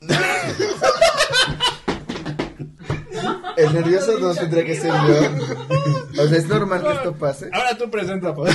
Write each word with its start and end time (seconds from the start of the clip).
El 3.56 3.72
nervioso 3.72 4.18
no 4.18 4.34
tendría 4.34 4.64
que 4.64 4.78
ser 4.78 4.92
yo. 4.92 6.22
O 6.22 6.28
sea, 6.28 6.38
es 6.38 6.46
normal 6.46 6.82
que 6.82 6.92
esto 6.92 7.14
pase. 7.14 7.48
Ahora 7.52 7.78
tú 7.78 7.90
presenta, 7.90 8.34
pues. 8.34 8.54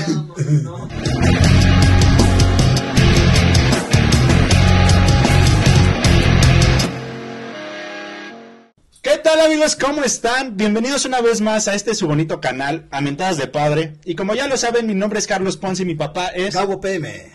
¿Qué 9.01 9.17
tal 9.17 9.41
amigos? 9.41 9.75
¿Cómo 9.75 10.03
están? 10.03 10.55
Bienvenidos 10.55 11.05
una 11.05 11.21
vez 11.21 11.41
más 11.41 11.67
a 11.67 11.73
este 11.73 11.95
su 11.95 12.07
bonito 12.07 12.39
canal, 12.39 12.87
a 12.91 13.01
Mentadas 13.01 13.37
de 13.37 13.47
Padre. 13.47 13.93
Y 14.05 14.13
como 14.13 14.35
ya 14.35 14.47
lo 14.47 14.57
saben, 14.57 14.85
mi 14.85 14.93
nombre 14.93 15.17
es 15.17 15.25
Carlos 15.25 15.57
Ponce 15.57 15.81
y 15.81 15.87
mi 15.87 15.95
papá 15.95 16.27
es... 16.27 16.53
Cabo 16.53 16.79
PM. 16.79 17.31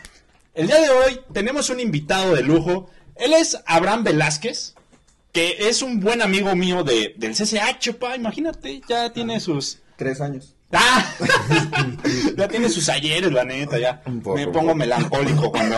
El 0.54 0.68
día 0.68 0.80
de 0.80 0.88
hoy 0.88 1.20
tenemos 1.34 1.68
un 1.68 1.80
invitado 1.80 2.34
de 2.34 2.42
lujo. 2.42 2.88
Él 3.18 3.32
es 3.34 3.58
Abraham 3.66 4.04
Velázquez, 4.04 4.74
que 5.32 5.68
es 5.68 5.82
un 5.82 6.00
buen 6.00 6.22
amigo 6.22 6.54
mío 6.56 6.82
de, 6.84 7.14
del 7.16 7.32
CCH, 7.34 7.92
pa. 7.98 8.16
Imagínate, 8.16 8.80
ya 8.88 9.12
tiene 9.12 9.40
sus... 9.40 9.78
Tres 9.96 10.20
años. 10.20 10.54
¡Ah! 10.72 11.04
ya 12.36 12.48
tiene 12.48 12.68
sus 12.68 12.88
ayeres, 12.88 13.32
la 13.32 13.44
neta, 13.44 13.78
ya. 13.78 14.02
Poco, 14.02 14.34
Me 14.36 14.46
pongo 14.48 14.74
melancólico 14.74 15.50
cuando, 15.50 15.76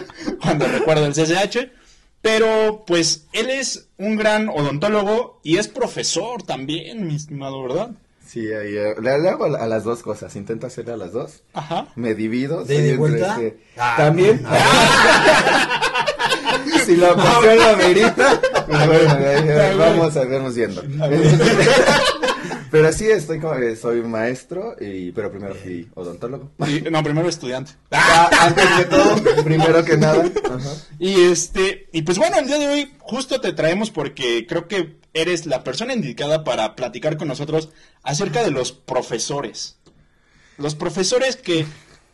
cuando 0.42 0.66
recuerdo 0.66 1.06
el 1.06 1.12
CCH. 1.12 1.70
Pero, 2.22 2.84
pues, 2.86 3.26
él 3.32 3.48
es 3.48 3.88
un 3.96 4.16
gran 4.16 4.48
odontólogo 4.48 5.40
y 5.42 5.56
es 5.56 5.68
profesor 5.68 6.42
también, 6.42 7.06
mi 7.06 7.14
estimado, 7.16 7.62
¿verdad? 7.62 7.90
Sí, 8.26 8.40
ahí, 8.40 8.76
eh, 8.76 8.94
le, 9.00 9.18
le 9.18 9.28
hago 9.28 9.46
a 9.46 9.66
las 9.66 9.84
dos 9.84 10.02
cosas. 10.02 10.36
Intento 10.36 10.66
hacer 10.66 10.90
a 10.90 10.96
las 10.96 11.12
dos. 11.12 11.42
Ajá. 11.54 11.88
Me 11.96 12.14
divido. 12.14 12.64
¿De 12.64 12.96
vuelta? 12.96 13.36
ese- 13.36 13.56
Ah, 13.76 13.94
También. 13.96 14.42
ah. 14.46 15.80
si 16.78 16.96
la 16.96 17.12
ocasión 17.12 17.58
la 17.58 17.76
merita, 17.76 18.40
pues 18.66 18.86
bueno, 18.86 19.78
vamos 19.78 20.16
a 20.16 20.24
vernos 20.24 20.54
viendo. 20.54 20.82
Pero 22.70 22.92
sí, 22.92 23.10
estoy 23.10 23.40
como, 23.40 23.54
eh, 23.54 23.74
soy 23.74 24.00
maestro, 24.02 24.76
y, 24.80 25.10
pero 25.10 25.30
primero 25.30 25.56
fui 25.56 25.88
odontólogo. 25.94 26.52
Y- 26.68 26.82
no, 26.88 27.02
primero 27.02 27.28
estudiante. 27.28 27.72
Ah, 27.90 28.30
antes 28.40 28.76
de 28.78 28.84
todo, 28.84 29.16
primero 29.44 29.84
que 29.84 29.96
nada. 29.96 30.24
Ajá. 30.44 30.70
Y 30.98 31.20
este, 31.24 31.88
y 31.92 32.02
pues 32.02 32.18
bueno, 32.18 32.38
el 32.38 32.46
día 32.46 32.58
de 32.58 32.68
hoy 32.68 32.92
justo 33.00 33.40
te 33.40 33.52
traemos 33.52 33.90
porque 33.90 34.46
creo 34.48 34.68
que 34.68 35.00
eres 35.14 35.46
la 35.46 35.64
persona 35.64 35.94
indicada 35.94 36.44
para 36.44 36.76
platicar 36.76 37.16
con 37.16 37.26
nosotros 37.28 37.70
acerca 38.04 38.44
de 38.44 38.52
los 38.52 38.70
profesores. 38.72 39.76
Los 40.56 40.76
profesores 40.76 41.34
que 41.36 41.66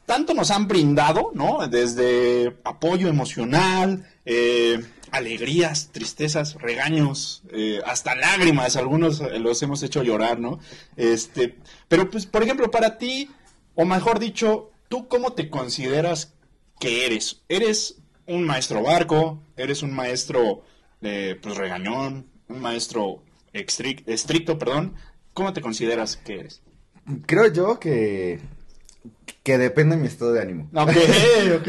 tanto 0.06 0.34
nos 0.34 0.50
han 0.50 0.68
brindado, 0.68 1.30
¿no? 1.34 1.66
Desde 1.68 2.56
apoyo 2.64 3.08
emocional, 3.08 4.08
eh, 4.24 4.82
alegrías, 5.10 5.90
tristezas, 5.92 6.54
regaños, 6.54 7.42
eh, 7.50 7.80
hasta 7.86 8.14
lágrimas, 8.14 8.76
algunos 8.76 9.20
eh, 9.20 9.38
los 9.38 9.62
hemos 9.62 9.82
hecho 9.82 10.02
llorar, 10.02 10.38
¿no? 10.38 10.58
Este, 10.96 11.56
pero 11.88 12.10
pues, 12.10 12.26
por 12.26 12.42
ejemplo, 12.42 12.70
para 12.70 12.98
ti, 12.98 13.30
o 13.74 13.84
mejor 13.84 14.18
dicho, 14.18 14.70
¿tú 14.88 15.08
cómo 15.08 15.32
te 15.32 15.50
consideras 15.50 16.34
que 16.78 17.06
eres? 17.06 17.42
¿Eres 17.48 17.96
un 18.26 18.44
maestro 18.44 18.82
barco? 18.82 19.42
¿Eres 19.56 19.82
un 19.82 19.92
maestro, 19.92 20.62
eh, 21.02 21.38
pues, 21.40 21.56
regañón? 21.56 22.26
¿Un 22.48 22.60
maestro 22.60 23.22
estricto, 23.52 24.58
perdón? 24.58 24.94
¿Cómo 25.32 25.52
te 25.52 25.60
consideras 25.60 26.16
que 26.16 26.40
eres? 26.40 26.62
Creo 27.26 27.52
yo 27.52 27.78
que, 27.78 28.40
que 29.46 29.58
depende 29.58 29.94
de 29.94 30.02
mi 30.02 30.08
estado 30.08 30.32
de 30.32 30.40
ánimo. 30.42 30.68
Ok, 30.74 30.90
ok. 31.60 31.68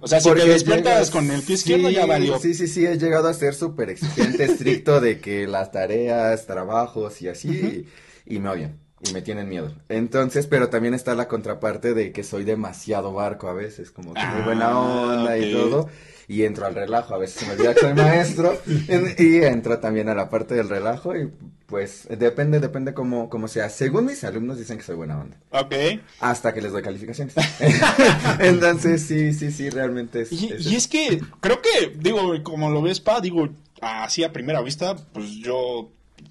O 0.00 0.06
sea, 0.06 0.20
si 0.20 0.28
Porque 0.28 0.42
te 0.44 0.48
despiertas 0.50 0.92
llegas- 0.94 1.10
con 1.10 1.28
el 1.32 1.42
pie 1.42 1.56
izquierdo, 1.56 1.88
sí, 1.88 1.94
ya 1.96 2.06
valió. 2.06 2.38
Sí, 2.38 2.54
sí, 2.54 2.68
sí, 2.68 2.86
he 2.86 2.96
llegado 2.96 3.26
a 3.28 3.34
ser 3.34 3.54
súper 3.54 3.90
exigente, 3.90 4.44
estricto 4.44 5.00
de 5.00 5.18
que 5.18 5.48
las 5.48 5.72
tareas, 5.72 6.46
trabajos 6.46 7.20
y 7.20 7.26
así, 7.28 7.86
y, 8.24 8.34
y 8.36 8.38
me 8.38 8.50
odian, 8.50 8.78
y 9.02 9.12
me 9.12 9.20
tienen 9.22 9.48
miedo. 9.48 9.74
Entonces, 9.88 10.46
pero 10.46 10.68
también 10.68 10.94
está 10.94 11.16
la 11.16 11.26
contraparte 11.26 11.94
de 11.94 12.12
que 12.12 12.22
soy 12.22 12.44
demasiado 12.44 13.12
barco 13.12 13.48
a 13.48 13.52
veces, 13.54 13.90
como 13.90 14.14
que 14.14 14.24
muy 14.24 14.42
buena 14.42 14.68
Ah, 14.68 14.78
onda 14.78 15.36
y 15.38 15.50
todo, 15.52 15.88
y 16.28 16.44
entro 16.44 16.66
al 16.66 16.76
relajo, 16.76 17.14
a 17.16 17.18
veces 17.18 17.40
se 17.40 17.46
me 17.46 17.54
olvida 17.54 17.74
que 17.74 17.80
soy 17.80 17.94
maestro, 17.94 18.56
y 19.18 19.42
entro 19.42 19.80
también 19.80 20.08
a 20.08 20.14
la 20.14 20.30
parte 20.30 20.54
del 20.54 20.68
relajo, 20.68 21.16
y 21.16 21.28
pues 21.68 22.08
depende, 22.08 22.60
depende 22.60 22.94
cómo, 22.94 23.28
cómo 23.28 23.46
sea. 23.46 23.68
Según 23.68 24.06
mis 24.06 24.24
alumnos 24.24 24.56
dicen 24.58 24.78
que 24.78 24.84
soy 24.84 24.96
buena 24.96 25.20
onda. 25.20 25.36
Ok. 25.50 25.74
Hasta 26.20 26.54
que 26.54 26.62
les 26.62 26.72
doy 26.72 26.82
calificaciones. 26.82 27.34
Entonces, 28.38 29.02
sí, 29.02 29.32
sí, 29.34 29.50
sí, 29.52 29.68
realmente 29.70 30.22
es. 30.22 30.32
Y, 30.32 30.46
es- 30.52 30.66
y 30.66 30.76
es 30.76 30.88
que 30.88 31.20
creo 31.40 31.60
que, 31.60 31.92
digo, 31.96 32.32
como 32.42 32.70
lo 32.70 32.80
ves, 32.82 33.00
Pa, 33.00 33.20
digo, 33.20 33.48
así 33.82 34.24
a 34.24 34.32
primera 34.32 34.60
vista, 34.62 34.96
pues 35.12 35.28
yo 35.42 35.90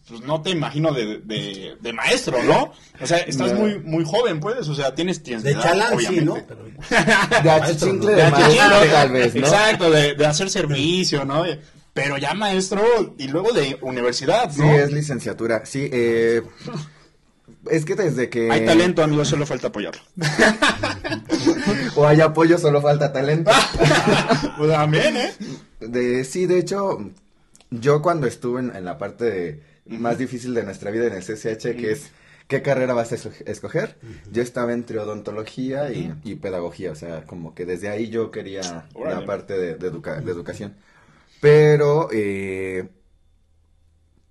pues, 0.10 0.22
no 0.22 0.42
te 0.42 0.50
imagino 0.50 0.92
de, 0.92 1.20
de, 1.20 1.76
de 1.80 1.94
maestro, 1.94 2.42
¿no? 2.44 2.74
O 3.00 3.06
sea, 3.06 3.18
estás 3.20 3.54
No. 3.54 3.60
muy 3.60 3.80
muy 3.80 4.04
joven, 4.06 4.40
pues, 4.40 4.68
o 4.68 4.74
sea, 4.76 4.96
tienes 4.96 5.22
tienes 5.22 5.44
De 5.44 5.52
edad, 5.52 5.62
chalán, 5.64 6.00
sí, 6.00 6.20
¿no? 6.22 6.36
Pero- 6.48 6.64
De 7.44 7.50
achichincle 7.52 8.12
De 8.12 8.24
de 8.24 8.32
maestro, 8.32 8.64
achichincle, 8.64 8.90
tal 8.92 9.12
vez, 9.12 9.36
¿no? 9.36 9.42
Exacto, 9.42 9.92
de, 9.92 10.16
de 10.16 10.26
hacer 10.26 10.50
servicio, 10.50 11.26
¿no? 11.26 11.44
Pero 11.98 12.18
ya 12.18 12.34
maestro 12.34 12.82
y 13.18 13.28
luego 13.28 13.52
de 13.52 13.78
universidad, 13.82 14.52
Sí, 14.52 14.62
¿no? 14.62 14.72
es 14.74 14.92
licenciatura. 14.92 15.66
Sí, 15.66 15.90
eh. 15.92 16.42
Es 17.70 17.84
que 17.86 17.96
desde 17.96 18.30
que. 18.30 18.50
Hay 18.52 18.66
talento, 18.66 19.04
amigo, 19.04 19.26
solo 19.26 19.46
falta 19.46 19.68
apoyarlo. 19.68 20.02
O 21.96 22.06
hay 22.08 22.22
apoyo, 22.22 22.58
solo 22.58 22.82
falta 22.82 23.12
talento. 23.12 23.52
pues 24.58 24.70
también, 24.72 25.18
¿eh? 25.18 25.32
De, 25.80 26.24
sí, 26.24 26.46
de 26.46 26.60
hecho, 26.60 27.00
yo 27.72 28.02
cuando 28.02 28.28
estuve 28.28 28.60
en, 28.62 28.76
en 28.76 28.86
la 28.86 28.98
parte 28.98 29.26
de- 29.26 29.64
más 29.88 30.18
difícil 30.18 30.54
de 30.54 30.64
nuestra 30.64 30.92
vida 30.92 31.08
en 31.08 31.14
el 31.14 31.24
CCH, 31.24 31.76
que 31.76 31.92
es 31.92 32.12
qué 32.48 32.62
carrera 32.62 32.94
vas 32.94 33.12
a 33.12 33.16
esco- 33.16 33.44
escoger, 33.46 33.98
yo 34.32 34.42
estaba 34.44 34.74
entre 34.74 35.00
odontología 35.00 35.92
y, 35.92 36.14
y 36.24 36.36
pedagogía, 36.36 36.92
o 36.92 36.96
sea, 36.96 37.24
como 37.24 37.56
que 37.56 37.66
desde 37.66 37.90
ahí 37.90 38.10
yo 38.10 38.30
quería 38.32 38.86
la 39.04 39.26
parte 39.26 39.58
de, 39.58 39.76
de 39.76 39.88
educa- 39.92 40.20
de 40.22 40.32
educación. 40.32 40.76
Pero, 41.42 42.10
eh, 42.12 42.88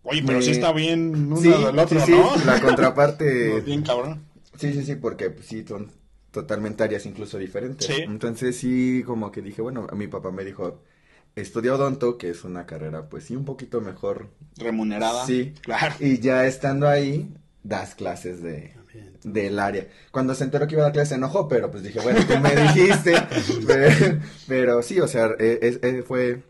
Oye, 0.02 0.22
pero 0.24 0.38
Me- 0.38 0.44
sí 0.44 0.52
está 0.52 0.72
bien 0.72 1.14
uno 1.32 1.36
sí, 1.36 1.48
del 1.48 1.78
otro, 1.78 1.98
sí, 2.00 2.06
sí, 2.06 2.12
¿no? 2.12 2.36
la 2.44 2.60
contraparte, 2.60 3.60
bien 3.66 3.82
cabrón. 3.82 4.24
sí, 4.56 4.72
sí, 4.72 4.84
sí, 4.84 4.94
porque 4.94 5.30
pues, 5.30 5.46
sí, 5.46 5.64
son 5.66 5.90
totalmente 6.30 6.84
áreas 6.84 7.06
incluso 7.06 7.38
diferentes. 7.38 7.86
Sí. 7.88 8.02
Entonces 8.02 8.56
sí, 8.56 9.02
como 9.04 9.32
que 9.32 9.42
dije, 9.42 9.62
bueno, 9.62 9.86
mi 9.94 10.06
papá 10.06 10.30
me 10.30 10.44
dijo, 10.44 10.80
estudia 11.34 11.74
odonto, 11.74 12.18
que 12.18 12.30
es 12.30 12.44
una 12.44 12.66
carrera, 12.66 13.08
pues 13.08 13.24
sí, 13.24 13.34
un 13.34 13.44
poquito 13.44 13.80
mejor 13.80 14.28
Remunerada. 14.58 15.26
Sí. 15.26 15.54
Claro. 15.62 15.94
Y 15.98 16.20
ya 16.20 16.46
estando 16.46 16.88
ahí, 16.88 17.34
das 17.64 17.94
clases 17.96 18.42
de 18.42 18.74
del 19.24 19.58
área. 19.58 19.88
Cuando 20.12 20.34
se 20.34 20.44
enteró 20.44 20.66
que 20.68 20.74
iba 20.74 20.82
a 20.82 20.86
dar 20.86 20.92
clases 20.92 21.10
se 21.10 21.14
enojó, 21.16 21.48
pero 21.48 21.70
pues 21.70 21.82
dije, 21.82 22.00
bueno, 22.00 22.20
tú 22.26 22.38
me 22.38 22.54
dijiste. 22.74 23.14
pero, 23.66 24.20
pero 24.46 24.82
sí, 24.82 25.00
o 25.00 25.08
sea, 25.08 25.30
eh, 25.38 25.58
es- 25.62 25.80
eh, 25.82 26.02
fue, 26.06 26.42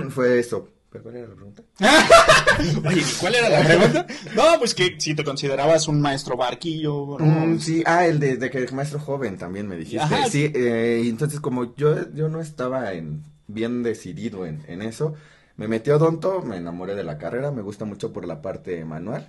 fue 0.10 0.38
eso. 0.38 0.68
¿Pero 0.90 1.04
cuál 1.04 1.16
era 1.16 1.28
la 1.28 1.34
pregunta? 1.34 1.62
Oye, 2.86 3.00
¿y 3.00 3.14
¿cuál 3.18 3.34
era 3.34 3.48
la 3.48 3.60
pregunta? 3.66 4.06
No, 4.36 4.42
pues 4.58 4.74
que 4.74 4.96
si 4.98 5.14
te 5.14 5.24
considerabas 5.24 5.88
un 5.88 6.02
maestro 6.02 6.36
barquillo, 6.36 7.16
¿no? 7.18 7.24
Mm, 7.24 7.60
sí, 7.60 7.82
ah, 7.86 8.06
el 8.06 8.20
de, 8.20 8.36
de 8.36 8.50
que 8.50 8.58
el 8.58 8.72
maestro 8.74 8.98
joven 8.98 9.38
también 9.38 9.66
me 9.68 9.76
dijiste. 9.76 10.00
Ajá. 10.04 10.26
Sí, 10.28 10.52
eh, 10.54 11.02
entonces 11.06 11.40
como 11.40 11.74
yo, 11.76 12.12
yo 12.12 12.28
no 12.28 12.42
estaba 12.42 12.92
en, 12.92 13.24
bien 13.46 13.82
decidido 13.82 14.44
en, 14.44 14.62
en 14.68 14.82
eso, 14.82 15.14
me 15.56 15.66
metí 15.66 15.90
a 15.90 15.96
odonto, 15.96 16.42
me 16.42 16.56
enamoré 16.58 16.94
de 16.94 17.04
la 17.04 17.16
carrera, 17.16 17.50
me 17.52 17.62
gusta 17.62 17.86
mucho 17.86 18.12
por 18.12 18.26
la 18.26 18.42
parte 18.42 18.84
manual. 18.84 19.28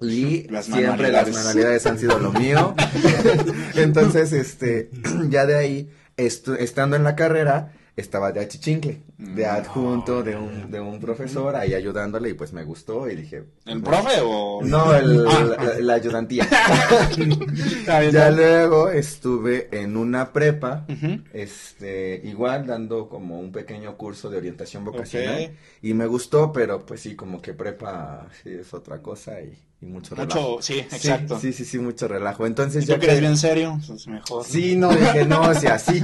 Y 0.00 0.48
Las 0.50 0.66
siempre 0.66 1.10
las 1.12 1.30
manualidades. 1.30 1.84
han 1.86 1.98
sido 1.98 2.18
lo 2.18 2.32
mío. 2.32 2.74
Entonces, 3.74 4.32
este, 4.32 4.90
ya 5.28 5.44
de 5.44 5.56
ahí, 5.56 5.90
estando 6.16 6.96
en 6.96 7.04
la 7.04 7.14
carrera, 7.16 7.72
estaba 8.00 8.32
de 8.32 8.40
achichincle, 8.40 9.02
de 9.18 9.44
Mm. 9.44 9.48
adjunto 9.50 10.22
de 10.22 10.36
un, 10.36 10.70
de 10.70 10.80
un 10.80 11.00
profesor, 11.00 11.56
ahí 11.56 11.74
ayudándole, 11.74 12.30
y 12.30 12.34
pues 12.34 12.52
me 12.52 12.62
gustó, 12.64 13.08
y 13.10 13.16
dije... 13.16 13.44
¿El 13.66 13.82
pues, 13.82 14.00
profe 14.00 14.20
o...? 14.22 14.60
No, 14.64 14.94
el, 14.94 15.26
Ah. 15.26 15.56
la, 15.58 15.78
la 15.80 15.94
ayudantía. 15.94 16.46
Ya 18.12 18.30
luego 18.30 18.90
estuve 18.90 19.68
en 19.72 19.96
una 19.96 20.32
prepa, 20.32 20.86
este, 21.32 22.20
igual 22.24 22.66
dando 22.66 23.08
como 23.08 23.38
un 23.40 23.52
pequeño 23.52 23.96
curso 23.96 24.30
de 24.30 24.36
orientación 24.38 24.84
vocacional 24.84 25.56
y 25.82 25.94
me 25.94 26.06
gustó, 26.06 26.52
pero 26.52 26.84
pues 26.84 27.00
sí, 27.00 27.14
como 27.16 27.40
que 27.40 27.54
prepa 27.54 28.28
sí 28.42 28.50
es 28.50 28.72
otra 28.74 29.00
cosa 29.02 29.40
y, 29.40 29.58
y 29.80 29.86
mucho 29.86 30.14
relajo. 30.14 30.50
Mucho, 30.52 30.62
sí, 30.62 30.78
exacto. 30.80 31.38
Sí, 31.38 31.52
sí, 31.52 31.64
sí, 31.64 31.78
mucho 31.78 32.08
relajo. 32.08 32.46
Entonces 32.46 32.84
Y 32.84 32.86
ya 32.88 32.94
tú 32.94 33.00
que 33.00 33.06
eres 33.06 33.20
bien 33.20 33.36
serio, 33.36 33.78
pues 33.86 34.06
mejor. 34.08 34.44
Sí, 34.44 34.76
no, 34.76 34.90
dije, 34.90 35.24
no, 35.24 35.42
o 35.42 35.54
sea, 35.60 35.78
sí. 35.78 36.02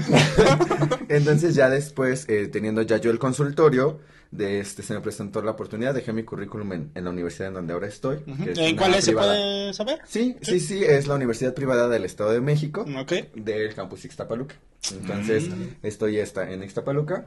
Entonces 1.09 1.55
ya 1.55 1.69
después, 1.69 2.27
eh, 2.29 2.49
teniendo 2.49 2.83
ya 2.83 2.97
yo 2.99 3.11
el 3.11 3.19
consultorio, 3.19 4.01
de 4.31 4.59
este, 4.59 4.83
se 4.83 4.95
me 4.95 5.01
presentó 5.01 5.43
la 5.43 5.53
oportunidad, 5.53 5.95
dejé 5.95 6.13
mi 6.13 6.25
currículum 6.25 6.73
en, 6.73 6.91
en 6.97 7.05
la 7.05 7.11
universidad 7.11 7.49
en 7.49 7.55
donde 7.55 7.73
ahora 7.73 7.87
estoy. 7.87 8.17
Ujú. 8.27 8.45
que 8.45 8.51
es 8.53 8.59
¿En 8.59 8.77
cuál 8.77 8.95
es, 8.95 9.05
se 9.05 9.13
puede 9.13 9.73
saber? 9.75 10.01
Sí, 10.07 10.37
sí, 10.41 10.59
sí, 10.59 10.83
es 10.85 11.07
la 11.07 11.15
Universidad 11.15 11.55
Privada 11.55 11.89
del 11.89 12.05
Estado 12.05 12.33
de 12.33 12.41
México, 12.41 12.85
Ok. 12.99 13.13
del 13.37 13.75
campus 13.75 14.05
Ixtapaluca. 14.05 14.57
Entonces, 14.93 15.49
Mm. 15.49 15.69
estoy 15.83 16.19
esta, 16.19 16.51
en 16.51 16.63
Ixtapaluca. 16.65 17.27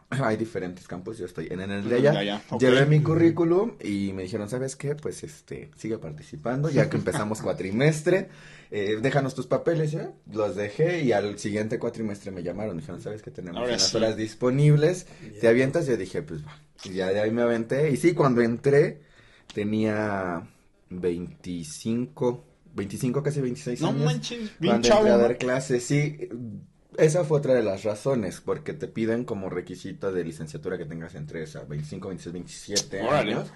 hay 0.10 0.36
diferentes 0.36 0.86
campos, 0.88 1.18
yo 1.18 1.26
estoy 1.26 1.48
en, 1.50 1.60
el 1.60 1.88
de 1.88 1.98
ella. 1.98 2.12
Ya, 2.14 2.22
ya, 2.22 2.42
ok. 2.50 2.60
Llevé 2.60 2.86
mi 2.86 3.02
currículum 3.02 3.72
y 3.82 4.12
me 4.12 4.22
dijeron, 4.22 4.48
¿sabes 4.48 4.76
qué? 4.76 4.94
Pues 4.94 5.22
este, 5.24 5.70
sigue 5.76 5.98
participando, 5.98 6.70
ya 6.70 6.88
que 6.90 6.96
empezamos 6.96 7.40
cuatrimestre, 7.42 8.28
eh, 8.70 8.98
déjanos 9.02 9.34
tus 9.34 9.46
papeles, 9.46 9.96
los 10.32 10.56
dejé 10.56 11.02
y 11.02 11.12
al 11.12 11.38
siguiente 11.38 11.78
cuatrimestre 11.78 12.30
me 12.30 12.42
llamaron, 12.42 12.76
dijeron, 12.78 13.00
¿sabes 13.00 13.22
qué? 13.22 13.30
Tenemos 13.30 13.58
Ahora 13.58 13.72
unas 13.74 13.88
sí. 13.88 13.96
horas 13.96 14.16
disponibles, 14.16 15.06
¿te 15.40 15.48
avientas? 15.48 15.86
Yo 15.86 15.96
dije, 15.96 16.22
pues 16.22 16.44
va, 16.44 16.56
y 16.84 16.94
ya 16.94 17.08
de 17.08 17.20
ahí 17.20 17.30
me 17.30 17.42
aventé, 17.42 17.90
y 17.90 17.96
sí, 17.96 18.14
cuando 18.14 18.40
entré 18.42 19.00
tenía 19.54 20.48
25, 20.90 22.44
25, 22.74 23.22
casi 23.22 23.40
26 23.40 23.80
No 23.82 23.88
años. 23.88 24.04
manches, 24.04 24.50
bien 24.58 24.80
chavo. 24.82 25.06
a 25.06 25.16
dar 25.18 25.38
clases, 25.38 25.84
sí. 25.84 26.28
Esa 26.96 27.24
fue 27.24 27.38
otra 27.38 27.54
de 27.54 27.62
las 27.62 27.84
razones, 27.84 28.40
porque 28.40 28.72
te 28.72 28.86
piden 28.86 29.24
como 29.24 29.48
requisito 29.48 30.12
de 30.12 30.24
licenciatura 30.24 30.76
que 30.78 30.84
tengas 30.84 31.14
entre 31.14 31.42
esa 31.42 31.64
25, 31.64 32.08
26, 32.08 32.32
27 32.32 33.02
Órale. 33.02 33.34
años. 33.34 33.52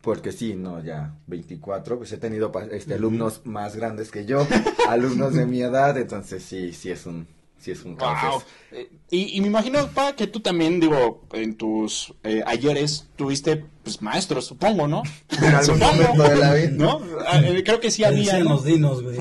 Porque 0.00 0.32
sí, 0.32 0.54
no, 0.54 0.82
ya 0.82 1.14
24, 1.26 1.98
pues 1.98 2.12
he 2.12 2.18
tenido 2.18 2.52
este, 2.70 2.94
alumnos 2.94 3.42
más 3.44 3.76
grandes 3.76 4.10
que 4.10 4.24
yo, 4.24 4.46
alumnos 4.88 5.34
de 5.34 5.44
mi 5.44 5.60
edad, 5.60 5.98
entonces 5.98 6.42
sí, 6.42 6.72
sí 6.72 6.90
es 6.90 7.04
un, 7.06 7.26
sí 7.60 7.70
es 7.72 7.82
un 7.84 7.96
caos. 7.96 8.32
Wow. 8.32 8.42
Eh, 8.72 8.90
Y, 9.10 9.36
y 9.36 9.40
me 9.40 9.46
imagino, 9.46 9.86
pa, 9.88 10.14
que 10.14 10.26
tú 10.26 10.40
también, 10.40 10.80
digo, 10.80 11.24
en 11.32 11.56
tus 11.56 12.12
eh, 12.22 12.42
ayeres 12.46 13.08
tuviste, 13.16 13.64
pues, 13.82 14.02
maestros, 14.02 14.44
supongo, 14.46 14.86
¿no? 14.86 15.02
En 15.42 15.54
algún 15.54 15.78
momento 15.78 16.22
de 16.22 16.36
la 16.36 16.54
vida. 16.54 16.70
¿No? 16.72 17.00
Ah, 17.26 17.40
eh, 17.42 17.62
creo 17.64 17.80
que 17.80 17.90
sí 17.90 18.04
había, 18.04 18.38
¿no? 18.40 18.50
los 18.50 18.64
dinos, 18.64 19.02
güey. 19.02 19.16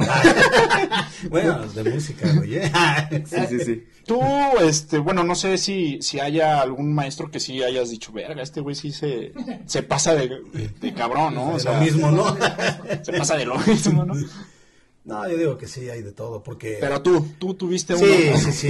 bueno, 1.29 1.59
los 1.59 1.75
de 1.75 1.83
música, 1.85 2.31
güey. 2.33 2.55
¿eh? 2.57 2.71
Sí, 3.25 3.37
sí, 3.49 3.59
sí. 3.65 3.83
Tú, 4.05 4.19
este, 4.61 4.99
bueno, 4.99 5.23
no 5.23 5.35
sé 5.35 5.57
si, 5.57 6.01
si 6.01 6.19
haya 6.19 6.61
algún 6.61 6.93
maestro 6.93 7.29
que 7.29 7.39
sí 7.39 7.61
hayas 7.63 7.89
dicho, 7.89 8.11
verga, 8.13 8.41
este 8.41 8.61
güey 8.61 8.75
sí 8.75 8.91
se, 8.91 9.33
se 9.65 9.83
pasa 9.83 10.15
de, 10.15 10.29
de 10.79 10.93
cabrón, 10.93 11.35
¿no? 11.35 11.49
O 11.49 11.53
De 11.55 11.59
sea, 11.59 11.73
lo 11.73 11.81
mismo, 11.81 12.11
¿no? 12.11 12.37
se 13.03 13.13
pasa 13.13 13.35
de 13.35 13.45
lo 13.45 13.57
mismo, 13.59 14.05
¿no? 14.05 14.13
No, 15.07 15.27
yo 15.29 15.37
digo 15.37 15.57
que 15.57 15.67
sí, 15.67 15.89
hay 15.89 16.01
de 16.03 16.11
todo, 16.11 16.43
porque... 16.43 16.77
Pero 16.79 17.01
tú, 17.01 17.25
tú 17.39 17.53
tuviste 17.55 17.95
uno. 17.95 18.05
sí, 18.05 18.29
¿no? 18.31 18.37
sí, 18.37 18.51
sí. 18.51 18.69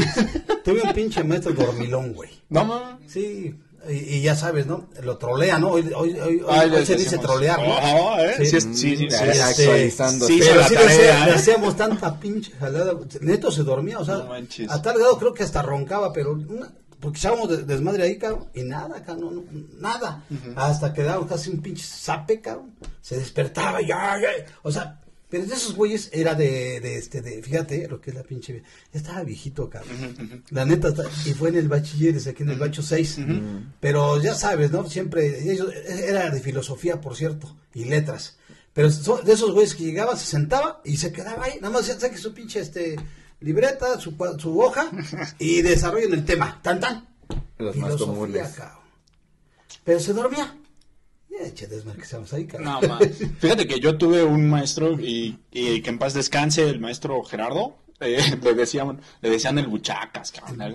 Tuve 0.63 0.81
un 0.83 0.93
pinche 0.93 1.23
maestro 1.23 1.51
dormilón, 1.53 2.13
güey. 2.13 2.29
No. 2.49 2.99
Sí, 3.07 3.55
y, 3.89 3.93
y 3.93 4.21
ya 4.21 4.35
sabes, 4.35 4.65
¿no? 4.67 4.87
Lo 5.01 5.17
trolea, 5.17 5.57
¿no? 5.59 5.69
Hoy, 5.71 5.81
hoy, 5.95 6.13
hoy, 6.13 6.19
hoy- 6.19 6.45
Ay, 6.49 6.69
hoy 6.69 6.75
les 6.77 6.87
se 6.87 6.95
dice 6.95 7.17
trolear, 7.17 7.59
¿no? 7.59 7.73
Ajá, 7.77 8.23
¿eh? 8.25 8.35
Sí. 8.37 8.45
Sí, 8.45 8.61
sí, 8.61 8.73
sí, 8.73 8.97
sí, 8.97 9.07
ya 9.09 9.25
es- 9.25 9.41
actualizando. 9.41 10.27
sí, 10.27 10.37
Pero 10.39 10.55
la 10.55 10.67
sí 10.67 10.75
le, 10.75 11.05
¿eh? 11.09 11.11
hacíamos 11.35 11.75
tanta 11.77 12.19
pinche 12.19 12.51
jalada. 12.59 12.93
Neto 13.21 13.51
se 13.51 13.63
dormía, 13.63 13.99
o 13.99 14.05
sea, 14.05 14.15
No 14.17 14.33
a 14.73 14.81
tal 14.81 14.97
grado 14.97 15.17
creo 15.17 15.33
que 15.33 15.43
hasta 15.43 15.61
roncaba, 15.61 16.11
pero 16.13 16.33
una- 16.33 16.71
porque 16.99 17.17
echábamos 17.19 17.49
de- 17.49 17.63
desmadre 17.63 18.03
ahí, 18.03 18.17
cabrón, 18.17 18.47
y 18.55 18.63
nada, 18.63 19.01
cabrón, 19.03 19.45
no, 19.51 19.67
nada. 19.79 20.23
Hasta 20.55 20.93
que 20.93 21.03
dábamos 21.03 21.29
casi 21.29 21.49
un 21.51 21.61
pinche 21.61 21.83
zape, 21.85 22.41
cabrón. 22.41 22.75
Se 23.01 23.17
despertaba, 23.17 23.79
ya, 23.81 24.19
ya. 24.21 24.29
O 24.63 24.71
sea, 24.71 24.99
pero 25.29 25.45
de 25.45 25.53
esos 25.55 25.75
güeyes 25.75 26.09
era 26.13 26.35
de, 26.35 26.79
de 26.79 26.97
este, 26.97 27.21
de, 27.21 27.41
fíjate 27.43 27.87
lo 27.87 27.99
que 27.99 28.11
es 28.11 28.15
la 28.15 28.23
pinche. 28.23 28.63
Ya 28.93 28.99
estaba 28.99 29.23
viejito, 29.23 29.69
cabrón. 29.69 30.43
La 30.51 30.65
neta, 30.65 30.87
está- 30.89 31.03
y 31.25 31.33
fue 31.33 31.49
en 31.49 31.55
el 31.57 31.67
bachilleres, 31.67 32.27
aquí 32.27 32.43
en 32.43 32.49
el 32.51 32.59
bacho 32.59 32.81
6. 32.81 33.17
Pero 33.79 34.21
ya 34.21 34.35
sabes, 34.35 34.71
¿no? 34.71 34.89
Siempre, 34.89 35.51
ellos, 35.51 35.73
era 35.85 36.29
de 36.29 36.39
filosofía, 36.39 37.01
por 37.01 37.15
cierto, 37.17 37.55
y 37.73 37.85
letras. 37.85 38.37
Pero 38.73 38.89
de 38.89 39.33
esos 39.33 39.51
güeyes 39.53 39.75
que 39.75 39.83
llegaban, 39.85 40.17
se 40.17 40.25
sentaba 40.27 40.81
y 40.85 40.97
se 40.97 41.11
quedaba 41.11 41.45
ahí. 41.45 41.53
Nada 41.61 41.73
más 41.73 41.87
saque 41.87 42.17
su 42.17 42.33
pinche 42.33 42.59
este, 42.59 42.95
libreta, 43.41 43.99
su, 43.99 44.15
cua- 44.15 44.39
su 44.39 44.57
hoja 44.61 44.89
y 45.39 45.61
desarrollen 45.61 46.13
el 46.13 46.23
tema. 46.25 46.59
Tan, 46.61 46.79
tan. 46.79 47.07
Los 47.57 47.75
más 47.75 47.87
Filosofía, 47.93 48.05
comunes. 48.13 48.47
cabrón. 48.55 48.77
Pero 49.83 49.99
se 49.99 50.13
dormía. 50.13 50.55
Ya 51.39 51.47
eché 51.47 51.67
desmadre 51.67 51.99
que 51.99 52.03
estamos 52.05 52.33
ahí, 52.33 52.45
cabrón. 52.45 52.81
No. 52.87 52.99
Fíjate 53.39 53.67
que 53.67 53.79
yo 53.79 53.97
tuve 53.97 54.23
un 54.23 54.49
maestro 54.49 54.99
y, 54.99 55.37
y 55.51 55.81
que 55.81 55.89
en 55.89 55.99
paz 55.99 56.13
descanse 56.13 56.67
el 56.69 56.79
maestro 56.79 57.21
Gerardo. 57.23 57.77
eh, 57.99 58.17
le 58.43 58.53
decían, 58.53 58.99
le 59.21 59.29
decían 59.29 59.57
el 59.59 59.67
buchacas, 59.67 60.31
cabrón. 60.31 60.73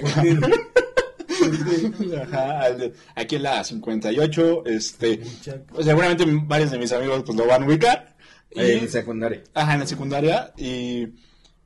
Ajá, 2.23 2.67
aquí 3.17 3.37
en 3.37 3.43
la 3.43 3.65
58, 3.65 4.65
este, 4.67 5.21
pues, 5.69 5.87
seguramente 5.87 6.25
varios 6.27 6.71
de 6.71 6.79
mis 6.79 6.93
amigos 6.93 7.23
pues 7.25 7.37
lo 7.37 7.47
van 7.47 7.63
a 7.63 7.67
ubicar. 7.67 8.15
Y- 8.51 8.61
En 8.61 8.89
secundaria. 8.91 9.43
Ajá, 9.55 9.75
en 9.75 9.81
la 9.81 9.87
secundaria 9.87 10.53
y 10.57 11.07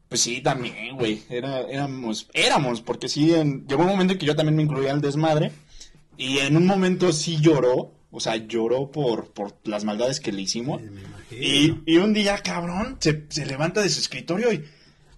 pues 0.09 0.21
sí, 0.21 0.41
también, 0.41 0.97
güey, 0.97 1.25
era, 1.29 1.63
éramos, 1.63 2.29
éramos, 2.33 2.81
porque 2.81 3.09
sí, 3.09 3.35
en- 3.35 3.67
llegó 3.67 3.83
un 3.83 3.89
momento 3.89 4.13
en 4.13 4.19
que 4.21 4.27
yo 4.27 4.37
también 4.37 4.55
me 4.57 4.63
incluía 4.63 4.93
al 4.93 5.01
desmadre 5.01 5.51
y 6.17 6.39
en 6.39 6.57
un 6.57 6.65
momento 6.65 7.13
sí 7.13 7.39
lloró, 7.41 7.93
o 8.17 8.21
sea, 8.21 8.37
lloró 8.37 8.91
por, 8.91 9.27
por 9.33 9.53
las 9.65 9.85
maldades 9.85 10.21
que 10.21 10.33
le 10.33 10.43
hicimos 10.43 10.81
y, 11.31 11.75
y 11.85 11.97
un 11.99 12.13
día, 12.15 12.39
cabrón, 12.39 12.97
se, 13.01 13.25
se 13.29 13.45
levanta 13.47 13.83
de 13.83 13.89
su 13.91 14.01
escritorio 14.01 14.53
y, 14.53 14.65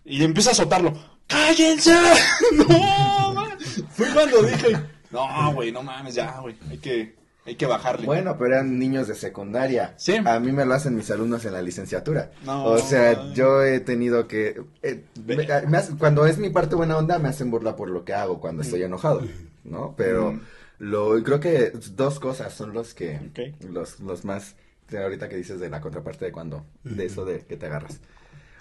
y 0.04 0.24
empieza 0.24 0.50
a 0.50 0.52
azotarlo. 0.52 0.92
¡Cállense! 1.26 1.92
¡No! 2.56 3.32
ma-". 3.34 3.56
Fue 3.90 4.08
cuando 4.12 4.42
dije, 4.42 4.76
no, 5.10 5.52
güey, 5.54 5.70
no 5.72 5.82
mames, 5.82 6.14
ya, 6.14 6.38
güey, 6.40 6.56
hay 6.70 6.78
que, 6.78 7.14
hay 7.46 7.54
que 7.54 7.66
bajarle. 7.66 8.06
Bueno, 8.06 8.36
pero 8.38 8.54
eran 8.54 8.78
niños 8.78 9.08
de 9.08 9.14
secundaria. 9.14 9.94
Sí. 9.96 10.16
A 10.24 10.40
mí 10.40 10.52
me 10.52 10.64
lo 10.64 10.74
hacen 10.74 10.96
mis 10.96 11.10
alumnos 11.10 11.44
en 11.44 11.52
la 11.52 11.62
licenciatura. 11.62 12.32
No. 12.44 12.64
O 12.64 12.78
sea, 12.78 13.32
yo 13.34 13.62
he 13.62 13.80
tenido 13.80 14.26
que... 14.26 14.60
eh, 14.82 15.04
me- 15.24 15.36
me 15.66 15.78
hace- 15.78 15.94
cuando 15.96 16.26
es 16.26 16.38
mi 16.38 16.50
parte 16.50 16.74
buena 16.74 16.96
onda, 16.96 17.18
me 17.18 17.28
hacen 17.28 17.50
burla 17.50 17.76
por 17.76 17.90
lo 17.90 18.04
que 18.04 18.14
hago 18.14 18.40
cuando 18.40 18.62
estoy 18.62 18.82
enojado, 18.82 19.22
¿no? 19.64 19.94
Pero 19.96 20.32
Mm. 20.32 20.40
Lo 20.78 21.22
creo 21.22 21.40
que 21.40 21.72
dos 21.92 22.20
cosas 22.20 22.54
son 22.54 22.72
los 22.72 22.94
que... 22.94 23.16
Ok. 23.30 23.64
Los, 23.70 24.00
los 24.00 24.24
más... 24.24 24.56
ahorita 24.92 25.28
que 25.28 25.36
dices 25.36 25.60
de 25.60 25.70
la 25.70 25.80
contraparte 25.80 26.24
de 26.26 26.32
cuando... 26.32 26.66
De 26.84 27.06
eso 27.06 27.24
de 27.24 27.40
que 27.40 27.56
te 27.56 27.66
agarras. 27.66 28.00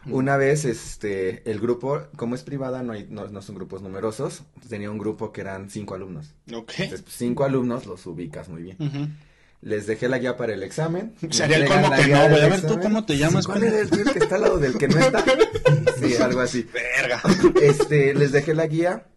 Una 0.09 0.37
vez, 0.37 0.65
este, 0.65 1.49
el 1.49 1.59
grupo, 1.59 2.03
como 2.15 2.35
es 2.35 2.43
privada, 2.43 2.81
no, 2.81 2.93
hay, 2.93 3.07
no, 3.09 3.27
no 3.27 3.41
son 3.41 3.55
grupos 3.55 3.81
numerosos, 3.81 4.43
tenía 4.69 4.89
un 4.89 4.97
grupo 4.97 5.31
que 5.31 5.41
eran 5.41 5.69
cinco 5.69 5.95
alumnos. 5.95 6.33
Ok. 6.53 6.71
Entonces, 6.77 7.05
cinco 7.09 7.43
alumnos 7.43 7.85
los 7.85 8.05
ubicas 8.05 8.47
muy 8.47 8.63
bien. 8.63 8.77
Ujú. 8.79 9.09
Les 9.61 9.87
dejé 9.87 10.07
la 10.07 10.19
guía 10.19 10.37
para 10.37 10.53
el 10.53 10.63
examen. 10.63 11.15
me 11.21 11.33
Sería 11.33 11.57
el 11.57 11.67
colmo 11.67 11.89
que 11.91 12.07
no, 12.07 12.29
güey. 12.29 12.41
A 12.41 12.47
ver, 12.47 12.61
¿tú 12.61 12.79
cómo 12.79 13.05
te 13.05 13.17
llamas? 13.17 13.47
¿Cuál 13.47 13.63
era 13.63 13.79
el 13.79 13.89
que 13.89 14.19
está 14.19 14.35
al 14.35 14.41
lado 14.41 14.59
del 14.59 14.77
que 14.77 14.87
no 14.87 14.99
está? 14.99 15.23
Sí, 15.97 16.15
algo 16.17 16.41
así. 16.41 16.67
Verga. 16.71 17.19
Este, 17.59 18.13
les 18.13 18.31
dejé 18.31 18.53
la 18.53 18.67
guía, 18.67 19.07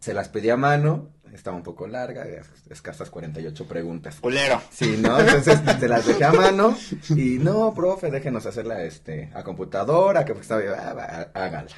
se 0.00 0.12
las 0.12 0.28
pedí 0.28 0.50
a 0.50 0.56
mano, 0.56 1.08
estaba 1.36 1.56
un 1.56 1.62
poco 1.62 1.86
larga, 1.86 2.26
escasas 2.68 3.10
48 3.10 3.66
preguntas. 3.66 4.16
Culero. 4.20 4.60
Sí, 4.70 4.98
¿no? 5.00 5.18
Entonces 5.20 5.60
se 5.78 5.88
las 5.88 6.06
dejé 6.06 6.24
a 6.24 6.32
mano 6.32 6.76
y 7.10 7.38
no, 7.38 7.72
profe, 7.74 8.10
déjenos 8.10 8.46
hacerla 8.46 8.82
este, 8.82 9.30
a 9.34 9.42
computadora, 9.44 10.24
que 10.24 10.32
pues 10.32 10.42
estaba, 10.42 10.62
ah, 10.62 10.92
va, 10.94 11.04
hágala. 11.34 11.70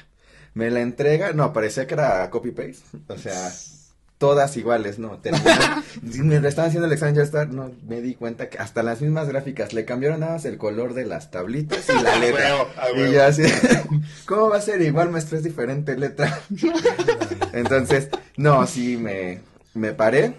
Me 0.53 0.71
la 0.71 0.81
entrega, 0.81 1.33
no, 1.33 1.53
parecía 1.53 1.85
que 1.85 1.93
era 1.93 2.29
copy-paste, 2.29 2.97
o 3.07 3.17
sea, 3.17 3.51
todas 4.19 4.57
iguales, 4.57 4.99
no. 4.99 5.19
Mientras 6.01 6.51
estaban 6.51 6.69
haciendo 6.69 6.85
el 6.85 6.93
examen 6.93 7.15
ya 7.15 7.23
está, 7.23 7.45
no, 7.45 7.71
me 7.87 8.01
di 8.01 8.13
cuenta 8.13 8.49
que 8.49 8.59
hasta 8.59 8.83
las 8.83 9.01
mismas 9.01 9.29
gráficas 9.29 9.73
le 9.73 9.85
cambiaron 9.85 10.19
nada 10.19 10.33
más 10.33 10.45
el 10.45 10.57
color 10.57 10.93
de 10.93 11.05
las 11.05 11.31
tablitas 11.31 11.89
y 11.89 12.03
la 12.03 12.15
letra. 12.19 12.67
huevo. 12.93 13.07
y 13.07 13.13
yo 13.13 13.23
así, 13.23 13.43
¿cómo 14.25 14.49
va 14.49 14.57
a 14.57 14.61
ser 14.61 14.81
igual, 14.81 15.09
maestro? 15.09 15.37
Es 15.37 15.43
diferente 15.43 15.97
letra. 15.97 16.41
Entonces, 17.53 18.09
no, 18.35 18.67
sí, 18.67 18.97
me, 18.97 19.39
me 19.73 19.93
paré, 19.93 20.35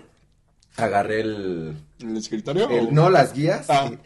agarré 0.77 1.21
el, 1.23 1.77
¿En 2.01 2.11
el 2.11 2.17
escritorio? 2.17 2.69
el- 2.71 2.89
o- 2.89 2.91
no 2.91 3.11
las 3.11 3.33
guías. 3.35 3.67
Ah. 3.69 3.91
y, 3.93 3.99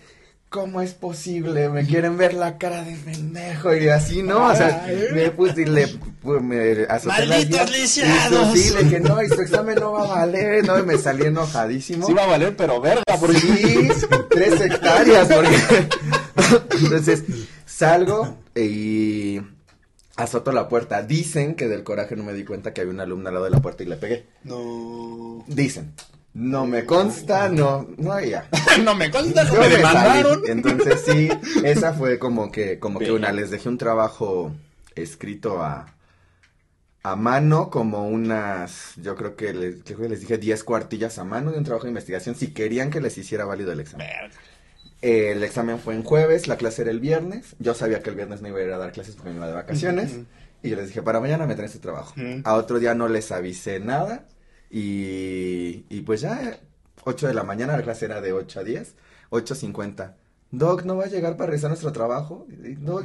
¿Cómo 0.50 0.80
es 0.80 0.94
posible? 0.94 1.68
Me 1.68 1.84
quieren 1.84 2.16
ver 2.16 2.32
la 2.32 2.58
cara 2.58 2.84
de 2.84 2.94
pendejo 2.94 3.74
y 3.74 3.88
así, 3.88 4.22
¿no? 4.22 4.46
O 4.46 4.54
sea, 4.54 4.84
Ay. 4.86 5.06
me 5.12 5.30
puse 5.32 5.62
y 5.62 5.64
le 5.64 5.88
pu- 5.88 6.40
me 6.40 6.84
azoté 6.88 7.08
¡Malditos 7.26 7.48
guías, 7.58 7.70
lisiados! 7.72 8.52
Sí, 8.56 8.70
le 8.72 8.84
dije, 8.84 9.00
no, 9.00 9.20
y 9.20 9.26
su 9.26 9.40
examen 9.40 9.74
no 9.80 9.90
va 9.90 10.04
a 10.04 10.08
valer, 10.20 10.64
¿no? 10.64 10.78
Y 10.78 10.82
me 10.84 10.96
salí 10.96 11.24
enojadísimo. 11.26 12.06
Sí 12.06 12.12
va 12.14 12.22
a 12.22 12.26
valer, 12.28 12.54
pero 12.56 12.80
verga, 12.80 13.02
porque... 13.18 13.36
Sí, 13.40 13.88
tres 14.30 14.60
hectáreas, 14.60 15.26
porque... 15.26 15.88
Entonces, 16.84 17.24
salgo 17.66 18.38
y 18.54 19.40
azoto 20.16 20.52
la 20.52 20.68
puerta. 20.68 21.02
Dicen 21.02 21.54
que 21.54 21.68
del 21.68 21.84
coraje 21.84 22.16
no 22.16 22.24
me 22.24 22.32
di 22.32 22.44
cuenta 22.44 22.72
que 22.72 22.80
había 22.80 22.92
una 22.92 23.04
alumna 23.04 23.28
al 23.28 23.34
lado 23.34 23.44
de 23.44 23.50
la 23.50 23.62
puerta 23.62 23.82
y 23.82 23.86
le 23.86 23.96
pegué. 23.96 24.26
No... 24.44 25.44
Dicen. 25.46 25.92
No 26.34 26.66
me 26.66 26.84
consta, 26.84 27.48
no, 27.48 27.86
no, 27.96 28.20
ya. 28.20 28.48
no 28.84 28.96
me 28.96 29.08
consta, 29.08 29.44
no 29.44 29.54
me 29.54 29.68
demandaron. 29.68 30.42
Entonces 30.48 31.02
sí, 31.06 31.28
esa 31.64 31.92
fue 31.92 32.18
como 32.18 32.50
que, 32.50 32.80
como 32.80 32.98
que 32.98 33.12
una, 33.12 33.30
les 33.30 33.50
dejé 33.50 33.68
un 33.68 33.78
trabajo 33.78 34.52
escrito 34.96 35.62
a, 35.62 35.94
a 37.04 37.14
mano, 37.14 37.70
como 37.70 38.08
unas, 38.08 38.94
yo 38.96 39.14
creo 39.14 39.36
que 39.36 39.54
les, 39.54 39.84
creo 39.84 39.98
que 39.98 40.08
les 40.08 40.22
dije 40.22 40.36
10 40.36 40.64
cuartillas 40.64 41.18
a 41.18 41.24
mano 41.24 41.52
de 41.52 41.58
un 41.58 41.64
trabajo 41.64 41.84
de 41.84 41.90
investigación, 41.90 42.34
si 42.34 42.48
querían 42.52 42.90
que 42.90 43.00
les 43.00 43.16
hiciera 43.16 43.44
válido 43.44 43.70
el 43.70 43.78
examen. 43.78 44.08
Verga. 44.08 44.36
Eh, 45.04 45.32
el 45.32 45.44
examen 45.44 45.78
fue 45.78 45.94
en 45.94 46.02
jueves, 46.02 46.48
la 46.48 46.56
clase 46.56 46.80
era 46.80 46.90
el 46.90 46.98
viernes, 46.98 47.56
yo 47.58 47.74
sabía 47.74 48.02
que 48.02 48.08
el 48.08 48.16
viernes 48.16 48.40
no 48.40 48.48
iba 48.48 48.58
a 48.60 48.62
ir 48.62 48.72
a 48.72 48.78
dar 48.78 48.90
clases 48.90 49.16
porque 49.16 49.32
me 49.32 49.36
iba 49.36 49.46
de 49.46 49.52
vacaciones, 49.52 50.12
y 50.62 50.70
yo 50.70 50.76
les 50.76 50.86
dije, 50.86 51.02
para 51.02 51.20
mañana 51.20 51.46
me 51.46 51.54
traen 51.54 51.70
su 51.70 51.78
trabajo. 51.78 52.14
A 52.44 52.54
otro 52.54 52.78
día 52.78 52.94
no 52.94 53.06
les 53.08 53.30
avisé 53.30 53.80
nada, 53.80 54.24
Y, 54.70 55.84
y 55.90 56.00
pues 56.06 56.22
ya, 56.22 56.58
8 57.04 57.28
de 57.28 57.34
la 57.34 57.42
mañana, 57.42 57.76
la 57.76 57.82
clase 57.82 58.06
era 58.06 58.22
de 58.22 58.32
8 58.32 58.60
a 58.60 58.64
10, 58.64 58.94
8.50. 59.28 60.14
Doc, 60.52 60.84
¿no 60.84 60.96
va 60.96 61.04
a 61.04 61.08
llegar 61.08 61.36
para 61.36 61.48
revisar 61.50 61.68
nuestro 61.68 61.92
trabajo? 61.92 62.46
Y, 62.48 62.76
no, 62.76 63.00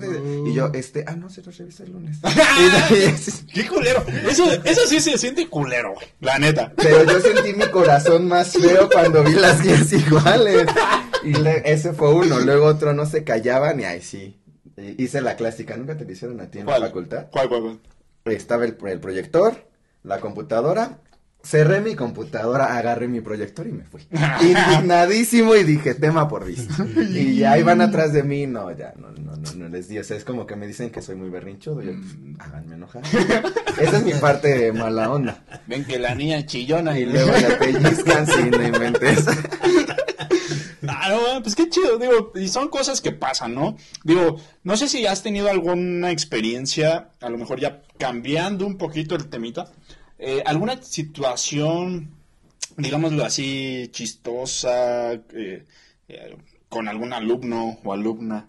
y 0.47 0.53
yo, 0.53 0.71
este, 0.73 1.03
ah, 1.05 1.17
no, 1.17 1.29
se 1.29 1.41
lo 1.41 1.51
revisa 1.51 1.83
el 1.83 1.91
lunes. 1.91 2.19
Qué 3.53 3.67
culero. 3.67 4.05
Eso, 4.25 4.45
eso 4.63 4.81
sí 4.87 5.01
se 5.01 5.17
siente 5.17 5.49
culero, 5.49 5.95
güey. 5.95 6.07
La 6.21 6.39
neta. 6.39 6.71
Pero 6.77 7.03
yo 7.03 7.19
sentí 7.19 7.53
mi 7.53 7.67
corazón 7.67 8.27
más 8.27 8.53
feo 8.53 8.87
cuando 8.89 9.21
vi 9.23 9.33
las 9.33 9.61
guías 9.61 9.91
iguales. 9.91 10.65
Y 11.23 11.33
le- 11.33 11.61
ese 11.71 11.93
fue 11.93 12.13
uno. 12.13 12.39
Luego 12.39 12.65
otro 12.65 12.93
no 12.93 13.05
se 13.05 13.23
callaban 13.23 13.79
y 13.79 13.83
ahí 13.85 14.01
sí. 14.01 14.35
Hice 14.97 15.21
la 15.21 15.35
clásica. 15.35 15.75
¿Nunca 15.75 15.97
te 15.97 16.05
lo 16.05 16.11
hicieron 16.11 16.39
a 16.41 16.49
ti 16.49 16.59
en 16.59 16.65
la 16.65 16.79
facultad? 16.79 17.27
¿Cuál, 17.31 17.49
cuál, 17.49 17.61
cuál? 17.61 17.79
Estaba 18.35 18.63
el, 18.65 18.77
el 18.87 18.99
proyector, 18.99 19.67
la 20.03 20.19
computadora. 20.19 20.99
Cerré 21.41 21.79
mi 21.79 21.95
computadora, 21.95 22.77
agarré 22.77 23.07
mi 23.07 23.21
proyector 23.21 23.65
y 23.65 23.71
me 23.71 23.85
fui. 23.85 24.05
Indignadísimo 24.41 25.55
y 25.55 25.63
dije, 25.63 25.93
tema 25.95 26.27
por 26.27 26.45
visto. 26.45 26.85
Y 27.09 27.37
ya 27.37 27.57
iban 27.57 27.79
atrás 27.79 28.11
de 28.11 28.23
mí, 28.23 28.45
no, 28.45 28.75
ya, 28.75 28.93
no, 28.97 29.09
no, 29.11 29.37
no, 29.37 29.51
no 29.55 29.69
les 29.69 29.87
di. 29.87 29.97
O 29.99 30.03
sea, 30.03 30.17
es 30.17 30.25
como 30.25 30.45
que 30.45 30.57
me 30.57 30.67
dicen 30.67 30.89
que 30.89 31.01
soy 31.01 31.15
muy 31.15 31.29
berrinchudo. 31.29 31.81
Yo, 31.81 31.93
Mm. 31.93 32.35
háganme 32.39 32.75
enojar. 32.75 33.03
Esa 33.79 33.97
es 33.97 34.03
mi 34.03 34.11
parte 34.13 34.49
de 34.49 34.73
mala 34.73 35.09
onda. 35.11 35.43
Ven 35.67 35.85
que 35.85 35.97
la 35.97 36.13
niña 36.13 36.45
chillona 36.45 36.99
Y 36.99 37.05
luego 37.05 37.31
la 37.49 37.57
pellizcan, 37.57 38.27
sí, 38.27 38.49
no 38.51 38.61
inventes. 38.67 39.25
Pues 41.41 41.55
qué 41.55 41.69
chido, 41.69 41.97
digo, 41.97 42.31
y 42.35 42.47
son 42.47 42.69
cosas 42.69 43.01
que 43.01 43.11
pasan, 43.11 43.55
¿no? 43.55 43.77
Digo, 44.03 44.39
no 44.63 44.77
sé 44.77 44.87
si 44.87 45.05
has 45.05 45.23
tenido 45.23 45.49
alguna 45.49 46.11
experiencia, 46.11 47.09
a 47.21 47.29
lo 47.29 47.37
mejor 47.37 47.59
ya 47.59 47.81
cambiando 47.97 48.65
un 48.65 48.77
poquito 48.77 49.15
el 49.15 49.29
temita, 49.29 49.71
eh, 50.17 50.43
alguna 50.45 50.81
situación, 50.81 52.11
digámoslo 52.77 53.23
así, 53.23 53.89
chistosa, 53.91 55.13
eh, 55.13 55.65
eh, 56.07 56.37
con 56.67 56.87
algún 56.87 57.13
alumno 57.13 57.79
o 57.83 57.93
alumna, 57.93 58.47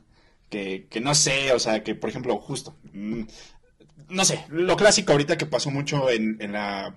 que, 0.48 0.86
que 0.90 1.00
no 1.00 1.14
sé, 1.14 1.52
o 1.52 1.58
sea, 1.58 1.82
que 1.82 1.94
por 1.94 2.10
ejemplo, 2.10 2.36
justo, 2.38 2.74
mm, 2.92 3.22
no 4.08 4.24
sé, 4.24 4.44
lo 4.48 4.76
clásico 4.76 5.12
ahorita 5.12 5.38
que 5.38 5.46
pasó 5.46 5.70
mucho 5.70 6.10
en, 6.10 6.36
en 6.40 6.52
la 6.52 6.96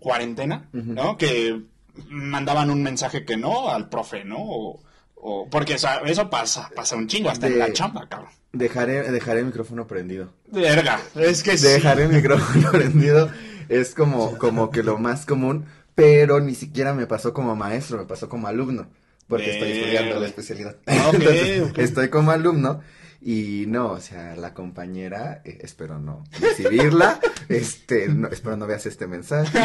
cuarentena, 0.00 0.68
¿no? 0.72 1.16
Que 1.16 1.60
mandaban 2.08 2.70
un 2.70 2.82
mensaje 2.82 3.24
que 3.24 3.36
no 3.36 3.70
al 3.70 3.88
profe, 3.88 4.24
¿no? 4.24 4.36
O, 4.38 4.82
o- 5.16 5.48
porque 5.50 5.74
o 5.74 5.78
sea, 5.78 5.98
eso 6.06 6.28
pasa, 6.30 6.70
pasa 6.74 6.96
un 6.96 7.06
chingo, 7.08 7.30
hasta 7.30 7.46
en 7.46 7.58
la 7.58 7.72
chamba, 7.72 8.08
cabrón. 8.08 8.30
Dejaré, 8.52 9.10
dejaré 9.12 9.40
el 9.40 9.46
micrófono 9.46 9.86
prendido. 9.86 10.32
Verga, 10.50 11.00
es 11.14 11.42
que 11.42 11.56
sí. 11.56 11.66
Dejar 11.66 12.00
el 12.00 12.08
micrófono 12.08 12.70
prendido 12.72 13.30
es 13.68 13.94
como, 13.94 14.36
como 14.38 14.70
que 14.70 14.82
lo 14.82 14.98
más 14.98 15.24
común, 15.26 15.66
pero 15.94 16.40
ni 16.40 16.54
siquiera 16.54 16.92
me 16.94 17.06
pasó 17.06 17.32
como 17.32 17.54
maestro, 17.54 17.98
me 17.98 18.06
pasó 18.06 18.28
como 18.28 18.48
alumno, 18.48 18.88
porque 19.28 19.50
estoy 19.52 19.70
estudiando 19.72 20.18
la 20.18 20.26
especialidad. 20.26 20.76
Ok, 20.86 21.14
Entonces, 21.14 21.70
ok. 21.70 21.78
Estoy 21.78 22.08
como 22.08 22.32
alumno 22.32 22.80
y 23.20 23.64
no, 23.66 23.92
o 23.92 24.00
sea, 24.00 24.34
la 24.36 24.54
compañera, 24.54 25.42
eh, 25.44 25.58
espero 25.60 25.98
no 25.98 26.24
recibirla, 26.38 27.20
este, 27.48 28.08
no, 28.08 28.28
espero 28.28 28.56
no 28.56 28.66
veas 28.66 28.86
este 28.86 29.06
mensaje, 29.06 29.58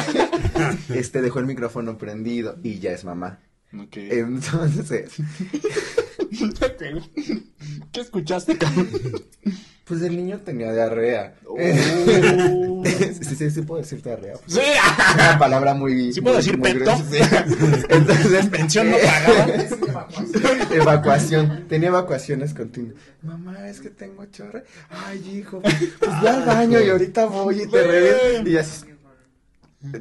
este 0.94 1.22
dejó 1.22 1.40
el 1.40 1.46
micrófono 1.46 1.98
prendido 1.98 2.58
y 2.64 2.80
ya 2.80 2.92
es 2.92 3.06
mamá. 3.06 3.40
Ok. 3.74 3.98
Entonces, 3.98 5.12
¿Qué 7.92 8.02
escuchaste, 8.02 8.58
cabrón? 8.58 8.90
Pues 9.86 10.02
el 10.02 10.18
niño 10.18 10.40
tenía 10.40 10.74
diarrea. 10.74 11.36
Oh. 11.46 11.56
sí, 12.86 13.36
sí, 13.36 13.52
sí 13.52 13.62
puedo 13.62 13.82
decir 13.82 14.02
diarrea. 14.02 14.34
Sí. 14.48 14.60
una 15.14 15.38
palabra 15.40 15.74
muy. 15.76 16.12
¿Sí 16.12 16.22
puedo 16.22 16.36
muy- 16.36 16.44
decir 16.44 16.58
muy 16.58 16.74
gruesa, 16.74 16.98
sí. 17.10 17.18
Entonces. 17.90 18.48
Pensión 18.48 18.92
no 18.92 18.98
pagada. 18.98 19.68
evacuación. 20.72 21.66
Tenía 21.68 21.90
evacuaciones 21.90 22.54
continuas. 22.54 22.96
Mamá, 23.22 23.68
es 23.70 23.80
que 23.80 23.90
tengo 23.92 24.26
chorre. 24.26 24.64
Ay, 24.90 25.38
hijo. 25.38 25.62
Pues 25.62 26.22
ve 26.22 26.30
al 26.30 26.46
baño 26.46 26.82
y 26.82 26.90
ahorita 26.90 27.26
voy 27.26 27.62
y 27.62 27.68
te 27.68 27.84
reviso. 27.84 28.50
Y 28.50 28.58
así. 28.58 28.86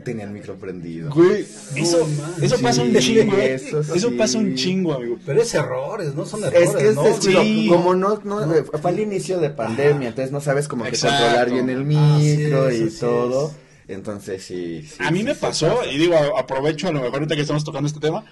Tenía 0.05 0.25
el 0.25 0.31
micro 0.31 0.55
prendido. 0.57 1.11
Güey, 1.13 1.47
eso, 1.77 2.09
eso 2.41 2.59
pasa 2.61 2.83
un 2.83 2.95
chingo, 2.99 3.37
¿eh? 3.37 3.55
eso 3.55 3.81
Eso, 3.81 4.09
sí. 4.11 4.15
pasa 4.17 4.39
un 4.39 4.55
chingo, 4.55 4.95
amigo. 4.95 5.19
Pero 5.25 5.43
es 5.43 5.55
errores, 5.55 6.15
no 6.15 6.25
son 6.27 6.45
errores, 6.45 6.71
Es 6.71 6.77
que 6.77 6.89
es 6.89 6.95
¿no? 6.95 7.07
estilo, 7.07 7.43
Sí. 7.43 7.67
como 7.69 7.95
no, 7.95 8.21
no, 8.25 8.55
eh, 8.55 8.65
fue 8.65 8.91
al 8.91 9.01
inicio 9.01 9.39
de 9.41 9.51
pandemia, 9.51 10.09
entonces 10.09 10.33
no 10.33 10.41
sabes 10.41 10.69
cómo 10.69 10.85
que 10.85 10.91
controlar 10.93 11.51
bien 11.51 11.69
el 11.71 11.81
Ah, 11.97 12.19
sí 12.21 12.37
micro 12.37 12.73
y 12.73 12.91
todo. 12.91 13.49
es. 13.49 13.57
Entonces 13.87 14.43
sí. 14.45 14.83
sí, 14.83 14.97
A 14.99 15.11
mí 15.11 15.19
sí, 15.19 15.25
me 15.25 15.35
pasó, 15.35 15.77
pasa. 15.77 15.91
y 15.93 15.99
digo, 15.99 16.17
aprovecho 16.39 16.89
a 16.89 16.93
lo 16.93 17.01
mejor 17.01 17.17
ahorita 17.19 17.35
que 17.37 17.43
estamos 17.43 17.65
tocando 17.65 17.87
este 17.87 18.01
tema, 18.01 18.25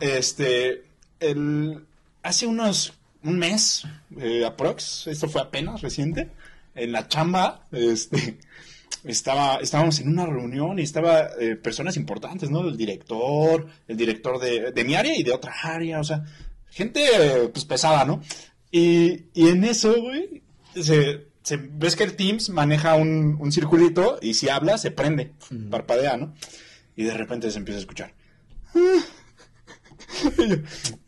este, 0.00 0.82
el, 1.20 1.84
hace 2.22 2.46
unos, 2.46 2.92
un 3.24 3.38
mes, 3.38 3.84
eh, 4.18 4.44
aprox, 4.44 5.06
esto 5.06 5.28
fue 5.28 5.40
apenas 5.40 5.80
reciente, 5.80 6.28
en 6.74 6.92
la 6.92 7.08
chamba, 7.08 7.66
este, 7.72 8.38
estaba, 9.12 9.56
estábamos 9.56 9.98
en 10.00 10.08
una 10.08 10.26
reunión 10.26 10.78
y 10.78 10.82
estaba 10.82 11.28
eh, 11.40 11.56
personas 11.56 11.96
importantes, 11.96 12.50
¿no? 12.50 12.60
El 12.68 12.76
director, 12.76 13.66
el 13.86 13.96
director 13.96 14.38
de, 14.40 14.72
de 14.72 14.84
mi 14.84 14.94
área 14.94 15.16
y 15.16 15.22
de 15.22 15.32
otra 15.32 15.54
área, 15.62 16.00
o 16.00 16.04
sea, 16.04 16.24
gente, 16.70 17.00
eh, 17.14 17.48
pues, 17.52 17.64
pesada, 17.64 18.04
¿no? 18.04 18.22
Y, 18.70 19.24
y 19.34 19.48
en 19.48 19.64
eso, 19.64 19.94
güey, 20.00 20.42
se, 20.74 21.26
se- 21.42 21.56
ves 21.56 21.96
que 21.96 22.04
el 22.04 22.16
Teams 22.16 22.50
maneja 22.50 22.94
un, 22.96 23.36
un 23.40 23.50
circulito 23.52 24.18
y 24.20 24.34
si 24.34 24.48
habla 24.48 24.76
se 24.78 24.90
prende, 24.90 25.32
parpadea, 25.70 26.16
¿no? 26.16 26.34
Y 26.96 27.04
de 27.04 27.14
repente 27.14 27.50
se 27.50 27.58
empieza 27.58 27.78
a 27.78 27.80
escuchar. 27.80 28.14
Y 30.38 30.48
yo, 30.48 30.56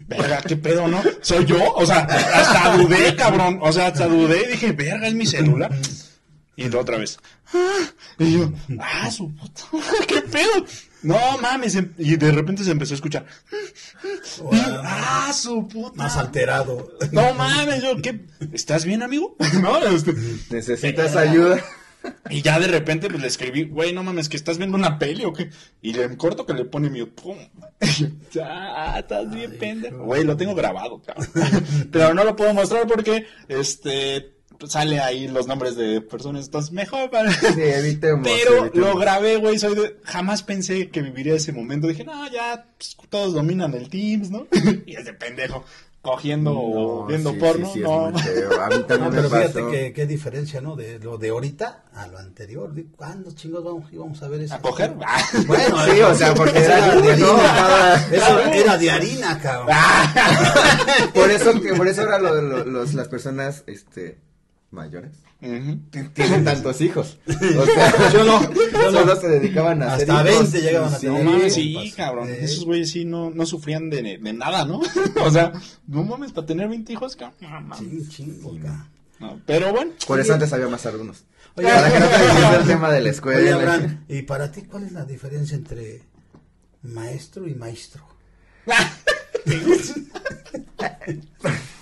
verga, 0.01 0.41
qué 0.47 0.57
pedo, 0.57 0.87
¿no? 0.87 1.03
¿Soy 1.23 1.45
yo? 1.47 1.73
O 1.75 1.87
sea, 1.87 2.01
hasta 2.01 2.77
dudé, 2.77 3.15
cabrón. 3.17 3.59
O 3.63 3.73
sea, 3.73 3.87
hasta 3.89 4.07
dudé 4.07 4.43
y 4.45 4.53
dije, 4.53 4.73
verga, 4.73 5.09
es 5.09 5.15
mi 5.15 5.27
celular. 5.27 5.71
Y 6.61 6.75
otra 6.77 6.99
vez. 6.99 7.19
Y 8.19 8.35
yo, 8.35 8.53
ah, 8.81 9.11
su 9.11 9.35
puta, 9.35 9.65
qué 10.07 10.21
pedo. 10.21 10.67
No 11.03 11.17
mames. 11.41 11.75
em- 11.75 11.95
Y 11.97 12.17
de 12.17 12.31
repente 12.31 12.63
se 12.65 12.71
empezó 12.71 12.93
a 12.93 12.97
escuchar. 12.97 13.25
Y 14.53 14.57
ah, 14.85 15.33
su 15.35 15.67
puta. 15.67 15.97
Más 15.97 16.17
alterado. 16.19 16.93
No 17.13 17.33
mames, 17.33 17.83
yo, 17.83 17.97
¿qué? 18.03 18.27
¿Estás 18.53 18.85
bien, 18.85 19.03
amigo? 19.03 19.37
No, 19.63 19.79
este, 19.87 20.15
¿Necesitas 20.51 21.17
ayuda? 21.17 21.65
y 22.31 22.41
ya 22.41 22.59
de 22.59 22.67
repente 22.67 23.09
pues 23.11 23.21
le 23.21 23.29
escribí, 23.29 23.65
güey, 23.65 23.93
no 23.93 24.03
mames, 24.03 24.31
que 24.31 24.37
estás 24.39 24.57
viendo 24.57 24.77
una 24.77 24.99
peli 24.99 25.25
o 25.25 25.33
qué. 25.33 25.51
Y 25.81 25.95
le 25.95 26.15
corto 26.19 26.45
que 26.45 26.53
le 26.53 26.67
pone 26.67 26.91
mi 26.91 27.05
pum. 27.07 27.39
ah, 28.45 28.97
estás 28.99 29.31
bien 29.31 29.57
pendejo. 29.59 30.05
Güey, 30.05 30.25
lo 30.25 30.37
tengo 30.37 30.55
grabado, 30.55 31.01
cabrón. 31.01 31.27
Pero 31.91 32.13
no 32.13 32.25
lo 32.25 32.37
puedo 32.37 32.53
mostrar 32.53 32.87
porque, 32.87 33.27
este, 33.49 34.40
sale 34.67 35.01
ahí 35.01 35.29
los 35.29 35.47
nombres 35.47 35.77
de 35.77 36.01
personas. 36.01 36.47
Entonces, 36.47 36.73
mejor 36.73 37.11
para... 37.11 37.33
Sí, 37.33 37.47
evitemos. 37.63 38.27
Pero 38.29 38.59
evitemos. 38.65 38.89
lo 38.93 38.99
grabé, 38.99 39.37
güey, 39.37 39.59
soy 39.59 39.75
de... 39.75 39.97
Jamás 40.05 40.43
pensé 40.43 40.89
que 40.91 41.03
viviría 41.03 41.35
ese 41.35 41.53
momento. 41.53 41.87
Dije, 41.89 42.05
no, 42.05 42.31
ya, 42.31 42.67
pues, 42.77 42.97
todos 43.09 43.35
dominan 43.35 43.75
el 43.75 43.89
Teams, 43.89 44.31
¿no? 44.31 44.47
y 44.87 44.95
ese 44.97 45.13
pendejo, 45.15 45.65
cogiendo 46.03 46.53
o 46.53 47.01
No, 47.03 47.07
viendo 47.07 47.33
sí, 47.33 47.37
porno, 47.39 47.67
sí, 47.67 47.73
sí, 47.75 47.81
no. 47.81 48.07
A 48.07 48.11
mí 48.11 48.17
también 48.89 49.01
No, 49.01 49.11
me 49.11 49.17
pero 49.17 49.29
fíjate 49.31 49.53
pasó. 49.61 49.71
que, 49.71 49.93
qué 49.93 50.07
diferencia, 50.07 50.61
¿no? 50.61 50.77
De 50.77 50.99
lo 50.99 51.19
de 51.19 51.29
ahorita 51.31 51.85
a 51.95 52.07
lo 52.07 52.19
anterior. 52.19 52.73
¿Cuándo 52.97 53.33
chingos 53.33 53.63
vamos, 53.65 53.93
íbamos 53.93 54.23
a 54.23 54.29
ver 54.29 54.41
eso? 54.43 54.55
¿A 54.55 54.61
coger? 54.61 54.95
Bueno, 55.47 55.77
Sí, 55.85 56.01
o 56.01 56.15
sea, 56.15 56.33
porque 56.35 56.59
era 56.59 56.79
era 56.79 56.97
de 57.01 57.13
harina. 57.13 58.07
Eso 58.13 58.39
era 58.41 58.79
de 58.79 58.91
harina, 58.91 59.39
cabrón. 59.41 59.77
Por 61.15 61.31
eso, 61.31 61.61
que- 61.61 61.75
por 61.75 61.87
eso 61.89 62.03
ahora 62.03 62.19
lo- 62.19 62.41
lo- 62.41 62.65
los, 62.65 62.95
las 62.95 63.09
personas, 63.09 63.65
este, 63.67 64.19
mayores, 64.71 65.13
tienen 65.41 65.89
tantos 66.45 66.81
hijos. 66.81 67.19
O 67.27 67.65
sea, 67.67 68.11
yo 68.13 68.25
no, 68.25 68.41
solo 68.91 69.17
se 69.21 69.29
dedicaban 69.29 69.83
a 69.83 69.95
hacer 69.95 70.11
Hasta 70.11 70.31
hijos. 70.31 70.53
20 70.53 70.61
llegaban 70.69 70.95
a 70.95 70.99
Sí, 70.99 71.07
No 71.07 71.13
tener. 71.17 71.33
mames, 71.33 71.55
Sí, 71.55 71.75
pues, 71.75 71.95
cabrón. 71.95 72.29
eh. 72.29 72.39
Esos 72.43 72.65
güeyes 72.65 72.91
sí 72.91 73.05
no, 73.05 73.31
no 73.31 73.47
sufrían 73.47 73.91
de, 73.91 74.19
de 74.19 74.33
nada, 74.33 74.65
¿no? 74.65 74.81
o 75.25 75.31
sea, 75.31 75.53
no 75.87 76.05
mames, 76.05 76.33
para 76.33 76.47
tener 76.47 76.69
20 76.69 76.93
hijos, 76.93 77.17
cabrón. 77.17 77.37
No, 77.41 77.49
mames. 77.61 77.79
Sí, 77.79 78.09
chingo, 78.09 78.51
cabrón. 78.57 78.89
No, 79.19 79.41
pero 79.47 79.73
bueno. 79.73 79.93
Por 80.07 80.19
eso 80.21 80.33
antes 80.35 80.53
había 80.53 80.69
más 80.69 80.87
alumnos. 80.87 81.25
Oye, 81.57 81.67
Para 81.69 81.93
que 81.93 82.01
no 82.01 82.07
te 82.09 82.57
el 82.61 82.67
tema 82.67 82.89
de 82.91 83.01
la 83.01 83.03
Oye, 83.03 83.11
escuela. 83.11 83.55
Abraham, 83.57 84.05
¿y 84.09 84.23
para 84.23 84.51
ti 84.53 84.63
cuál 84.63 84.85
es 84.85 84.93
la 84.93 85.05
diferencia 85.05 85.57
entre 85.57 86.03
maestro 86.83 87.47
y 87.49 87.55
maestro? 87.55 88.05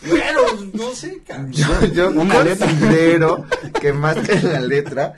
Bueno, 0.07 0.41
no 0.75 0.95
sé, 0.95 1.23
cabrón. 1.27 1.53
Yo, 1.53 1.87
yo 1.93 2.11
Una 2.11 2.45
letra. 2.45 2.67
considero 2.67 3.45
que 3.81 3.93
más 3.93 4.17
que 4.17 4.41
la 4.43 4.61
letra, 4.61 5.15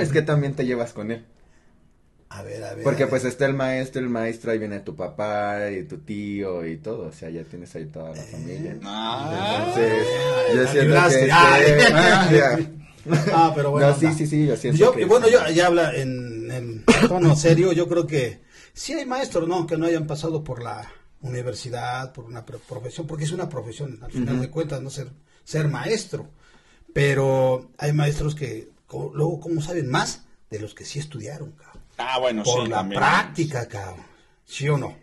es 0.00 0.10
que 0.10 0.22
también 0.22 0.54
te 0.54 0.64
llevas 0.64 0.92
con 0.92 1.10
él. 1.10 1.24
A 2.30 2.42
ver, 2.42 2.64
a 2.64 2.74
ver. 2.74 2.82
Porque 2.82 3.04
a 3.04 3.08
pues 3.08 3.24
está 3.24 3.46
el 3.46 3.54
maestro, 3.54 4.02
el 4.02 4.08
maestro, 4.08 4.50
ahí 4.50 4.58
viene 4.58 4.80
tu 4.80 4.96
papá 4.96 5.70
y 5.70 5.84
tu 5.84 5.98
tío 5.98 6.66
y 6.66 6.78
todo, 6.78 7.08
o 7.08 7.12
sea, 7.12 7.30
ya 7.30 7.44
tienes 7.44 7.74
ahí 7.76 7.86
toda 7.86 8.10
la 8.10 8.22
familia. 8.22 8.76
Ah. 8.82 9.66
Entonces, 9.68 10.06
Ay, 10.48 10.56
yo 10.56 10.66
siento 10.66 11.08
que... 11.08 11.32
Ay. 11.32 11.64
este, 11.78 11.92
ya. 12.36 12.58
Ah, 13.32 13.52
pero 13.54 13.70
bueno. 13.70 13.88
No, 13.88 13.96
sí, 13.96 14.08
sí, 14.16 14.26
sí, 14.26 14.46
yo 14.46 14.56
siento 14.56 14.78
Yo, 14.78 14.92
que... 14.92 15.04
bueno, 15.04 15.28
yo 15.28 15.46
ya 15.50 15.66
habla 15.66 15.94
en 15.94 16.34
en 16.50 16.84
tono 17.08 17.36
serio, 17.36 17.72
yo 17.72 17.88
creo 17.88 18.06
que 18.06 18.40
sí 18.72 18.92
hay 18.94 19.06
maestros, 19.06 19.48
¿no? 19.48 19.66
Que 19.66 19.76
no 19.76 19.86
hayan 19.86 20.06
pasado 20.06 20.44
por 20.44 20.62
la 20.62 20.90
universidad, 21.24 22.12
por 22.12 22.24
una 22.24 22.44
pro- 22.44 22.58
profesión, 22.60 23.06
porque 23.06 23.24
es 23.24 23.32
una 23.32 23.48
profesión, 23.48 23.98
al 24.02 24.12
final 24.12 24.40
de 24.40 24.50
cuentas, 24.50 24.80
no 24.82 24.90
ser, 24.90 25.08
ser 25.44 25.68
maestro. 25.68 26.28
Pero 26.92 27.70
hay 27.78 27.92
maestros 27.92 28.34
que 28.34 28.68
luego, 29.12 29.40
¿cómo 29.40 29.60
saben 29.60 29.90
más 29.90 30.22
de 30.50 30.60
los 30.60 30.74
que 30.74 30.84
sí 30.84 30.98
estudiaron, 31.00 31.52
cabrón? 31.52 31.82
Ah, 31.98 32.18
bueno, 32.20 32.42
Por 32.44 32.64
sí. 32.64 32.70
la 32.70 32.76
también. 32.78 33.00
práctica, 33.00 33.66
cabrón. 33.68 34.04
¿Sí 34.44 34.68
o 34.68 34.76
no? 34.78 34.96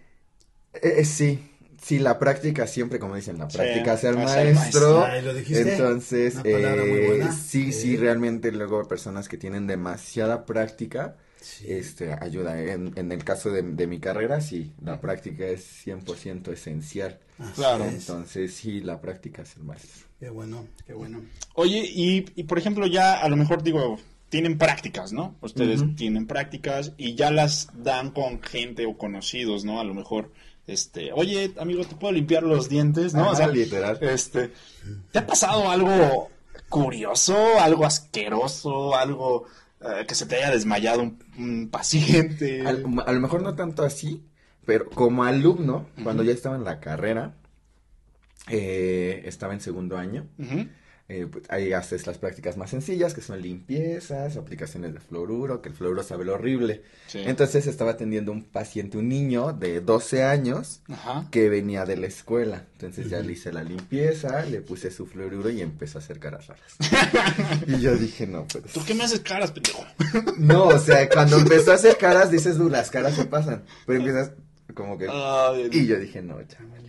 Eh, 0.73 0.95
eh, 0.99 1.05
sí, 1.05 1.51
sí, 1.81 1.99
la 1.99 2.17
práctica 2.19 2.67
siempre, 2.67 2.99
como 2.99 3.15
dicen, 3.15 3.37
la 3.37 3.49
Sí, 3.49 3.57
práctica 3.57 3.93
es 3.95 4.03
el 4.05 4.17
es 4.19 4.31
el 4.35 4.53
maestro. 4.55 5.07
lo 5.21 5.33
dijiste. 5.33 5.73
Entonces, 5.73 6.35
Una 6.35 6.43
palabra 6.43 6.85
muy 6.85 6.99
eh, 6.99 7.07
buena. 7.07 7.31
sí, 7.33 7.71
sí, 7.73 7.81
Sí. 7.81 7.97
realmente 7.97 8.51
luego 8.51 8.87
personas 8.87 9.27
que 9.27 9.37
tienen 9.37 9.67
demasiada 9.67 10.45
práctica, 10.45 11.17
Sí. 11.41 11.65
este, 11.67 12.13
ayuda. 12.13 12.61
En, 12.61 12.93
en 12.95 13.11
el 13.11 13.23
caso 13.23 13.49
de, 13.51 13.61
de 13.63 13.87
mi 13.87 13.99
carrera, 13.99 14.39
sí, 14.41 14.71
la 14.81 15.01
práctica 15.01 15.45
es 15.45 15.85
100% 15.85 16.47
esencial. 16.53 17.19
Así 17.39 17.53
Claro. 17.55 17.83
es. 17.85 17.93
Entonces, 17.93 18.53
sí, 18.53 18.79
la 18.79 19.01
práctica 19.01 19.41
es 19.41 19.55
el 19.57 19.63
maestro. 19.63 20.07
Qué 20.19 20.29
bueno, 20.29 20.67
qué 20.85 20.93
bueno. 20.93 21.21
Oye, 21.55 21.83
y, 21.83 22.25
y 22.35 22.43
por 22.43 22.57
ejemplo, 22.59 22.85
ya 22.87 23.15
a 23.19 23.27
lo 23.27 23.35
mejor 23.35 23.63
digo, 23.63 23.97
tienen 24.29 24.57
prácticas, 24.57 25.11
¿no? 25.11 25.35
Ustedes 25.41 25.81
tienen 25.97 26.27
prácticas 26.27 26.93
y 26.97 27.15
ya 27.15 27.31
las 27.31 27.67
dan 27.73 28.11
con 28.11 28.41
gente 28.41 28.85
o 28.85 28.97
conocidos, 28.97 29.65
¿no? 29.65 29.79
A 29.79 29.83
lo 29.83 29.93
mejor, 29.95 30.31
este, 30.67 31.11
oye, 31.11 31.51
amigo, 31.57 31.83
¿te 31.85 31.95
puedo 31.95 32.13
limpiar 32.13 32.43
los 32.43 32.69
dientes? 32.69 33.13
¿No? 33.15 33.23
Ajá, 33.23 33.31
o 33.31 33.35
sea, 33.35 33.47
literal. 33.47 33.97
Este, 33.99 34.51
¿te 35.11 35.19
ha 35.19 35.25
pasado 35.27 35.69
algo 35.69 36.29
curioso, 36.69 37.35
algo 37.59 37.85
asqueroso, 37.85 38.95
algo 38.95 39.45
eh, 39.83 40.05
que 40.07 40.15
se 40.15 40.25
te 40.25 40.35
haya 40.37 40.51
desmayado 40.51 41.01
un, 41.01 41.19
un 41.37 41.69
paciente? 41.69 42.61
Al- 42.65 42.85
a 43.05 43.11
lo 43.11 43.19
mejor 43.19 43.41
no 43.41 43.55
tanto 43.55 43.83
así, 43.83 44.23
pero 44.65 44.89
como 44.89 45.23
alumno, 45.23 45.87
cuando 46.03 46.23
ya 46.23 46.31
estaba 46.33 46.55
en 46.55 46.63
la 46.63 46.79
carrera, 46.79 47.35
eh, 48.49 49.21
estaba 49.25 49.53
en 49.53 49.61
segundo 49.61 49.97
año, 49.97 50.27
Ujú. 50.37 50.67
Eh, 51.09 51.27
pues, 51.29 51.43
ahí 51.49 51.73
haces 51.73 52.07
las 52.07 52.17
prácticas 52.17 52.57
más 52.57 52.69
sencillas, 52.69 53.13
que 53.13 53.21
son 53.21 53.41
limpiezas, 53.41 54.37
aplicaciones 54.37 54.93
de 54.93 54.99
fluoruro, 54.99 55.61
que 55.61 55.69
el 55.69 55.75
fluoruro 55.75 56.03
sabe 56.03 56.25
lo 56.25 56.33
horrible. 56.35 56.83
Sí. 57.07 57.19
Entonces 57.25 57.67
estaba 57.67 57.91
atendiendo 57.91 58.31
un 58.31 58.43
paciente, 58.43 58.97
un 58.97 59.09
niño 59.09 59.53
de 59.53 59.81
12 59.81 60.23
años, 60.23 60.81
Ajá. 60.89 61.27
que 61.31 61.49
venía 61.49 61.85
de 61.85 61.97
la 61.97 62.07
escuela. 62.07 62.65
Entonces 62.73 63.09
ya 63.09 63.19
le 63.19 63.33
hice 63.33 63.51
la 63.51 63.63
limpieza, 63.63 64.43
le 64.45 64.61
puse 64.61 64.89
su 64.91 65.05
fluoruro 65.05 65.49
y 65.49 65.61
empezó 65.61 65.97
a 65.97 66.01
hacer 66.01 66.19
caras 66.19 66.47
raras. 66.47 66.75
y 67.67 67.79
yo 67.79 67.95
dije, 67.95 68.25
no, 68.27 68.45
pues... 68.47 68.65
¿Tú 68.73 68.81
qué 68.85 68.93
me 68.93 69.03
haces 69.03 69.19
caras, 69.19 69.51
pendejo? 69.51 69.85
No, 70.37 70.65
o 70.65 70.79
sea, 70.79 71.07
cuando 71.09 71.37
empezó 71.37 71.71
a 71.71 71.75
hacer 71.75 71.97
caras, 71.97 72.31
dices, 72.31 72.57
"Uh, 72.57 72.69
las 72.69 72.89
caras 72.89 73.15
se 73.15 73.25
pasan. 73.25 73.63
Pero 73.85 73.99
empiezas 73.99 74.31
como 74.73 74.97
que... 74.97 75.07
Ay, 75.09 75.69
Y 75.71 75.87
yo 75.87 75.99
dije, 75.99 76.21
no, 76.21 76.41
chaval. 76.43 76.81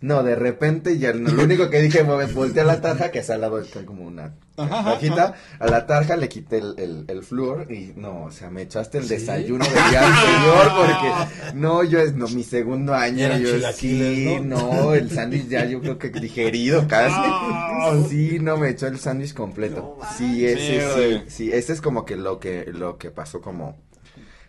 No, 0.00 0.22
de 0.22 0.36
repente 0.36 0.98
ya 0.98 1.12
lo 1.12 1.42
único 1.42 1.70
que 1.70 1.80
dije 1.80 2.04
fue 2.04 2.26
volteé 2.26 2.62
a 2.62 2.64
la 2.64 2.80
tarja, 2.80 3.10
que 3.10 3.18
es 3.20 3.30
al 3.30 3.40
lado 3.40 3.58
está 3.58 3.84
como 3.84 4.06
una 4.06 4.34
Ajá, 4.56 4.80
ajá, 4.80 4.92
cajita, 4.94 5.34
a 5.58 5.66
la 5.68 5.86
tarja 5.86 6.16
le 6.16 6.28
quité 6.28 6.58
el, 6.58 6.74
el, 6.78 7.04
el 7.08 7.22
flúor 7.22 7.70
y 7.72 7.92
no, 7.96 8.24
o 8.24 8.30
sea, 8.30 8.50
me 8.50 8.62
echaste 8.62 8.98
el 8.98 9.04
¿Sí? 9.04 9.10
desayuno 9.10 9.64
del 9.64 9.74
día 9.74 10.06
anterior 10.06 10.72
porque 10.76 11.56
no, 11.56 11.84
yo 11.84 12.00
es 12.00 12.14
no, 12.14 12.28
mi 12.28 12.42
segundo 12.44 12.94
año, 12.94 13.36
yo 13.38 13.72
sí, 13.72 14.38
¿no? 14.42 14.56
no, 14.82 14.94
el 14.94 15.10
sándwich 15.10 15.48
ya 15.48 15.64
yo 15.64 15.80
creo 15.80 15.98
que 15.98 16.10
digerido 16.10 16.86
casi. 16.88 17.14
Ah. 17.16 17.64
Sí, 18.08 18.38
no, 18.40 18.56
me 18.56 18.70
echó 18.70 18.86
el 18.88 18.98
sándwich 18.98 19.34
completo. 19.34 19.96
No 20.00 20.06
Sí, 20.16 20.44
ese 20.44 21.20
Sí, 21.20 21.22
sí, 21.28 21.52
ese 21.52 21.72
es 21.72 21.80
como 21.80 22.04
que 22.04 22.16
lo 22.16 22.38
que, 22.40 22.66
lo 22.72 22.98
que 22.98 23.10
pasó 23.10 23.40
como, 23.40 23.76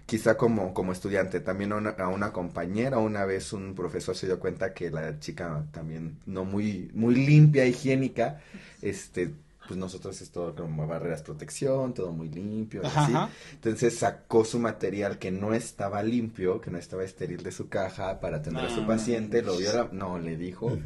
quizá 0.10 0.38
como, 0.38 0.74
como 0.74 0.92
estudiante. 0.92 1.40
También 1.40 1.72
a 1.72 1.76
una, 1.78 1.90
a 1.92 2.08
una 2.10 2.32
compañera, 2.34 2.98
una 2.98 3.26
vez 3.26 3.54
un 3.54 3.76
profesor 3.76 4.16
se 4.16 4.28
dio 4.28 4.40
cuenta 4.40 4.74
que 4.74 4.90
la 4.92 5.20
chica 5.20 5.66
también 5.72 6.18
no 6.26 6.46
muy, 6.46 6.90
muy 6.94 7.16
limpia, 7.16 7.66
higiénica, 7.66 8.42
este, 8.82 9.34
pues 9.68 9.78
nosotros 9.80 10.20
es 10.22 10.32
todo 10.32 10.56
como 10.56 10.88
barreras 10.88 11.22
protección, 11.22 11.94
todo 11.94 12.12
muy 12.12 12.30
limpio, 12.30 12.82
y 12.84 12.88
Ajá, 12.88 13.02
así. 13.02 13.12
ajá. 13.12 13.30
Entonces 13.54 13.98
sacó 13.98 14.44
su 14.44 14.58
material 14.60 15.20
que 15.20 15.32
no 15.32 15.54
estaba 15.54 16.02
limpio, 16.02 16.60
que 16.60 16.72
no 16.72 16.80
estaba 16.80 17.04
estéril 17.04 17.44
de 17.44 17.52
su 17.52 17.70
caja 17.70 18.20
para 18.20 18.38
atender 18.38 18.66
a 18.66 18.70
su 18.70 18.82
No, 18.82 18.88
paciente, 18.88 19.44
lo 19.44 19.58
vio, 19.58 19.72
la- 19.74 19.90
no, 19.92 20.18
le 20.18 20.38
dijo, 20.38 20.80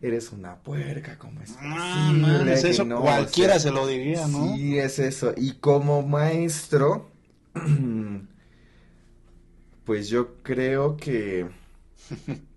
eres 0.00 0.32
una 0.32 0.56
puerca, 0.56 1.18
¿cómo 1.18 1.40
es 1.42 1.50
Ah, 1.60 1.74
posible 1.74 2.22
mames, 2.22 2.62
que 2.62 2.68
eso 2.70 2.84
no? 2.84 3.00
O 3.00 3.02
cualquiera 3.02 3.54
sea, 3.54 3.60
se 3.60 3.70
lo 3.72 3.86
diría, 3.86 4.26
¿no? 4.26 4.38
Sí, 4.38 4.78
es 4.78 4.98
eso. 4.98 5.34
Y 5.36 5.52
como 5.54 6.02
maestro, 6.02 7.10
pues 9.90 10.08
yo 10.08 10.36
creo 10.44 10.96
que... 10.96 11.48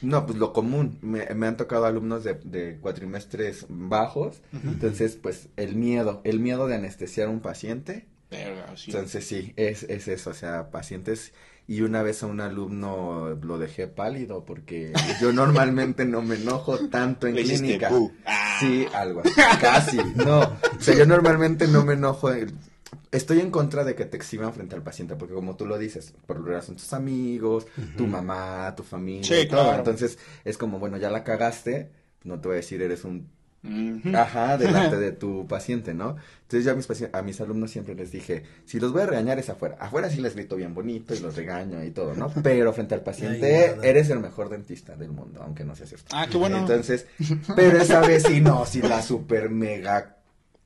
No, 0.00 0.26
pues 0.26 0.38
lo 0.38 0.52
común. 0.52 0.98
Me, 1.00 1.26
me 1.34 1.46
han 1.48 1.56
tocado 1.56 1.86
alumnos 1.86 2.22
de, 2.22 2.34
de 2.44 2.78
cuatrimestres 2.80 3.66
bajos. 3.68 4.42
Entonces, 4.52 5.16
pues 5.20 5.48
el 5.56 5.74
miedo, 5.76 6.20
el 6.24 6.38
miedo 6.38 6.66
de 6.68 6.76
anestesiar 6.76 7.26
a 7.26 7.30
un 7.30 7.40
paciente. 7.40 8.06
Verga, 8.30 8.76
sí. 8.76 8.90
Entonces 8.92 9.24
sí, 9.26 9.52
es, 9.56 9.82
es 9.84 10.06
eso, 10.08 10.30
o 10.30 10.34
sea, 10.34 10.70
pacientes. 10.70 11.32
Y 11.68 11.82
una 11.82 12.02
vez 12.02 12.22
a 12.22 12.26
un 12.26 12.40
alumno 12.40 13.38
lo 13.42 13.58
dejé 13.58 13.86
pálido 13.88 14.44
porque 14.44 14.92
yo 15.20 15.32
normalmente 15.32 16.04
no 16.04 16.22
me 16.22 16.34
enojo 16.36 16.88
tanto 16.88 17.26
en 17.26 17.34
Le 17.36 17.42
clínica. 17.44 17.88
bu. 17.88 18.12
Ah. 18.24 18.56
Sí, 18.60 18.86
algo 18.94 19.20
así, 19.20 19.30
casi, 19.60 19.98
no. 20.16 20.40
O 20.40 20.80
sea, 20.80 20.94
yo 20.96 21.06
normalmente 21.06 21.66
no 21.68 21.84
me 21.84 21.94
enojo. 21.94 22.32
en- 22.32 22.71
Estoy 23.10 23.40
en 23.40 23.50
contra 23.50 23.84
de 23.84 23.94
que 23.94 24.04
te 24.06 24.16
exhiban 24.16 24.52
frente 24.54 24.74
al 24.74 24.82
paciente, 24.82 25.16
porque 25.16 25.34
como 25.34 25.56
tú 25.56 25.66
lo 25.66 25.78
dices, 25.78 26.14
por 26.26 26.36
lo 26.38 26.44
general 26.44 26.62
son 26.62 26.76
tus 26.76 26.92
amigos, 26.92 27.66
tu 27.96 28.06
mamá, 28.06 28.74
tu 28.76 28.82
familia, 28.82 29.24
Sí, 29.24 29.34
y 29.42 29.48
todo. 29.48 29.62
claro. 29.62 29.78
Entonces, 29.78 30.18
es 30.44 30.56
como, 30.58 30.78
bueno, 30.78 30.96
ya 30.96 31.10
la 31.10 31.22
cagaste, 31.24 31.90
no 32.24 32.40
te 32.40 32.48
voy 32.48 32.54
a 32.54 32.56
decir 32.56 32.80
eres 32.82 33.04
un. 33.04 33.28
Ajá, 34.14 34.56
delante 34.58 34.96
de 35.00 35.12
tu 35.12 35.46
paciente, 35.46 35.94
¿no? 35.94 36.16
Entonces 36.42 36.64
yo 36.64 36.72
a 36.72 36.74
mis, 36.74 36.88
a 37.14 37.22
mis 37.22 37.40
alumnos 37.40 37.70
siempre 37.70 37.94
les 37.94 38.10
dije, 38.10 38.42
si 38.64 38.80
los 38.80 38.92
voy 38.92 39.02
a 39.02 39.06
regañar 39.06 39.38
es 39.38 39.48
afuera. 39.50 39.76
Afuera 39.78 40.10
sí 40.10 40.20
les 40.20 40.34
grito 40.34 40.56
bien 40.56 40.74
bonito 40.74 41.14
y 41.14 41.20
los 41.20 41.36
regaño 41.36 41.84
y 41.84 41.92
todo, 41.92 42.14
¿no? 42.14 42.28
Pero 42.42 42.72
frente 42.72 42.94
al 42.96 43.02
paciente 43.02 43.68
Ay, 43.70 43.78
eres 43.84 44.10
el 44.10 44.18
mejor 44.18 44.48
dentista 44.48 44.96
del 44.96 45.12
mundo, 45.12 45.40
aunque 45.44 45.64
no 45.64 45.76
seas 45.76 45.90
cierto. 45.90 46.06
Ah, 46.12 46.26
qué 46.28 46.36
bueno. 46.38 46.58
Entonces, 46.58 47.06
pero 47.54 47.78
esa 47.78 48.00
vez 48.00 48.24
sí, 48.24 48.40
no, 48.40 48.66
sí 48.66 48.82
la 48.82 49.00
super 49.00 49.48
mega 49.48 50.16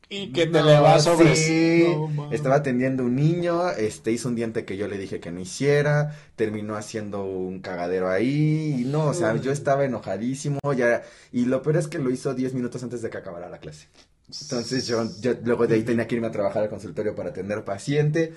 y 0.09 0.33
que 0.33 0.47
te 0.47 0.61
no, 0.61 0.66
le 0.66 0.79
va 0.79 0.99
sobre. 1.01 1.35
sí. 1.35 1.85
No. 2.14 2.33
Estaba 2.33 2.57
atendiendo 2.57 3.05
un 3.05 3.16
niño, 3.16 3.71
este 3.71 4.12
hizo 4.12 4.29
un 4.29 4.37
diente 4.37 4.64
que 4.64 4.77
yo 4.77 4.87
le 4.87 4.99
dije 4.99 5.21
que 5.21 5.33
no 5.33 5.40
hiciera, 5.40 6.16
terminó 6.37 6.77
haciendo 6.77 7.25
un 7.25 7.61
cagadero 7.61 8.11
ahí, 8.11 8.77
y 8.81 8.85
no, 8.85 9.07
o 9.07 9.14
sea, 9.14 9.35
yo 9.37 9.51
estaba 9.51 9.85
enojadísimo, 9.85 10.61
ya, 10.77 11.03
y 11.33 11.47
lo 11.47 11.62
peor 11.62 11.79
es 11.79 11.88
que 11.88 11.99
lo 11.99 12.11
hizo 12.11 12.35
10 12.35 12.55
minutos 12.55 12.83
antes 12.83 13.03
de 13.03 13.11
que 13.11 13.19
acabara 13.19 13.49
la 13.49 13.59
clase. 13.59 13.88
Entonces 14.29 14.87
yo, 14.87 15.09
yo 15.21 15.35
luego 15.45 15.66
de 15.66 15.77
ahí 15.77 15.83
tenía 15.83 16.07
que 16.07 16.16
irme 16.16 16.27
a 16.27 16.33
trabajar 16.33 16.64
al 16.64 16.69
consultorio 16.69 17.14
para 17.14 17.31
atender 17.31 17.64
paciente. 17.64 18.35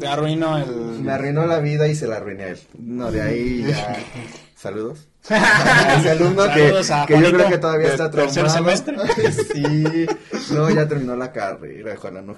Te 0.00 0.06
arruinó 0.08 0.56
el. 0.58 0.66
Me 1.02 1.12
arruinó 1.12 1.46
la 1.46 1.60
vida 1.60 1.86
y 1.88 1.94
se 1.94 2.06
la 2.06 2.16
arruiné 2.16 2.44
a 2.44 2.48
él. 2.48 2.58
No, 2.78 3.10
de 3.12 3.22
ahí 3.22 3.64
ya. 3.68 3.96
Saludos. 4.56 5.08
Ese 5.28 6.10
alumno 6.10 6.44
que, 6.52 6.60
Saludos 6.68 6.90
a 6.90 7.06
que 7.06 7.20
yo 7.20 7.30
creo 7.32 7.48
que 7.48 7.58
todavía 7.58 7.88
está 7.88 8.10
tercer 8.10 8.46
traumado. 8.46 8.76
semestre. 8.76 9.32
sí. 9.54 10.06
No, 10.54 10.70
ya 10.70 10.88
terminó 10.88 11.14
la 11.16 11.30
carrera, 11.32 11.94
ojalá 11.96 12.22
no. 12.22 12.34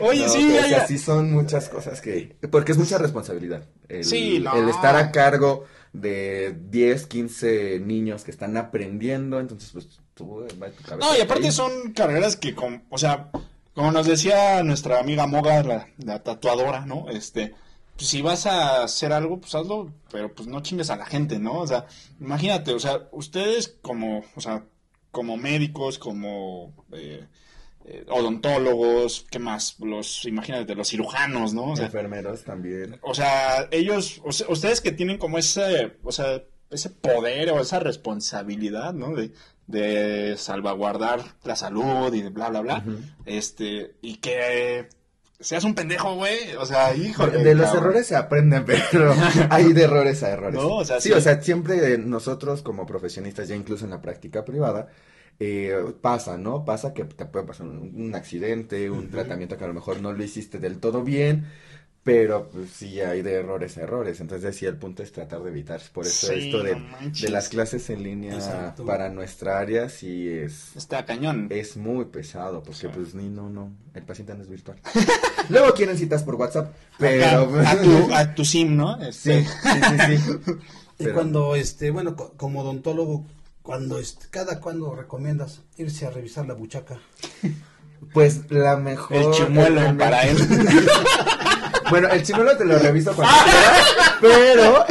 Oye, 0.00 0.22
No, 0.26 0.28
sí, 0.28 0.48
pero, 0.48 0.54
ya, 0.60 0.66
o 0.66 0.68
sea, 0.68 0.78
ya. 0.78 0.86
sí 0.86 0.98
son 0.98 1.32
muchas 1.32 1.68
cosas 1.68 2.00
que... 2.00 2.36
Porque 2.50 2.72
es 2.72 2.78
mucha 2.78 2.98
responsabilidad. 2.98 3.64
El, 3.88 4.04
Sí, 4.04 4.40
no. 4.40 4.54
el 4.56 4.68
estar 4.68 4.96
a 4.96 5.10
cargo 5.12 5.64
de 5.92 6.56
10, 6.70 7.06
15 7.06 7.80
niños 7.80 8.24
que 8.24 8.30
están 8.30 8.56
aprendiendo, 8.56 9.38
entonces 9.40 9.70
pues 9.72 9.88
tú... 10.14 10.46
va 10.62 10.68
tu 10.70 10.82
cabeza 10.82 10.96
No, 11.08 11.16
y 11.16 11.20
aparte 11.20 11.46
ahí. 11.46 11.52
son 11.52 11.92
carreras 11.92 12.36
que, 12.36 12.54
com- 12.54 12.82
o 12.90 12.98
sea, 12.98 13.30
como 13.74 13.92
nos 13.92 14.06
decía 14.06 14.62
nuestra 14.62 15.00
amiga 15.00 15.26
Moga, 15.26 15.62
la, 15.62 15.88
la 15.98 16.22
tatuadora, 16.22 16.86
¿no? 16.86 17.08
Este, 17.10 17.54
pues 17.96 18.08
si 18.08 18.22
vas 18.22 18.46
a 18.46 18.84
hacer 18.84 19.12
algo, 19.12 19.40
pues 19.40 19.54
hazlo, 19.54 19.92
pero 20.10 20.34
pues 20.34 20.48
no 20.48 20.62
chingues 20.62 20.90
a 20.90 20.96
la 20.96 21.06
gente, 21.06 21.38
¿no? 21.38 21.60
O 21.60 21.66
sea, 21.66 21.86
imagínate, 22.20 22.72
o 22.72 22.80
sea, 22.80 23.08
ustedes 23.12 23.76
como, 23.82 24.24
o 24.34 24.40
sea, 24.40 24.64
como 25.10 25.36
médicos, 25.36 25.98
como 25.98 26.74
eh, 26.92 27.26
eh, 27.84 28.04
odontólogos, 28.08 29.26
¿qué 29.30 29.38
más? 29.38 29.78
Los, 29.78 30.24
imagínate, 30.24 30.74
los 30.74 30.88
cirujanos, 30.88 31.54
¿no? 31.54 31.72
O 31.72 31.76
sea, 31.76 31.86
Enfermeros 31.86 32.42
también. 32.42 32.98
o 33.02 33.14
sea, 33.14 33.68
ellos, 33.70 34.20
o 34.24 34.32
sea, 34.32 34.48
ustedes 34.48 34.80
que 34.80 34.90
tienen 34.90 35.18
como 35.18 35.38
ese, 35.38 35.96
o 36.02 36.10
sea, 36.10 36.42
ese 36.70 36.90
poder 36.90 37.50
o 37.50 37.60
esa 37.60 37.78
responsabilidad, 37.78 38.92
¿no? 38.92 39.14
De, 39.14 39.32
de 39.66 40.34
salvaguardar 40.36 41.20
la 41.44 41.56
salud 41.56 42.12
y 42.12 42.22
de 42.22 42.30
bla, 42.30 42.50
bla, 42.50 42.60
bla. 42.60 42.84
Este, 43.24 43.96
y 44.02 44.16
que 44.16 44.88
seas 45.40 45.64
un 45.64 45.74
pendejo, 45.74 46.14
güey. 46.16 46.54
O 46.58 46.66
sea, 46.66 46.94
híjole. 46.94 47.42
De 47.42 47.54
los 47.54 47.66
cabrón. 47.66 47.84
errores 47.84 48.06
se 48.06 48.16
aprende, 48.16 48.60
pero 48.92 49.14
hay 49.50 49.72
de 49.72 49.82
errores 49.82 50.22
a 50.22 50.30
errores. 50.30 50.60
No, 50.60 50.76
o 50.76 50.84
sea, 50.84 51.00
sí, 51.00 51.08
sí. 51.08 51.14
o 51.14 51.20
sea, 51.20 51.40
siempre 51.40 51.98
nosotros 51.98 52.62
como 52.62 52.86
profesionistas, 52.86 53.48
ya 53.48 53.56
incluso 53.56 53.84
en 53.84 53.90
la 53.90 54.02
práctica 54.02 54.44
privada, 54.44 54.88
eh, 55.40 55.74
pasa, 56.00 56.38
¿no? 56.38 56.64
Pasa 56.64 56.94
que 56.94 57.04
te 57.04 57.26
puede 57.26 57.46
pasar 57.46 57.66
un, 57.66 57.92
un 57.94 58.14
accidente, 58.14 58.90
un 58.90 59.10
tratamiento 59.10 59.56
que 59.56 59.64
a 59.64 59.68
lo 59.68 59.74
mejor 59.74 60.00
no 60.00 60.12
lo 60.12 60.22
hiciste 60.22 60.58
del 60.58 60.78
todo 60.78 61.02
bien, 61.02 61.46
pero 62.04 62.48
pues 62.50 62.70
sí 62.70 63.00
hay 63.00 63.22
de 63.22 63.32
errores 63.32 63.78
a 63.78 63.82
errores. 63.82 64.20
Entonces 64.20 64.54
sí, 64.54 64.66
el 64.66 64.76
punto 64.76 65.02
es 65.02 65.10
tratar 65.10 65.42
de 65.42 65.50
evitar. 65.50 65.80
Por 65.92 66.06
eso 66.06 66.26
Sí, 66.28 66.34
esto 66.48 66.62
de, 66.62 66.76
no 66.76 66.86
manches. 66.88 67.22
de 67.22 67.28
las 67.30 67.48
clases 67.48 67.88
en 67.90 68.02
línea 68.02 68.34
Exacto. 68.34 68.84
para 68.84 69.08
nuestra 69.08 69.58
área 69.58 69.88
sí 69.88 70.28
es... 70.28 70.76
Está 70.76 71.04
cañón. 71.06 71.46
Es 71.50 71.76
muy 71.78 72.04
pesado, 72.04 72.62
porque 72.62 72.80
Sí. 72.82 72.88
pues 72.94 73.14
ni 73.14 73.28
no, 73.30 73.48
no, 73.48 73.72
el 73.94 74.02
paciente 74.02 74.34
no 74.34 74.42
es 74.42 74.48
virtual. 74.50 74.78
Luego 75.48 75.72
quieren 75.74 75.96
citas 75.96 76.22
por 76.22 76.34
WhatsApp, 76.36 76.74
pero... 76.98 77.26
Acá, 77.58 77.70
a, 77.72 77.80
tu, 77.80 78.14
a 78.14 78.34
tu 78.34 78.44
sim, 78.44 78.76
¿no? 78.76 78.98
Sí, 79.10 79.30
Este, 79.30 79.44
sí, 79.44 79.80
sí, 80.06 80.16
sí. 80.18 80.32
Y 80.98 81.04
Pero- 81.04 81.14
cuando, 81.14 81.56
este, 81.56 81.90
bueno, 81.90 82.14
co- 82.14 82.34
como 82.36 82.60
odontólogo, 82.60 83.26
cuando, 83.62 83.98
este, 83.98 84.26
cada 84.30 84.60
cuando 84.60 84.94
recomiendas 84.94 85.62
irse 85.76 86.06
a 86.06 86.10
revisar 86.10 86.46
la 86.46 86.54
buchaca. 86.54 87.00
Pues 88.12 88.48
la 88.50 88.76
mejor... 88.76 89.16
El 89.16 89.30
chimuelo 89.32 89.80
el- 89.80 89.96
para 89.96 90.22
él. 90.22 90.36
Bueno, 91.90 92.08
el 92.08 92.22
chimuelo 92.22 92.56
te 92.56 92.64
lo 92.64 92.78
reviso 92.78 93.12
cuando 93.14 93.34
quieras, 93.44 93.86
pero... 94.20 94.84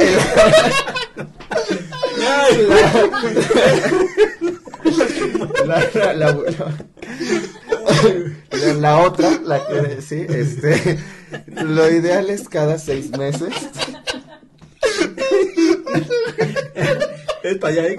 la- 6.14 6.34
la 8.78 8.98
otra, 8.98 9.30
la 9.44 9.66
que 9.66 10.00
sí, 10.02 10.24
este, 10.28 10.98
lo 11.62 11.90
ideal 11.90 12.30
es 12.30 12.48
cada 12.48 12.78
seis 12.78 13.10
meses. 13.16 13.52
Es 17.44 17.58
para 17.58 17.74
allá, 17.74 17.88
¿eh? 17.88 17.96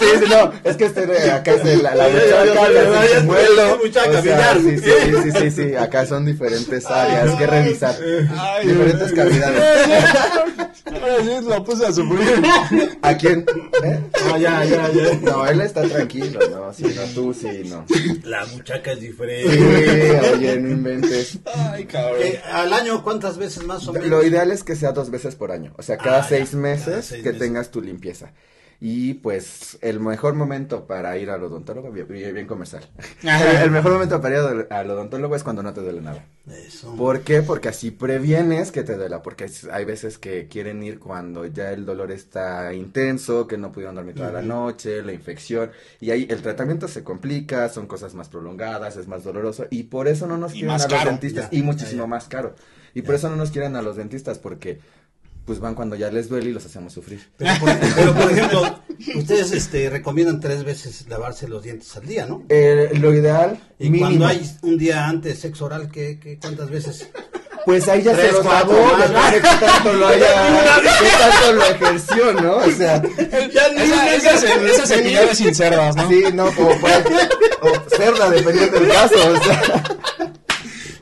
Sí, 0.00 0.06
sí, 0.18 0.24
no, 0.28 0.52
es 0.64 0.76
que 0.76 0.86
este 0.86 1.30
acá 1.30 1.52
es 1.52 1.62
de 1.62 1.76
la, 1.76 1.94
la 1.94 2.08
Ya, 2.08 2.18
ya, 2.18 2.44
ya, 2.44 2.68
la 2.68 2.82
ya, 2.82 3.06
ya, 3.06 3.20
chimuelo, 3.20 3.86
ya, 3.86 4.02
o 4.10 4.22
sea, 4.22 4.54
sí, 4.54 4.76
sí, 4.76 4.90
sí, 5.22 5.30
sí, 5.38 5.50
sí, 5.52 5.76
acá 5.76 6.04
son 6.04 6.24
diferentes 6.24 6.84
áreas 6.86 7.30
que 7.36 7.46
revisar, 7.46 7.94
diferentes 8.60 9.12
cavidades. 9.12 9.62
Ahora 11.04 11.22
sí 11.40 11.46
lo 11.48 11.64
puse 11.64 11.86
a 11.86 11.92
sufrir. 11.92 12.42
¿A 13.02 13.16
quién? 13.16 13.44
¿Eh? 13.84 14.00
Ah, 14.32 14.38
ya, 14.38 14.64
ya, 14.64 14.90
ya. 14.90 15.14
No, 15.20 15.46
él 15.46 15.60
está 15.60 15.82
tranquilo, 15.82 16.40
no, 16.50 16.72
sí, 16.72 16.84
no, 16.84 17.02
tú 17.14 17.34
sí, 17.34 17.62
no. 17.66 17.84
La 18.24 18.44
buchaca 18.46 18.92
es 18.92 18.98
Sí, 19.00 19.06
diferente. 19.08 20.20
oye, 20.34 20.58
no 20.60 20.70
inventes. 20.70 21.38
Ay, 21.54 21.84
cabrón. 21.84 22.20
Eh, 22.22 22.40
al 22.50 22.72
año, 22.72 23.02
¿cuántas 23.02 23.36
veces 23.36 23.64
más 23.64 23.86
o 23.86 23.92
menos? 23.92 24.08
Lo 24.08 24.22
ideal 24.24 24.50
es 24.50 24.64
que 24.64 24.76
sea 24.76 24.92
dos 24.92 25.10
veces 25.10 25.34
por 25.36 25.52
año, 25.52 25.74
o 25.76 25.82
sea, 25.82 25.98
cada 25.98 26.20
Ah, 26.20 26.26
seis 26.28 26.52
ya, 26.52 26.58
meses 26.58 26.86
cada 26.86 27.02
seis 27.02 27.22
que 27.22 27.30
meses. 27.32 27.38
tengas 27.46 27.70
tu 27.70 27.80
limpieza. 27.82 28.32
Y 28.86 29.14
pues 29.14 29.78
el 29.80 29.98
mejor 29.98 30.34
momento 30.34 30.86
para 30.86 31.16
ir 31.16 31.30
al 31.30 31.42
odontólogo, 31.42 31.90
bien, 31.90 32.06
bien 32.06 32.46
comercial. 32.46 32.86
El, 33.22 33.62
el 33.62 33.70
mejor 33.70 33.92
momento 33.94 34.20
para 34.20 34.34
ir 34.34 34.66
al, 34.68 34.90
odontólogo 34.90 35.34
es 35.34 35.42
cuando 35.42 35.62
no 35.62 35.72
te 35.72 35.80
duele 35.80 36.02
nada. 36.02 36.26
Eso. 36.46 36.94
¿Por 36.94 37.22
qué? 37.22 37.40
Porque 37.40 37.70
así 37.70 37.90
previenes 37.90 38.70
que 38.70 38.82
te 38.82 38.96
duela, 38.96 39.22
porque 39.22 39.50
hay 39.72 39.86
veces 39.86 40.18
que 40.18 40.48
quieren 40.48 40.82
ir 40.82 40.98
cuando 40.98 41.46
ya 41.46 41.72
el 41.72 41.86
dolor 41.86 42.12
está 42.12 42.74
intenso, 42.74 43.46
que 43.46 43.56
no 43.56 43.72
pudieron 43.72 43.94
dormir 43.94 44.16
toda 44.16 44.30
la 44.30 44.42
noche, 44.42 45.00
la 45.02 45.14
infección, 45.14 45.70
y 45.98 46.10
ahí 46.10 46.26
el 46.28 46.42
tratamiento 46.42 46.86
se 46.86 47.02
complica, 47.02 47.70
son 47.70 47.86
cosas 47.86 48.12
más 48.12 48.28
prolongadas, 48.28 48.98
es 48.98 49.08
más 49.08 49.24
doloroso, 49.24 49.66
y 49.70 49.84
por 49.84 50.08
eso 50.08 50.26
no 50.26 50.36
nos 50.36 50.54
Y 50.54 50.58
quieren 50.58 50.72
a 50.72 50.86
los 50.86 51.04
dentistas, 51.06 51.50
ya, 51.50 51.56
y 51.56 51.60
ya, 51.60 51.64
muchísimo 51.64 52.02
ya. 52.02 52.08
más 52.08 52.28
caro, 52.28 52.54
y 52.92 53.00
por 53.00 53.14
eso 53.14 53.30
no 53.30 53.36
nos 53.36 53.50
quieren 53.50 53.76
a 53.76 53.82
los 53.82 53.96
dentistas, 53.96 54.38
porque 54.38 54.80
pues 55.44 55.60
van 55.60 55.74
cuando 55.74 55.94
ya 55.96 56.10
les 56.10 56.28
duele 56.28 56.50
y 56.50 56.52
los 56.52 56.64
hacemos 56.64 56.92
sufrir. 56.92 57.28
Pero 57.36 57.52
por, 57.60 57.70
pero, 57.96 58.14
por 58.14 58.30
ejemplo, 58.32 58.78
ustedes 59.16 59.52
este, 59.52 59.90
recomiendan 59.90 60.40
tres 60.40 60.64
veces 60.64 61.06
lavarse 61.08 61.48
los 61.48 61.62
dientes 61.62 61.94
al 61.96 62.06
día, 62.06 62.26
¿no? 62.26 62.44
Eh, 62.48 62.90
lo 63.00 63.12
ideal, 63.12 63.58
Y 63.78 63.90
mínimo, 63.90 64.06
cuando 64.06 64.26
hay 64.26 64.50
un 64.62 64.78
día 64.78 65.06
antes 65.06 65.38
sexo 65.40 65.66
oral, 65.66 65.90
¿qué, 65.90 66.18
qué, 66.18 66.38
¿cuántas 66.38 66.70
veces? 66.70 67.08
pues 67.66 67.88
ahí 67.88 68.02
ya 68.02 68.12
Tres, 68.12 68.26
se 68.26 68.32
los 68.32 68.44
lavó, 68.44 68.74
de 68.74 69.40
qué 69.40 69.40
tanto 69.40 69.92
lo 69.94 70.06
haya, 70.06 70.26
qué 71.00 71.08
tanto 71.18 71.52
lo 71.54 71.64
ejerció, 71.64 72.32
¿no? 72.34 72.56
O 72.58 72.70
sea... 72.70 72.96
Esa, 73.16 74.14
esa, 74.14 74.36
se- 74.38 74.66
esa 74.70 74.86
cepillada 74.86 75.34
sin 75.34 75.54
cerdas, 75.54 75.96
¿no? 75.96 76.06
Sí, 76.10 76.24
no, 76.34 76.54
como 76.54 76.78
puede, 76.78 77.02
o 77.62 77.96
cerda, 77.96 78.28
dependiendo 78.30 78.78
del 78.80 78.88
caso, 78.92 79.14
o 79.32 79.36
sea. 79.42 79.82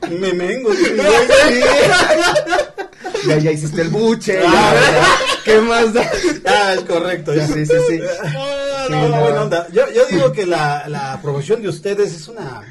Me 0.09 0.31
mengo. 0.33 0.69
Ya, 3.27 3.37
ya 3.37 3.51
hiciste 3.51 3.81
el 3.81 3.89
buche, 3.89 4.33
ya, 4.41 4.49
Ah. 4.51 5.15
¿qué 5.45 5.59
más 5.61 5.93
da? 5.93 6.09
Ah, 6.45 6.73
es 6.75 6.81
correcto, 6.81 7.33
ya. 7.33 7.47
Sí, 7.47 7.65
sí, 7.65 7.73
sí. 7.87 7.97
No, 7.99 8.87
Sí, 8.87 8.91
no, 8.91 9.07
no. 9.09 9.21
buena 9.21 9.41
onda. 9.43 9.67
Yo, 9.71 9.83
yo 9.93 10.05
digo 10.07 10.31
que 10.31 10.45
la, 10.45 10.87
la 10.89 11.19
profesión 11.21 11.61
de 11.61 11.69
ustedes 11.69 12.13
es 12.13 12.27
una, 12.27 12.61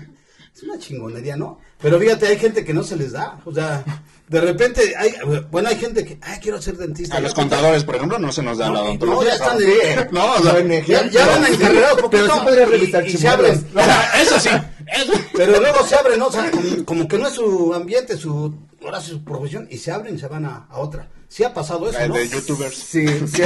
es 0.55 0.63
una 0.63 0.79
chingonería, 0.79 1.37
¿no? 1.37 1.59
Pero 1.81 1.99
fíjate, 1.99 2.27
hay 2.29 2.39
gente 2.39 2.65
que 2.65 2.75
no 2.75 2.83
se 2.85 2.97
les 2.97 3.13
da. 3.13 3.41
O 3.45 3.53
sea, 3.53 3.83
de 4.29 4.41
repente, 4.41 4.95
hay, 4.97 5.15
bueno, 5.51 5.69
hay 5.71 5.77
gente 5.77 6.05
que, 6.05 6.19
ay, 6.23 6.39
quiero 6.41 6.61
ser 6.63 6.77
dentista. 6.77 7.17
A 7.17 7.21
los 7.21 7.35
contadores, 7.35 7.83
por 7.83 7.97
ejemplo, 7.97 8.19
no 8.19 8.31
se 8.31 8.43
nos 8.43 8.59
da 8.59 8.67
la 8.69 8.75
No, 8.75 8.81
odontología. 8.83 9.23
no, 9.23 9.29
ya 9.29 9.35
están 9.35 9.59
de- 9.59 10.09
No, 10.13 10.33
o 10.35 10.43
sea, 10.43 10.61
Ya, 10.87 11.07
ya 11.11 11.27
van 11.27 11.45
a 11.45 11.49
encargar 11.49 11.93
un 11.95 11.97
Pero 11.97 12.09
poquito 12.11 12.35
sí 12.35 12.41
podrías 12.45 12.69
y- 12.69 12.71
revisar 12.73 13.07
y 13.07 13.11
se 13.11 13.19
chimuelos. 13.19 13.39
abren. 13.51 13.67
o 13.75 13.83
sea, 13.85 14.23
eso 14.23 14.41
sí. 14.41 14.49
Eso. 14.95 15.13
Pero 15.35 15.61
luego 15.61 15.87
se 15.87 15.95
abren, 15.97 16.19
¿no? 16.19 16.27
O 16.27 16.33
sea, 16.33 16.51
como, 16.51 16.85
como 16.85 17.09
que 17.09 17.19
no 17.19 17.27
es 17.29 17.35
su 17.35 17.73
ambiente, 17.75 18.17
su, 18.17 18.55
ahora 18.85 19.01
su 19.01 19.23
profesión, 19.25 19.67
y 19.71 19.79
se 19.79 19.91
abren 19.91 20.15
y 20.17 20.19
se 20.19 20.29
van 20.29 20.45
a, 20.45 20.67
a 20.71 20.79
otra. 20.79 21.09
Sí 21.29 21.45
ha 21.45 21.55
pasado 21.55 21.89
eso, 21.89 21.99
¿no? 22.09 22.15
De 22.15 22.29
youtubers. 22.29 22.75
Sí, 22.75 23.07
sí. 23.27 23.43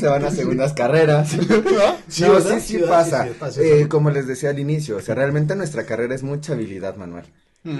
Se 0.00 0.06
van 0.06 0.24
a 0.24 0.30
segundas 0.30 0.72
carreras. 0.74 1.34
¿No? 1.36 1.96
Sí, 2.08 2.24
sí, 2.24 2.60
sí 2.60 2.78
Sí, 2.78 2.78
pasa. 2.86 3.24
sí, 3.24 3.28
sí, 3.30 3.36
pasa 3.38 3.60
Eh, 3.62 3.88
como 3.88 4.10
les 4.10 4.26
decía 4.26 4.50
al 4.50 4.58
inicio, 4.58 4.96
o 4.98 5.00
sea, 5.00 5.14
realmente 5.14 5.56
nuestra 5.56 5.84
carrera 5.86 6.14
es 6.14 6.22
mucha 6.22 6.52
habilidad 6.52 6.96
manual. 6.96 7.24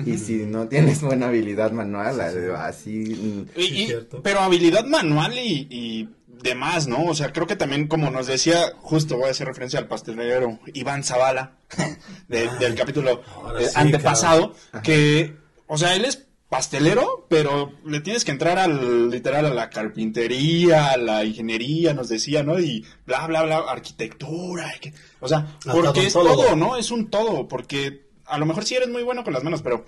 Y 0.05 0.19
si 0.19 0.45
no 0.45 0.69
tienes 0.69 1.01
buena 1.01 1.29
habilidad 1.29 1.73
manual, 1.73 2.21
así... 2.21 2.91
Y- 3.13 3.47
Sí, 3.57 3.63
y- 3.83 3.87
cierto. 3.87 4.21
pero 4.23 4.41
habilidad 4.41 4.85
manual 4.85 5.33
y, 5.39 5.67
y 5.71 6.09
demás, 6.43 6.87
¿no? 6.87 7.05
O 7.05 7.15
sea, 7.15 7.33
creo 7.33 7.47
que 7.47 7.57
también, 7.57 7.87
como 7.89 8.11
nos 8.11 8.27
decía, 8.27 8.73
justo 8.81 9.17
voy 9.17 9.29
a 9.29 9.31
hacer 9.33 9.47
referencia 9.47 9.79
al 9.79 9.89
pastelero 9.89 10.59
Iván 10.75 11.05
Zavala, 11.05 11.53
de- 12.29 12.49
Ay, 12.49 12.59
del 12.59 12.75
capítulo 12.75 13.23
eh, 13.59 13.67
sí, 13.67 13.73
antepasado, 13.75 14.55
que, 14.83 15.37
o 15.67 15.77
sea, 15.79 15.95
él 15.95 16.05
es 16.05 16.27
pastelero, 16.49 17.27
pero 17.29 17.73
le 17.85 18.01
tienes 18.01 18.25
que 18.25 18.33
entrar 18.33 18.59
al 18.59 19.09
literal 19.11 19.47
a 19.47 19.55
la 19.55 19.71
carpintería, 19.71 20.91
a 20.91 20.97
la 20.97 21.25
ingeniería, 21.25 21.95
nos 21.95 22.09
decía, 22.09 22.43
¿no? 22.43 22.59
Y 22.59 22.85
bla, 23.07 23.27
bla, 23.29 23.43
bla, 23.45 23.59
arquitectura, 23.69 24.73
que- 24.81 24.93
o 25.21 25.29
sea, 25.29 25.59
porque 25.73 26.07
es 26.07 26.13
todo, 26.13 26.57
¿no? 26.57 26.77
Es 26.77 26.91
un 26.91 27.09
todo, 27.11 27.47
porque 27.47 28.09
a 28.27 28.39
lo 28.39 28.47
mejor 28.47 28.65
sí 28.65 28.75
eres 28.75 28.89
muy 28.89 29.03
bueno 29.03 29.23
con 29.25 29.33
las 29.33 29.45
manos, 29.45 29.63
pero 29.63 29.85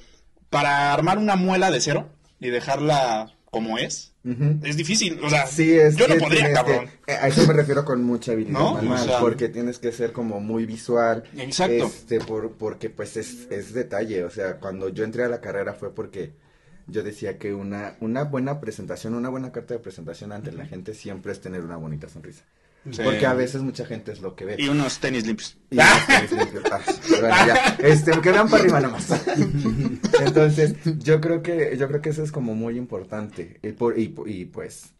para 0.51 0.93
armar 0.93 1.19
una 1.19 1.35
muela 1.37 1.71
de 1.71 1.81
cero 1.81 2.11
y 2.39 2.51
dejarla 2.51 3.35
como 3.53 3.77
es, 3.77 4.15
ujú. 4.25 4.61
es 4.65 4.79
difícil, 4.79 5.21
o 5.23 5.29
sea, 5.29 5.47
Sí, 5.47 5.75
es 5.75 5.95
yo 5.97 6.09
no 6.09 6.17
podría, 6.17 6.55
cabrón. 6.55 6.89
que- 7.07 7.13
eh, 7.13 7.17
a 7.21 7.29
eso 7.29 7.47
me 7.47 7.53
refiero 7.53 7.85
con 7.85 8.03
mucha 8.03 8.33
habilidad 8.33 8.59
¿No? 8.59 8.73
manual, 8.77 9.01
O 9.03 9.05
sea- 9.05 9.21
porque 9.21 9.51
tienes 9.51 9.79
que 9.79 9.93
ser 9.93 10.13
como 10.13 10.41
muy 10.41 10.65
visual. 10.65 11.25
Exacto. 11.37 11.85
Este, 11.85 12.19
por, 12.19 12.53
porque 12.53 12.89
pues 12.89 13.19
es, 13.19 13.47
es 13.51 13.75
detalle, 13.75 14.25
o 14.25 14.31
sea, 14.31 14.57
cuando 14.59 14.89
yo 14.89 15.05
entré 15.05 15.25
a 15.25 15.29
la 15.29 15.43
carrera 15.43 15.75
fue 15.75 15.95
porque 15.95 16.33
yo 16.87 17.03
decía 17.03 17.37
que 17.39 17.53
una, 17.53 17.95
una 18.01 18.25
buena 18.25 18.59
presentación, 18.59 19.15
una 19.15 19.29
buena 19.29 19.53
carta 19.53 19.75
de 19.75 19.81
presentación 19.81 20.33
ante 20.33 20.51
la 20.51 20.65
gente 20.65 20.95
siempre 20.95 21.33
es 21.33 21.41
tener 21.43 21.61
una 21.61 21.77
bonita 21.77 22.09
sonrisa. 22.09 22.45
Sí. 22.91 23.01
Porque 23.05 23.27
a 23.27 23.35
veces 23.35 23.63
mucha 23.63 23.87
gente 23.87 24.11
es 24.11 24.21
lo 24.21 24.35
que 24.35 24.45
ve. 24.45 24.57
Y 24.59 24.69
unos 24.69 24.99
tenis 24.99 25.25
limpios. 25.25 25.57
Y 25.71 25.79
es 25.79 26.33
limpio. 26.33 26.63
Ah, 26.71 26.81
bueno, 27.09 27.29
ya. 27.47 27.77
Este, 27.79 28.11
que 28.21 28.33
vean 28.33 28.49
para 28.49 28.63
arriba 28.65 28.81
nomás. 28.81 29.09
Entonces, 30.21 30.75
yo 30.99 31.21
creo 31.21 31.43
que, 31.43 31.77
yo 31.79 31.87
creo 31.89 32.01
que 32.03 32.11
eso 32.11 32.25
es 32.25 32.33
como 32.33 32.55
muy 32.57 32.77
importante. 32.77 33.61
Y, 33.63 33.73
por, 33.73 33.99
y, 33.99 34.13
y, 34.27 34.47
pues, 34.47 34.95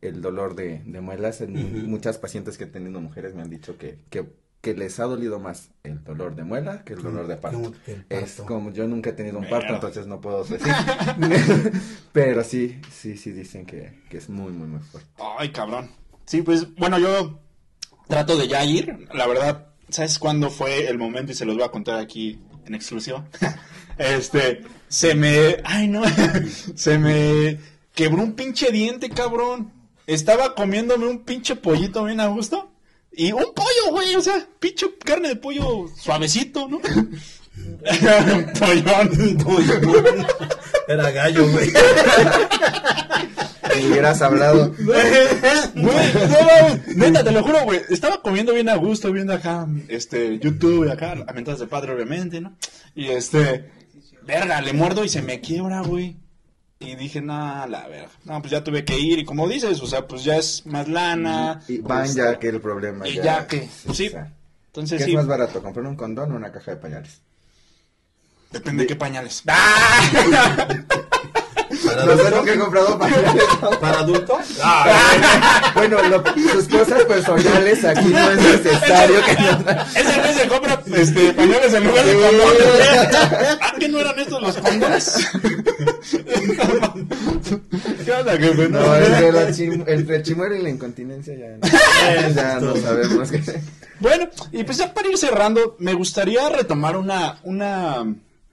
el 0.00 0.22
dolor 0.22 0.54
de, 0.54 0.82
de 0.86 1.00
muelas, 1.02 1.42
en 1.42 1.88
muchas 1.90 2.16
pacientes 2.18 2.56
que 2.56 2.64
he 2.64 2.68
tenido 2.68 3.00
mujeres 3.00 3.34
me 3.34 3.42
han 3.42 3.50
dicho 3.50 3.76
que, 3.76 3.98
que, 4.08 4.24
que 4.62 4.74
les 4.74 4.98
ha 4.98 5.04
dolido 5.04 5.38
más 5.38 5.70
el 5.84 6.02
dolor 6.02 6.34
de 6.36 6.42
muela 6.44 6.84
que 6.84 6.94
el 6.94 7.02
dolor 7.02 7.26
de 7.26 7.36
parto. 7.36 7.72
Que 7.84 7.92
el 7.92 8.04
Es 8.08 8.32
parto. 8.32 8.46
como 8.46 8.72
yo 8.72 8.86
nunca 8.88 9.10
he 9.10 9.12
tenido 9.12 9.38
un 9.38 9.48
parto, 9.48 9.74
entonces 9.74 10.06
no 10.06 10.20
puedo 10.22 10.42
decir. 10.44 10.60
Pero 12.12 12.42
sí, 12.44 12.80
sí, 12.90 13.16
sí 13.16 13.32
dicen 13.32 13.66
que, 13.66 14.00
que 14.08 14.16
es 14.18 14.28
muy, 14.28 14.52
muy, 14.52 14.66
muy 14.68 14.80
fuerte. 14.80 15.10
Ay, 15.38 15.50
cabrón. 15.50 15.90
Sí, 16.26 16.42
pues, 16.42 16.74
bueno, 16.74 16.98
yo 16.98 17.40
trato 18.08 18.36
de 18.36 18.48
ya 18.48 18.64
ir. 18.64 19.08
La 19.14 19.26
verdad, 19.26 19.68
¿sabes 19.88 20.18
cuándo 20.18 20.50
fue 20.50 20.88
el 20.88 20.98
momento? 20.98 21.32
Y 21.32 21.34
se 21.34 21.44
los 21.44 21.54
voy 21.54 21.64
a 21.64 21.70
contar 21.70 21.98
aquí 21.98 22.40
en 22.66 22.74
exclusiva. 22.74 23.24
este, 23.98 24.62
se 24.88 25.14
me... 25.14 25.56
Ay, 25.64 25.88
no. 25.88 26.02
se 26.74 26.98
me 26.98 27.58
quebró 27.94 28.22
un 28.22 28.32
pinche 28.32 28.70
diente, 28.70 29.08
cabrón. 29.08 29.72
Estaba 30.06 30.54
comiéndome 30.54 31.06
un 31.06 31.24
pinche 31.24 31.56
pollito 31.56 32.04
bien 32.04 32.20
a 32.20 32.26
gusto. 32.26 32.72
Y 33.12 33.32
un 33.32 33.54
pollo, 33.54 33.90
güey, 33.90 34.14
o 34.14 34.20
sea, 34.20 34.46
pinche 34.60 34.86
carne 34.98 35.28
de 35.28 35.36
pollo 35.36 35.86
suavecito, 35.96 36.68
¿no? 36.68 36.80
Pollón. 38.58 39.10
Era 40.88 41.10
gallo, 41.10 41.50
güey. 41.50 41.72
ni 43.76 43.86
hubieras 43.86 44.22
hablado. 44.22 44.72
Güey, 44.78 45.04
no 45.74 45.92
mames, 45.92 46.96
neta, 46.96 47.24
te 47.24 47.32
lo 47.32 47.42
juro, 47.42 47.64
güey. 47.64 47.80
Estaba 47.90 48.22
comiendo 48.22 48.54
bien 48.54 48.68
a 48.68 48.76
gusto, 48.76 49.12
viendo 49.12 49.32
acá, 49.32 49.66
este, 49.88 50.38
YouTube, 50.38 50.90
acá, 50.90 51.16
aventadas 51.26 51.60
de 51.60 51.66
padre, 51.66 51.92
obviamente, 51.92 52.40
¿no? 52.40 52.56
Y 52.94 53.06
este, 53.08 53.70
verga, 54.22 54.60
le 54.60 54.72
muerdo 54.72 55.04
y 55.04 55.08
se 55.08 55.22
me 55.22 55.40
quiebra, 55.40 55.80
güey. 55.82 56.16
Y 56.78 56.94
dije, 56.94 57.22
nah, 57.22 57.66
la 57.66 57.88
verga. 57.88 58.10
No, 58.24 58.40
pues 58.40 58.52
ya 58.52 58.62
tuve 58.62 58.84
que 58.84 58.98
ir. 58.98 59.18
Y 59.18 59.24
como 59.24 59.48
dices, 59.48 59.80
o 59.80 59.86
sea, 59.86 60.06
pues 60.06 60.24
ya 60.24 60.36
es 60.36 60.66
más 60.66 60.88
lana. 60.88 61.62
Y 61.68 61.78
van 61.78 62.04
este, 62.04 62.20
ya 62.20 62.38
que 62.38 62.48
el 62.48 62.60
problema. 62.60 63.08
Y 63.08 63.14
ya 63.14 63.46
que, 63.46 63.66
sí. 63.66 63.88
o 63.88 63.94
sea, 63.94 64.32
Entonces 64.66 64.98
¿Qué 64.98 65.04
sí, 65.04 65.10
es 65.10 65.16
más 65.16 65.26
barato, 65.26 65.62
comprar 65.62 65.86
un 65.86 65.96
condón 65.96 66.32
o 66.32 66.36
una 66.36 66.52
caja 66.52 66.72
de 66.72 66.76
pañales? 66.76 67.22
Depende 68.50 68.82
de 68.84 68.86
qué 68.88 68.96
pañales. 68.96 69.42
Para 71.84 72.04
No 72.06 72.16
sé 72.16 72.44
que 72.44 72.52
he 72.52 72.58
comprado 72.58 72.98
pañales. 72.98 73.42
¿Para 73.80 73.98
adultos? 74.00 74.38
Bueno, 75.74 75.98
lo- 76.08 76.24
sus 76.52 76.68
cosas 76.68 77.04
personales 77.04 77.84
aquí 77.84 78.06
no 78.08 78.30
es 78.30 78.40
necesario 78.40 79.22
que 79.26 79.34
nos... 79.34 79.96
Esa 79.96 80.22
vez 80.22 80.36
se 80.36 80.48
compra 80.48 80.82
este, 80.94 81.32
pañales 81.34 81.74
en 81.74 81.86
lugar 81.86 82.04
de 82.06 82.14
condones. 82.14 82.62
¿Ah, 83.60 83.72
que 83.78 83.88
no 83.88 84.00
eran 84.00 84.18
estos 84.18 84.42
los 84.42 84.56
condones? 84.56 85.28
¿Qué 88.04 88.12
onda? 88.12 88.38
No, 88.38 88.68
No, 88.68 88.96
entre, 88.96 89.32
la 89.32 89.48
chim- 89.50 89.84
entre 89.86 90.16
el 90.16 90.22
chimuelo 90.22 90.54
y 90.56 90.62
la 90.62 90.70
incontinencia 90.70 91.34
ya 91.34 91.48
no, 91.58 92.34
ya 92.34 92.60
no 92.60 92.76
sabemos 92.76 93.30
qué. 93.30 93.42
Bueno, 94.00 94.28
y 94.52 94.64
pues 94.64 94.78
ya 94.78 94.92
para 94.94 95.08
ir 95.08 95.18
cerrando, 95.18 95.76
me 95.78 95.92
gustaría 95.92 96.48
retomar 96.48 96.96
una, 96.96 97.38
una 97.42 98.04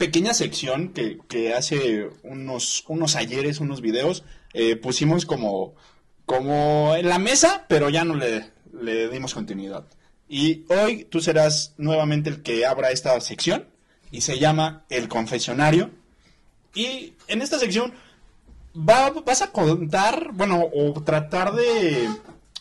pequeña 0.06 0.34
sección 0.34 0.94
que, 0.94 1.54
hace 1.54 2.10
unos, 2.24 2.84
unos 2.89 3.16
ayeres, 3.16 3.60
unos 3.62 3.80
videos, 3.80 4.26
eh, 4.54 4.76
pusimos 4.76 5.26
como, 5.26 5.76
como 6.26 6.94
en 6.96 7.08
la 7.08 7.20
mesa, 7.20 7.66
pero 7.70 7.89
ya 7.89 8.04
no 8.04 8.16
le, 8.16 8.52
le 8.82 9.08
dimos 9.08 9.34
continuidad. 9.34 9.86
Y 10.28 10.66
hoy 10.68 11.06
tú 11.06 11.22
serás 11.22 11.74
nuevamente 11.78 12.30
el 12.30 12.42
que 12.42 12.66
abra 12.66 12.92
esta 12.92 13.20
sección 13.22 13.70
y 14.12 14.22
se 14.22 14.39
llama 14.39 14.84
El 14.89 15.08
Confesionario. 15.08 15.92
Y 16.76 17.13
en 17.28 17.42
esta 17.42 17.58
sección 17.60 17.94
va- 18.76 19.10
vas 19.12 19.42
a 19.42 19.52
contar, 19.52 20.32
bueno, 20.34 20.66
o 20.74 21.02
tratar 21.02 21.54
de 21.54 22.10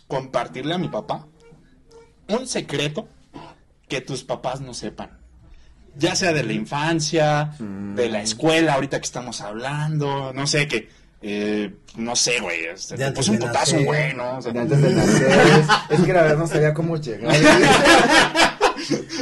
compartirle 0.06 0.74
a 0.74 0.78
mi 0.78 0.88
papá 0.88 1.26
un 2.28 2.46
secreto 2.46 3.08
que 3.88 4.00
tus 4.00 4.22
papás 4.22 4.60
no 4.60 4.74
sepan. 4.74 5.18
Ya 5.96 6.14
sea 6.16 6.32
de 6.32 6.42
la 6.42 6.52
infancia, 6.54 7.50
de 7.58 8.08
la 8.08 8.22
escuela, 8.22 8.74
ahorita 8.74 8.98
que 8.98 9.04
estamos 9.04 9.40
hablando, 9.42 10.32
no 10.32 10.46
sé, 10.46 10.66
que, 10.66 10.88
eh, 11.20 11.70
no 11.96 12.16
sé, 12.16 12.40
güey, 12.40 12.64
este, 12.64 12.96
te 12.96 13.12
puso 13.12 13.32
un 13.32 13.38
putazo, 13.38 13.76
güey, 13.84 14.14
¿no? 14.14 14.38
O 14.38 14.42
sea, 14.42 14.52
De 14.52 14.60
antes 14.60 14.80
de 14.82 14.90
nacer, 14.90 15.28
es, 15.90 15.98
es 15.98 16.04
que 16.06 16.12
la 16.12 16.22
verdad 16.22 16.38
no 16.38 16.46
sabía 16.46 16.72
cómo 16.74 16.96
llegar. 16.96 17.34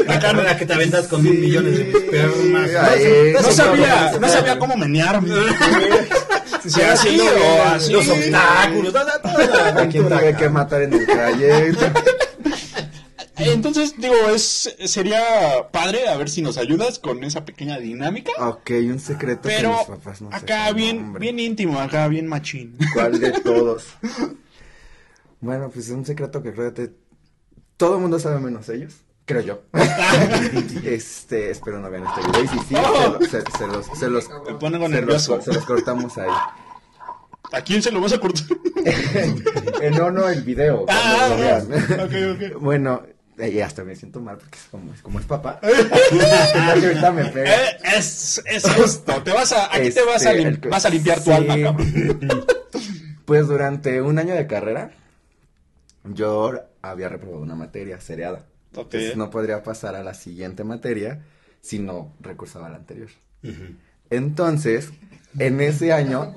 La 0.06 0.18
carrera 0.18 0.56
que 0.56 0.64
te 0.64 0.72
aventas 0.72 1.06
con 1.06 1.22
mil 1.22 1.38
millones 1.38 1.76
de 1.76 1.90
espermas. 1.90 2.70
No 3.42 3.50
sí, 3.50 3.54
sabía, 3.54 4.12
no, 4.20 4.28
sabía 4.28 4.58
cómo 4.58 4.76
menearme. 4.76 5.28
Si 6.62 6.80
así 6.82 7.08
haciendo 7.08 7.24
o 7.24 7.62
así. 7.64 7.92
Los 7.92 8.08
obstáculos. 8.08 8.92
toda- 8.92 9.20
toda 9.22 9.72
la 9.72 9.82
¿A 9.82 9.88
quién 9.88 10.08
tuve 10.08 10.34
que 10.36 10.48
matar 10.48 10.82
en 10.82 10.92
el 10.94 11.06
trayecto? 11.06 11.86
Entonces, 13.46 13.94
digo, 13.98 14.14
es 14.34 14.76
sería 14.84 15.68
padre 15.72 16.08
a 16.08 16.16
ver 16.16 16.28
si 16.28 16.42
nos 16.42 16.56
ayudas 16.58 16.98
con 16.98 17.24
esa 17.24 17.44
pequeña 17.44 17.78
dinámica. 17.78 18.32
Ok, 18.38 18.70
un 18.84 19.00
secreto 19.00 19.42
Pero 19.42 19.70
que 19.72 19.76
mis 19.92 19.98
papás 19.98 20.20
no 20.22 20.28
acá 20.28 20.38
sepan, 20.66 20.76
bien, 20.76 20.98
hombre. 20.98 21.20
bien 21.20 21.38
íntimo, 21.40 21.78
acá 21.80 22.06
bien 22.08 22.26
machín. 22.26 22.76
¿Cuál 22.94 23.18
de 23.20 23.32
todos? 23.44 23.84
Bueno, 25.40 25.70
pues 25.70 25.86
es 25.86 25.92
un 25.92 26.04
secreto 26.04 26.42
que 26.42 26.52
creo 26.52 26.74
que 26.74 26.90
todo 27.76 27.94
el 27.96 28.00
mundo 28.02 28.18
sabe 28.18 28.40
menos 28.40 28.68
ellos. 28.68 28.94
Creo 29.24 29.42
yo. 29.42 29.62
este, 30.84 31.50
espero 31.50 31.78
no 31.80 31.90
vean 31.90 32.04
este 32.06 32.20
video. 32.26 32.44
Y 32.44 32.48
si 32.48 32.58
sí, 32.58 32.74
se, 32.74 32.76
lo- 32.82 33.20
se- 33.20 33.58
se 33.58 33.66
los, 33.66 33.86
se 33.98 34.08
los, 34.08 34.28
Me 34.28 34.70
se 34.70 34.88
nervioso. 34.88 35.36
los, 35.36 35.44
se 35.44 35.52
los 35.54 35.64
cortamos 35.64 36.18
ahí. 36.18 36.30
¿A 37.52 37.60
quién 37.62 37.82
se 37.82 37.90
lo 37.90 38.00
vas 38.00 38.12
a 38.12 38.18
cortar? 38.18 38.46
Eh, 39.82 39.90
no, 39.90 40.10
no, 40.10 40.28
el 40.28 40.42
video. 40.42 40.84
Ah, 40.88 41.28
lo 41.30 41.36
vean. 41.38 41.62
ok, 41.72 42.52
ok. 42.54 42.60
Bueno, 42.60 43.02
eh, 43.40 43.62
hasta 43.62 43.84
me 43.84 43.94
siento 43.96 44.20
mal 44.20 44.36
porque 44.38 44.56
es 44.58 44.64
como, 44.70 44.92
como 45.02 45.18
es 45.20 45.26
papá. 45.26 45.60
Ahorita 46.70 47.12
me 47.12 47.24
pega. 47.26 47.54
Eh, 47.54 47.76
es, 47.96 48.42
es 48.46 48.68
justo. 48.74 49.22
Te 49.22 49.32
vas 49.32 49.52
a, 49.52 49.74
aquí 49.74 49.90
te 49.90 50.02
vas 50.04 50.24
a, 50.26 50.32
Este, 50.32 50.50
lim- 50.60 50.70
vas 50.70 50.84
a 50.84 50.90
limpiar 50.90 51.22
tu 51.22 51.32
alma, 51.32 51.56
cabrón. 51.60 52.46
Pues 53.24 53.46
durante 53.46 54.02
un 54.02 54.18
año 54.18 54.34
de 54.34 54.48
carrera, 54.48 54.90
yo 56.02 56.52
había 56.82 57.08
reprobado 57.08 57.40
una 57.42 57.54
materia 57.54 58.00
seriada. 58.00 58.46
Ok. 58.74 58.94
Entonces 58.94 59.16
no 59.16 59.30
podría 59.30 59.62
pasar 59.62 59.94
a 59.94 60.02
la 60.02 60.14
siguiente 60.14 60.64
materia 60.64 61.24
si 61.60 61.78
no 61.78 62.12
recursaba 62.20 62.68
la 62.68 62.76
anterior. 62.76 63.08
Entonces, 64.10 64.90
en 65.38 65.60
ese 65.60 65.92
año, 65.92 66.34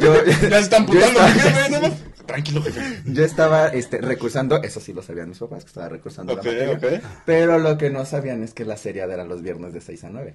yo, 0.00 0.24
Ya 0.26 0.34
se 0.50 0.58
están 0.58 0.86
putando. 0.86 1.20
estaba, 1.20 1.68
¿no? 1.88 2.14
Tranquilo, 2.26 2.62
jefe. 2.62 3.02
yo 3.04 3.22
estaba, 3.24 3.68
este, 3.68 3.98
recursando, 4.00 4.62
eso 4.62 4.80
sí 4.80 4.92
lo 4.94 5.02
sabían 5.02 5.28
mis 5.28 5.38
papás, 5.38 5.64
que 5.64 5.68
estaba 5.68 5.88
recursando 5.90 6.34
la 6.34 6.42
materia. 6.42 7.02
Pero 7.26 7.58
lo 7.58 7.76
que 7.76 7.90
no 7.90 8.04
sabían 8.06 8.42
es 8.42 8.54
que 8.54 8.64
la 8.64 8.76
seriada 8.78 9.12
era 9.14 9.24
los 9.24 9.42
viernes 9.42 9.72
de 9.74 9.80
6 9.82 10.04
a 10.04 10.10
9. 10.10 10.34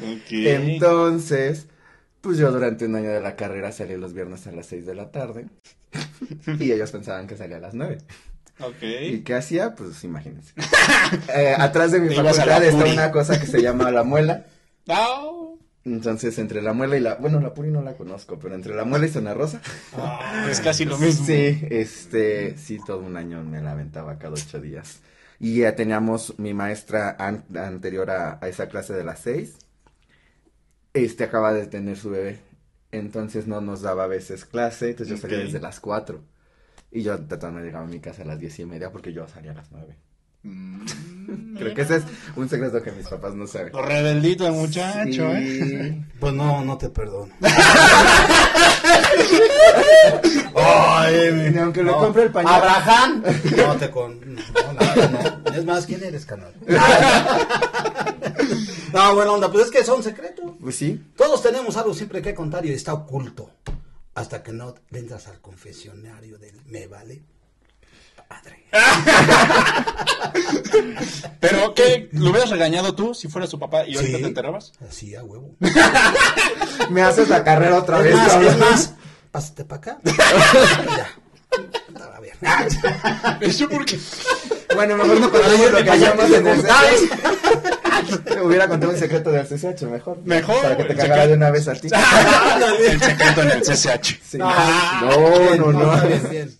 Ok. 0.00 0.30
Entonces, 0.30 1.66
pues 2.20 2.36
yo 2.38 2.50
durante 2.52 2.84
un 2.86 2.96
año 2.96 3.10
de 3.10 3.20
la 3.20 3.34
carrera 3.36 3.72
salí 3.72 3.96
los 3.96 4.12
viernes 4.12 4.46
a 4.46 4.52
las 4.52 4.66
6 4.66 4.84
de 4.86 4.94
la 4.94 5.10
tarde. 5.10 5.46
y 6.58 6.70
ellos 6.72 6.90
pensaban 6.90 7.26
que 7.26 7.36
salía 7.36 7.56
a 7.56 7.60
las 7.60 7.74
9. 7.74 7.98
¿Y 8.58 8.62
Ok. 9.18 9.24
qué 9.24 9.34
hacía? 9.34 9.74
Pues 9.74 10.04
imagínense. 10.04 10.52
Eh, 11.34 11.54
atrás 11.58 11.92
de 11.92 12.00
mi 12.00 12.14
facultad 12.14 12.62
está 12.64 12.84
una 12.84 13.10
cosa 13.10 13.38
que 13.40 13.46
se 13.46 13.60
llama 13.62 13.90
la 13.90 14.02
muela. 14.02 14.44
Ah, 14.88 15.20
Entonces, 15.84 16.38
entre 16.38 16.62
la 16.62 16.72
muela 16.72 16.96
y 16.96 17.00
la... 17.00 17.16
Bueno, 17.16 17.40
la 17.40 17.54
puri 17.54 17.70
no 17.70 17.82
la 17.82 17.94
conozco, 17.94 18.38
pero 18.38 18.54
entre 18.54 18.74
la 18.74 18.84
muela 18.84 19.06
y 19.06 19.08
Zona 19.08 19.34
Rosa. 19.34 19.60
es 20.48 20.60
casi 20.60 20.84
lo 20.84 20.96
mismo. 20.96 21.26
Sí, 21.26 21.60
este... 21.70 22.56
Sí, 22.56 22.78
todo 22.86 23.00
un 23.00 23.16
año 23.16 23.42
me 23.42 23.60
la 23.60 23.72
aventaba 23.72 24.16
cada 24.18 24.34
ocho 24.34 24.60
días. 24.60 25.00
Y 25.40 25.58
ya 25.58 25.74
teníamos 25.74 26.38
mi 26.38 26.54
maestra 26.54 27.16
an- 27.18 27.44
anterior 27.56 28.10
a, 28.10 28.38
a 28.40 28.48
esa 28.48 28.68
clase 28.68 28.92
de 28.92 29.02
las 29.02 29.18
seis. 29.20 29.56
Este 30.94 31.24
acaba 31.24 31.52
de 31.52 31.66
tener 31.66 31.96
su 31.96 32.10
bebé. 32.10 32.38
Entonces 32.92 33.48
no 33.48 33.60
nos 33.60 33.82
daba 33.82 34.04
a 34.04 34.06
veces 34.08 34.44
clase. 34.44 34.90
Entonces 34.90 35.16
yo 35.16 35.20
salía 35.20 35.38
desde 35.38 35.58
las 35.60 35.80
cuatro. 35.80 36.22
Y 36.92 37.02
yo 37.02 37.18
tratando 37.26 37.58
de 37.58 37.66
llegar 37.66 37.82
a 37.82 37.86
mi 37.86 37.98
casa 37.98 38.22
a 38.22 38.26
las 38.26 38.38
diez 38.38 38.58
y 38.60 38.66
media 38.66 38.92
porque 38.92 39.12
yo 39.12 39.26
salía 39.26 39.50
a 39.52 39.54
las 39.54 39.72
nueve. 39.72 39.96
Mm, 40.42 40.84
Creo 41.56 41.74
que 41.74 41.82
ese 41.82 41.96
es 41.96 42.04
un 42.36 42.48
secreto 42.48 42.82
que 42.82 42.90
mis 42.92 43.06
papás 43.08 43.34
no 43.34 43.46
saben. 43.46 43.72
Lo 43.72 43.82
rebeldito 43.82 44.46
el 44.46 44.52
muchacho, 44.52 45.30
¿eh? 45.32 46.04
Pues 46.18 46.32
no, 46.34 46.64
no 46.64 46.76
te 46.76 46.88
perdono. 46.90 47.32
Ay, 50.54 51.50
Ni 51.52 51.58
aunque 51.58 51.82
le 51.82 51.92
compre 51.92 52.24
el 52.24 52.30
pañal. 52.32 52.54
Abraham. 52.54 53.22
No 53.56 53.76
te 53.76 53.90
con. 53.90 54.20
No, 54.34 54.42
no, 54.72 55.08
no. 55.44 55.54
Es 55.54 55.64
más, 55.64 55.86
¿quién 55.86 56.02
eres, 56.04 56.26
canal? 56.26 56.52
No, 58.92 59.14
bueno, 59.14 59.32
onda, 59.32 59.50
pues 59.50 59.64
es 59.66 59.70
que 59.70 59.78
es 59.78 59.88
un 59.88 60.02
secreto. 60.02 60.54
Pues 60.60 60.76
sí. 60.76 61.02
Todos 61.16 61.42
tenemos 61.42 61.78
algo 61.78 61.94
siempre 61.94 62.20
que 62.20 62.34
contar 62.34 62.66
y 62.66 62.72
está 62.72 62.92
oculto. 62.92 63.50
Hasta 64.14 64.42
que 64.42 64.52
no 64.52 64.74
entras 64.90 65.28
al 65.28 65.40
confesionario 65.40 66.36
del 66.38 66.60
me 66.66 66.86
vale. 66.86 67.22
Padre. 68.32 68.62
Pero, 71.40 71.74
¿qué? 71.74 72.08
¿Lo 72.12 72.30
hubieras 72.30 72.50
regañado 72.50 72.94
tú 72.94 73.14
si 73.14 73.28
fuera 73.28 73.46
su 73.46 73.58
papá 73.58 73.84
y 73.86 73.96
ahorita 73.96 74.16
Sí. 74.16 74.22
te 74.22 74.28
enterabas? 74.28 74.72
Así, 74.88 75.14
a 75.14 75.22
huevo. 75.24 75.54
Me 76.90 77.02
haces 77.02 77.28
la 77.28 77.44
carrera 77.44 77.76
otra 77.78 77.98
Es 77.98 78.04
vez. 78.04 78.14
más, 78.16 78.28
cabrón. 78.32 78.52
es 78.52 78.58
más, 78.58 78.94
pásate 79.30 79.64
para 79.64 79.78
acá. 79.80 79.98
ya. 80.04 80.14
A 82.14 82.20
ver. 82.20 82.32
¿Eso 83.40 83.68
por 83.68 83.84
qué? 83.84 83.98
Bueno, 84.74 84.96
mejor 84.96 85.20
no 85.20 85.30
contamos 85.30 85.70
lo 85.70 85.76
que 85.78 85.84
Vaya, 85.90 86.08
hacíamos 86.12 86.30
en 86.38 86.46
el 86.46 86.62
¿sabes? 86.62 87.00
CCH. 87.02 88.42
Hubiera 88.42 88.66
contado 88.68 88.92
un 88.92 88.98
secreto 88.98 89.30
del 89.30 89.46
CCH, 89.46 89.82
mejor. 89.82 90.18
Mejor, 90.24 90.62
Para 90.62 90.76
que 90.78 90.84
te 90.84 90.94
cagara 90.94 91.22
secreto. 91.24 91.28
de 91.28 91.34
una 91.34 91.50
vez 91.50 91.68
a 91.68 91.74
ti. 91.74 91.88
El 92.88 93.00
secreto 93.00 93.42
en 93.42 93.50
el 93.50 93.60
CCH. 93.62 94.18
Sí. 94.26 94.38
Ah, 94.40 95.02
No, 95.04 95.56
no, 95.56 95.72
no. 95.72 96.00
bien, 96.30 96.56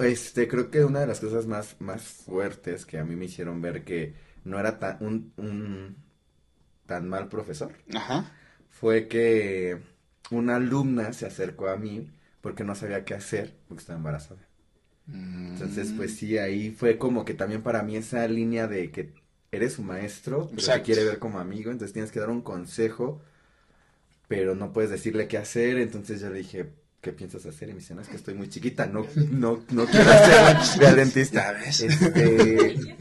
Este, 0.00 0.48
creo 0.48 0.70
que 0.70 0.84
una 0.84 1.00
de 1.00 1.06
las 1.06 1.20
cosas 1.20 1.46
más, 1.46 1.76
más 1.80 2.02
fuertes 2.02 2.84
que 2.86 2.98
a 2.98 3.04
mí 3.04 3.16
me 3.16 3.26
hicieron 3.26 3.60
ver 3.62 3.84
que 3.84 4.14
no 4.44 4.58
era 4.58 4.78
tan, 4.78 4.98
un, 5.04 5.32
un 5.36 5.96
tan 6.86 7.08
mal 7.08 7.28
profesor 7.28 7.72
Ajá. 7.94 8.24
fue 8.70 9.08
que 9.08 9.80
una 10.30 10.56
alumna 10.56 11.12
se 11.12 11.26
acercó 11.26 11.68
a 11.68 11.76
mí 11.76 12.10
porque 12.40 12.64
no 12.64 12.74
sabía 12.74 13.04
qué 13.04 13.14
hacer 13.14 13.56
porque 13.68 13.80
estaba 13.82 13.98
embarazada. 13.98 14.40
Entonces, 15.52 15.92
pues 15.92 16.14
sí, 16.16 16.38
ahí 16.38 16.70
fue 16.70 16.98
como 16.98 17.24
que 17.24 17.34
también 17.34 17.62
para 17.62 17.82
mí 17.82 17.96
esa 17.96 18.26
línea 18.28 18.66
de 18.68 18.90
que 18.92 19.12
eres 19.50 19.72
su 19.74 19.82
maestro, 19.82 20.52
pero 20.54 20.70
te 20.70 20.82
quiere 20.82 21.04
ver 21.04 21.18
como 21.18 21.40
amigo, 21.40 21.70
entonces 21.70 21.92
tienes 21.92 22.12
que 22.12 22.20
dar 22.20 22.30
un 22.30 22.42
consejo, 22.42 23.20
pero 24.28 24.54
no 24.54 24.72
puedes 24.72 24.90
decirle 24.90 25.28
qué 25.28 25.38
hacer, 25.38 25.78
entonces 25.78 26.20
yo 26.20 26.30
le 26.30 26.38
dije, 26.38 26.72
¿qué 27.00 27.12
piensas 27.12 27.46
hacer? 27.46 27.68
Y 27.68 27.72
me 27.72 27.78
dice, 27.80 27.94
no, 27.94 28.02
es 28.02 28.08
que 28.08 28.16
estoy 28.16 28.34
muy 28.34 28.48
chiquita, 28.48 28.86
no, 28.86 29.06
no, 29.30 29.64
no 29.70 29.86
quiero 29.86 30.10
hacer 30.10 30.80
de 30.80 30.94
dentista. 31.04 31.56
Este, 31.62 32.96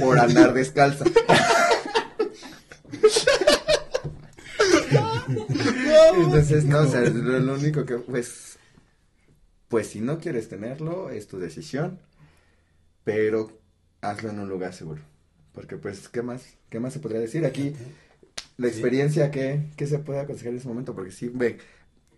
por 0.00 0.18
andar 0.18 0.52
descalza. 0.54 1.04
Entonces, 6.14 6.64
no, 6.64 6.80
o 6.80 6.86
sea, 6.86 7.00
lo, 7.00 7.38
lo 7.40 7.54
único 7.54 7.84
que, 7.84 7.96
pues, 7.98 8.58
pues 9.68 9.88
si 9.88 10.00
no 10.00 10.18
quieres 10.18 10.48
tenerlo, 10.48 11.10
es 11.10 11.26
tu 11.26 11.38
decisión, 11.38 11.98
pero 13.04 13.58
hazlo 14.00 14.30
en 14.30 14.38
un 14.40 14.48
lugar 14.48 14.74
seguro. 14.74 15.02
Porque, 15.52 15.76
pues, 15.76 16.08
¿qué 16.08 16.22
más? 16.22 16.44
¿Qué 16.68 16.80
más 16.80 16.92
se 16.92 17.00
podría 17.00 17.20
decir? 17.20 17.44
Aquí, 17.44 17.74
la 18.56 18.68
experiencia 18.68 19.30
que, 19.30 19.70
que 19.76 19.86
se 19.86 19.98
puede 19.98 20.20
aconsejar 20.20 20.52
en 20.52 20.58
ese 20.58 20.68
momento, 20.68 20.94
porque 20.94 21.12
sí, 21.12 21.30
ve, 21.32 21.58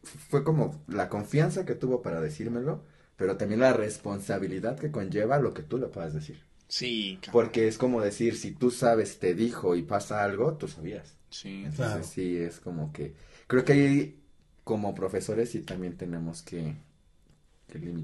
fue 0.04 0.44
como 0.44 0.82
la 0.88 1.08
confianza 1.08 1.64
que 1.64 1.74
tuvo 1.74 2.02
para 2.02 2.20
decírmelo, 2.20 2.84
pero 3.16 3.36
también 3.36 3.60
la 3.60 3.72
responsabilidad 3.72 4.78
que 4.78 4.90
conlleva 4.90 5.38
lo 5.38 5.54
que 5.54 5.62
tú 5.62 5.78
le 5.78 5.88
puedas 5.88 6.14
decir. 6.14 6.42
Sí, 6.68 7.18
cabrón. 7.22 7.44
Porque 7.44 7.68
es 7.68 7.78
como 7.78 8.00
decir, 8.00 8.36
si 8.36 8.52
tú 8.52 8.70
sabes, 8.70 9.18
te 9.18 9.34
dijo 9.34 9.76
y 9.76 9.82
pasa 9.82 10.24
algo, 10.24 10.56
tú 10.56 10.68
sabías. 10.68 11.16
Sí. 11.30 11.64
Entonces 11.64 11.76
Claro. 11.76 12.04
sí, 12.06 12.36
es 12.38 12.60
como 12.60 12.92
que, 12.92 13.14
creo 13.46 13.64
que 13.64 13.72
ahí 13.72 14.20
como 14.64 14.94
profesores 14.94 15.50
sí 15.50 15.60
también 15.60 15.96
tenemos 15.96 16.42
que, 16.42 16.76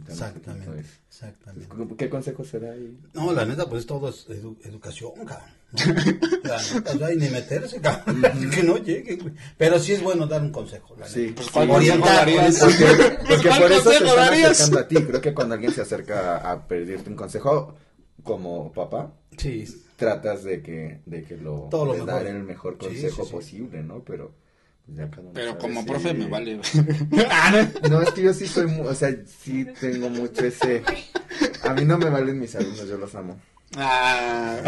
Exactamente, 0.08 0.80
eso. 0.80 0.90
exactamente. 1.08 1.96
¿Qué 1.96 2.08
consejo 2.10 2.44
se 2.44 2.58
da 2.58 2.72
ahí? 2.72 2.98
No, 3.14 3.32
la 3.32 3.44
neta, 3.44 3.68
pues 3.68 3.86
todo 3.86 4.08
es 4.08 4.28
edu- 4.28 4.56
educación, 4.64 5.12
cabrón. 5.24 5.48
¿no? 5.72 6.48
La 6.48 6.60
neta, 6.74 6.94
ya, 6.96 7.12
y 7.12 7.16
ni 7.16 7.28
meterse, 7.28 7.80
cabrón. 7.80 8.22
que 8.54 8.62
no 8.64 8.76
llegue, 8.78 9.16
güey. 9.16 9.34
Pero 9.56 9.78
sí 9.78 9.92
es 9.92 10.02
bueno 10.02 10.26
dar 10.26 10.42
un 10.42 10.50
consejo. 10.50 10.96
La 10.98 11.06
Sí, 11.06 11.20
neta. 11.26 11.34
Pues, 11.36 11.46
sí, 11.46 11.52
¿cuál 11.52 11.70
orientar? 11.70 12.24
Porque, 12.26 13.18
porque 13.28 13.48
¿Cuál 13.48 13.62
por 13.62 13.72
eso 13.72 13.80
te 13.90 13.98
consejo 13.98 14.04
están 14.10 14.34
acercando 14.34 14.78
a 14.80 14.88
ti. 14.88 14.94
Creo 14.96 15.20
que 15.20 15.34
cuando 15.34 15.54
alguien 15.54 15.72
se 15.72 15.80
acerca 15.82 16.36
a, 16.38 16.50
a 16.52 16.66
pedirte 16.66 17.08
un 17.10 17.16
consejo, 17.16 17.74
como 18.24 18.72
papá, 18.72 19.12
Sí, 19.38 19.64
tratas 19.96 20.42
de 20.44 20.60
que, 20.62 21.00
de 21.06 21.22
que 21.22 21.36
lo, 21.36 21.68
Todo 21.70 21.84
lo 21.86 21.94
de 21.94 22.04
dar 22.04 22.26
el 22.26 22.42
mejor 22.42 22.76
Sí, 22.80 22.86
consejo 22.86 23.22
sí, 23.22 23.28
sí. 23.28 23.32
posible, 23.32 23.82
¿no? 23.82 24.02
Pero 24.04 24.34
pues, 24.96 25.26
Pero 25.34 25.58
como 25.58 25.84
profe 25.86 26.12
me 26.14 26.26
vale. 26.26 26.60
Ah, 27.30 27.66
no. 27.88 28.02
Es 28.02 28.10
que 28.12 28.22
yo 28.22 28.32
sí 28.34 28.46
soy, 28.46 28.66
mu- 28.66 28.84
o 28.86 28.94
sea, 28.94 29.14
sí 29.42 29.66
tengo 29.80 30.08
mucho 30.10 30.44
ese... 30.44 30.82
A 31.64 31.72
mí 31.74 31.84
no 31.84 31.98
me 31.98 32.10
valen 32.10 32.38
mis 32.40 32.54
alumnos, 32.56 32.88
yo 32.88 32.96
los 32.98 33.14
amo. 33.14 33.40
Ah, 33.76 34.58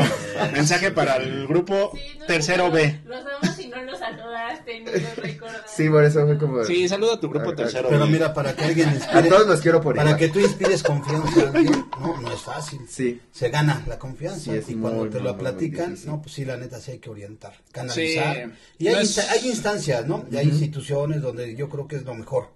mensaje 0.53 0.93
para 0.93 1.17
el 1.17 1.47
grupo 1.49 1.91
Sí, 1.95 2.19
no, 2.21 2.27
tercero 2.27 2.67
no, 2.69 2.73
B. 2.73 3.01
Los 3.05 3.19
amos 3.27 3.52
y 3.52 3.52
no 3.85 3.93
los 3.93 3.99
saludaste 4.01 4.81
ni 4.81 4.87
los 4.87 5.17
recordaste. 5.17 5.69
Sí, 5.83 5.89
por 5.89 6.05
eso 6.05 6.27
fue 6.27 6.39
como... 6.39 6.65
Sí, 6.65 6.89
saluda 6.89 7.15
a 7.15 7.21
tu 7.21 7.29
grupo 7.29 7.51
Ah, 7.51 7.57
tercero 7.57 7.89
Pero 7.89 8.07
mira, 8.07 8.33
para 8.35 8.55
que 8.55 8.65
alguien 8.65 8.89
A 8.89 8.95
inspire, 8.95 9.29
todos 9.29 9.47
los 9.47 9.61
quiero 9.61 9.81
por 9.81 9.95
para 9.97 10.11
igual. 10.11 10.19
que 10.21 10.29
tú 10.29 10.41
inspires 10.41 10.83
confianza 10.83 11.41
a 11.43 11.49
alguien, 11.55 11.87
no, 12.01 12.21
no 12.21 12.33
es 12.33 12.41
fácil. 12.41 12.81
Sí, 12.89 13.21
Se 13.33 13.49
gana 13.51 13.85
la 13.87 13.99
confianza 13.99 14.41
Sí, 14.41 14.51
es 14.51 14.69
y 14.69 14.75
cuando 14.75 15.01
muy, 15.01 15.11
te 15.11 15.19
muy, 15.19 15.29
lo 15.29 15.37
platican, 15.39 15.97
no, 16.07 16.23
pues 16.23 16.35
sí, 16.35 16.45
la 16.45 16.57
neta 16.57 16.81
sí 16.81 16.93
hay 16.93 16.99
que 16.99 17.11
orientar, 17.11 17.55
canalizar. 17.73 18.35
Sí, 18.37 18.53
y 18.79 18.89
hay, 18.89 18.95
no 18.95 19.01
es- 19.01 19.19
hay 19.19 19.49
instancias, 19.49 20.07
¿no? 20.07 20.25
Y 20.31 20.37
hay 20.37 20.49
instituciones 20.49 21.21
donde 21.23 21.55
yo 21.57 21.69
creo 21.69 21.87
que 21.89 21.97
es 21.97 22.05
lo 22.05 22.15
mejor 22.15 22.49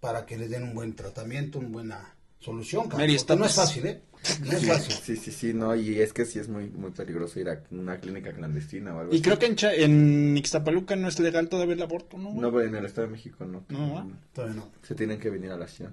para 0.00 0.26
que 0.26 0.36
les 0.36 0.50
den 0.50 0.62
un 0.62 0.74
buen 0.74 0.94
tratamiento, 0.94 1.58
una 1.58 1.68
buena 1.68 2.14
solución. 2.40 2.88
Mary, 2.92 3.06
no 3.06 3.14
es 3.14 3.20
estás- 3.22 3.54
fácil, 3.54 3.86
¿eh? 3.86 4.00
No 4.44 4.52
es 4.52 4.66
fácil. 4.66 4.94
sí, 5.02 5.16
sí, 5.16 5.32
sí, 5.32 5.54
no, 5.54 5.74
y 5.74 6.00
es 6.00 6.12
que 6.12 6.24
sí 6.24 6.38
es 6.38 6.48
muy, 6.48 6.68
muy 6.70 6.90
peligroso 6.90 7.38
ir 7.40 7.48
a 7.48 7.62
una 7.70 7.98
clínica 8.00 8.32
clandestina 8.32 8.94
o 8.94 9.00
algo 9.00 9.12
Y 9.12 9.16
así. 9.16 9.22
creo 9.22 9.38
que 9.38 9.46
en, 9.46 9.56
Cha- 9.56 9.74
en 9.74 10.36
Ixtapaluca 10.36 10.96
no 10.96 11.08
es 11.08 11.18
legal 11.20 11.48
todavía 11.48 11.74
el 11.74 11.82
aborto, 11.82 12.18
¿no? 12.18 12.32
No, 12.34 12.50
pero 12.52 12.62
en 12.68 12.74
el 12.74 12.84
Estado 12.84 13.06
de 13.06 13.12
México 13.12 13.44
no. 13.44 13.64
No. 13.68 14.10
Todavía 14.32 14.56
no. 14.56 14.70
Se 14.82 14.94
tienen 14.94 15.18
que 15.18 15.30
venir 15.30 15.50
a 15.52 15.56
la 15.56 15.66
ciudad. 15.68 15.92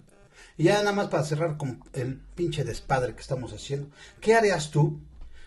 Y 0.58 0.64
ya 0.66 0.80
nada 0.80 0.92
más 0.94 1.08
para 1.08 1.24
cerrar 1.24 1.58
con 1.58 1.82
el 1.94 2.16
pinche 2.36 2.64
despadre 2.64 3.14
que 3.14 3.22
estamos 3.22 3.54
haciendo. 3.54 3.90
¿Qué 4.22 4.36
harías 4.36 4.72
tú 4.72 5.00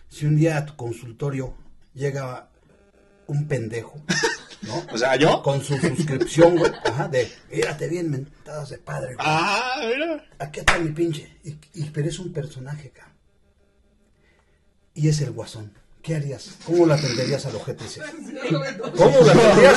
si 0.07 0.25
un 0.25 0.35
día 0.35 0.57
a 0.57 0.65
tu 0.65 0.75
consultorio 0.75 1.53
llega 1.93 2.49
un 3.27 3.47
pendejo, 3.47 4.01
¿no? 4.63 4.85
O 4.91 4.97
sea, 4.97 5.15
¿yo? 5.15 5.41
Con 5.43 5.63
su 5.63 5.77
suscripción, 5.77 6.57
güey, 6.57 6.71
ajá, 6.85 7.07
de, 7.07 7.31
mírate 7.51 7.87
bien, 7.87 8.09
mentadas 8.11 8.69
de 8.69 8.77
padre, 8.77 9.15
güey. 9.15 9.25
Ah, 9.29 9.81
mira. 9.85 10.25
Aquí 10.39 10.59
está 10.59 10.77
mi 10.79 10.91
pinche. 10.91 11.37
Y, 11.43 11.57
y- 11.73 11.89
pero 11.91 12.07
es 12.09 12.19
un 12.19 12.31
personaje, 12.33 12.89
cabrón. 12.91 13.15
Y 14.93 15.07
es 15.09 15.21
el 15.21 15.31
guasón. 15.31 15.71
¿Qué 16.01 16.15
harías? 16.15 16.51
¿Cómo 16.65 16.85
la 16.85 16.95
atenderías 16.95 17.45
al 17.45 17.55
ojete 17.57 17.83
ese? 17.85 18.01
¿Cómo 18.95 19.21
la 19.21 19.31
atenderías? 19.33 19.75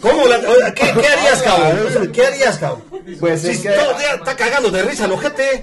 ¿Cómo 0.00 0.26
la 0.28 0.72
¿qué, 0.74 0.92
qué 1.00 1.08
harías, 1.08 1.42
cabrón? 1.42 1.86
O 1.86 1.90
sea, 1.90 2.12
¿Qué 2.12 2.26
harías, 2.26 2.58
cabrón? 2.58 2.84
Pues 3.18 3.42
Si 3.42 3.48
es 3.48 3.60
que 3.62 3.70
todo 3.70 3.90
el 3.92 3.98
día 3.98 4.14
está 4.14 4.36
cagando 4.36 4.70
de 4.70 4.82
risa 4.84 5.06
el 5.06 5.12
ojete. 5.12 5.62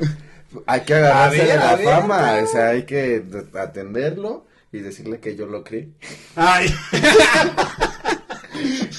hay 0.68 0.82
que 0.82 0.94
agarrarse 0.96 1.42
A 1.42 1.46
ver, 1.46 1.48
de 1.54 1.58
la 1.58 1.76
ver, 1.78 1.86
fama, 1.86 2.40
o 2.44 2.48
sea, 2.48 2.68
hay 2.70 2.84
que 2.84 3.24
atenderlo 3.58 4.46
y 4.74 4.80
decirle 4.80 5.20
que 5.20 5.36
yo 5.38 5.46
lo 5.46 5.64
creí. 5.64 5.94
Ay. 6.36 6.74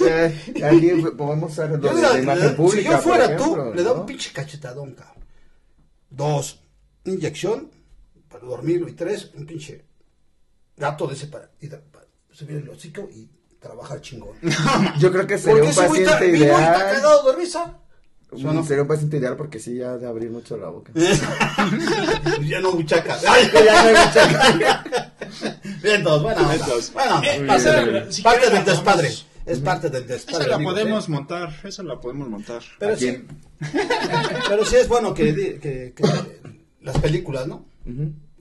Aquí 0.07 0.91
podemos 1.17 1.57
de 1.57 2.23
imagen 2.23 2.47
le- 2.49 2.51
pública, 2.55 2.89
si 2.91 2.97
yo 2.97 2.99
fuera 3.03 3.37
tú, 3.37 3.57
le 3.75 3.83
da 3.83 3.95
¿no? 3.95 4.01
un 4.01 4.07
pinche 4.07 4.33
cachetadón, 4.33 4.93
cabrón. 4.95 5.25
Dos, 6.11 6.61
inyección 7.05 7.71
para 8.29 8.45
dormirlo. 8.45 8.89
Y 8.89 8.93
tres, 8.93 9.31
un 9.35 9.47
pinche 9.47 9.85
gato 10.77 11.07
de 11.07 11.15
ese 11.15 11.27
para, 11.29 11.49
para 11.93 12.05
subir 12.33 12.57
el 12.59 12.69
hocico 12.69 13.09
y 13.15 13.29
trabajar 13.61 14.01
chingón. 14.01 14.37
Yo 14.99 15.11
creo 15.13 15.27
que 15.27 15.39
sería 15.39 15.63
Porque 15.63 15.69
un 15.71 15.75
paciente 15.89 16.27
vivo 16.31 16.37
y 16.37 16.43
está 16.49 16.59
ideal. 16.61 16.95
cagado 16.95 17.33
de 17.33 17.39
risa. 17.39 17.79
¿Sí 18.37 18.45
o 18.45 18.53
no? 18.53 18.65
Sería 18.65 18.83
un 18.83 18.89
paciente 18.89 19.17
ideal 19.19 19.37
porque 19.37 19.61
sí, 19.61 19.77
ya 19.77 19.97
de 19.97 20.09
abrir 20.09 20.29
mucho 20.31 20.57
la 20.57 20.69
boca. 20.69 20.93
ya 22.43 22.61
no 22.61 22.73
muchaca. 22.73 23.17
Ay, 23.29 23.49
ya 23.55 23.83
no 23.83 23.89
hay 23.89 24.07
mucha 24.07 24.85
Bien, 25.83 26.03
todos, 26.03 26.23
Buena 26.23 26.41
onda. 26.43 27.21
eh, 27.25 27.47
parte 28.23 28.47
del 28.51 28.55
la 28.55 28.63
despadre. 28.65 29.11
Es 29.47 29.59
parte 29.61 29.91
del 29.91 30.07
despadre. 30.07 30.39
Esa 30.41 30.49
la 30.49 30.55
amigos, 30.57 30.73
podemos 30.75 31.09
¿eh? 31.09 31.11
montar, 31.11 31.61
esa 31.65 31.83
la 31.83 32.01
podemos 32.01 32.29
montar. 32.29 32.63
Pero 32.79 32.95
¿A 32.95 32.97
sí, 32.97 33.25
pero 34.49 34.65
sí 34.65 34.77
es 34.77 34.89
bueno 34.89 35.13
que, 35.15 35.35
que- 35.61 35.93
que 35.95 36.03
las 36.81 36.99
películas, 36.99 37.47
¿no? 37.47 37.67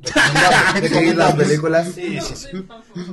Recomendable, 0.02 0.90
Sí, 0.90 1.14
las 1.14 1.34
películas. 1.36 1.92
Sí, 1.94 2.20
sí, 2.22 2.36
sí. 2.36 2.48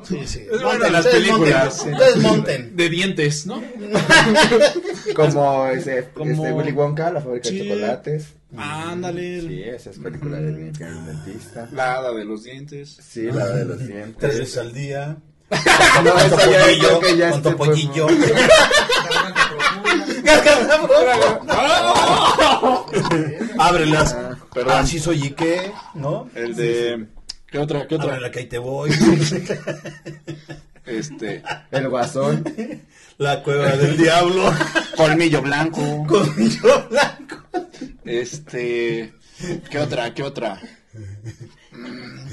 Sí, 0.09 0.27
sí. 0.27 0.39
Es 0.41 0.49
bueno 0.51 0.71
Monten, 0.73 0.93
las 0.93 1.07
películas. 1.07 1.77
monten, 1.79 1.95
Ustedes 1.95 2.17
monten. 2.17 2.77
De 2.77 2.89
dientes, 2.89 3.47
¿no? 3.47 3.63
Como 5.15 5.67
ese, 5.69 6.09
Como- 6.15 6.31
este 6.33 6.53
Willy 6.53 6.73
Wonka, 6.73 7.11
la 7.13 7.21
fábrica 7.21 7.49
Sí. 7.49 7.59
de 7.59 7.69
chocolates. 7.69 8.27
Ándale. 8.57 9.41
Sí, 9.43 9.63
esa 9.63 9.91
es 9.91 9.99
película 9.99 10.39
del 10.41 10.73
del 10.73 11.07
dentista. 11.07 11.69
La 11.73 12.11
de 12.13 12.25
los 12.25 12.43
dientes. 12.45 12.99
Sí, 13.01 13.23
la 13.23 13.47
de 13.49 13.65
los 13.65 13.77
Tres 13.79 13.89
dientes. 13.89 14.39
veces 14.39 14.59
al 14.59 14.73
día. 14.73 15.17
No, 16.05 16.13
Con 16.13 16.21
esa 16.23 16.51
ya 16.51 16.63
creo 16.79 17.01
que 17.01 17.17
ya 17.17 17.31
con 17.31 17.39
este 17.39 17.51
fue- 17.51 17.67
topollillo. 17.67 18.07
Ábrelas. 23.59 24.17
perdón. 24.55 24.75
Ah, 24.77 24.87
sí 24.87 24.99
soy 24.99 25.25
y 25.27 25.31
qué, 25.31 25.73
¿no? 25.95 26.29
El 26.35 26.55
de. 26.55 27.07
¿Qué 27.51 27.59
otra? 27.59 27.87
¿Qué 27.87 27.97
otra? 27.97 28.11
Ábrela 28.15 28.31
que 28.31 28.39
ahí 28.41 28.47
te 28.47 28.59
voy. 28.59 28.91
Este. 30.87 31.43
El 31.71 31.89
guasón. 31.89 32.45
La 33.19 33.43
cueva 33.43 33.71
del 33.77 33.97
diablo. 33.97 34.53
Colmillo 34.97 35.43
blanco. 35.43 35.81
Colmillo 36.07 36.89
blanco. 36.89 37.37
Este. 38.05 39.13
¿Qué 39.71 39.79
otra? 39.79 40.13
¿Qué 40.15 40.23
otra? 40.23 40.61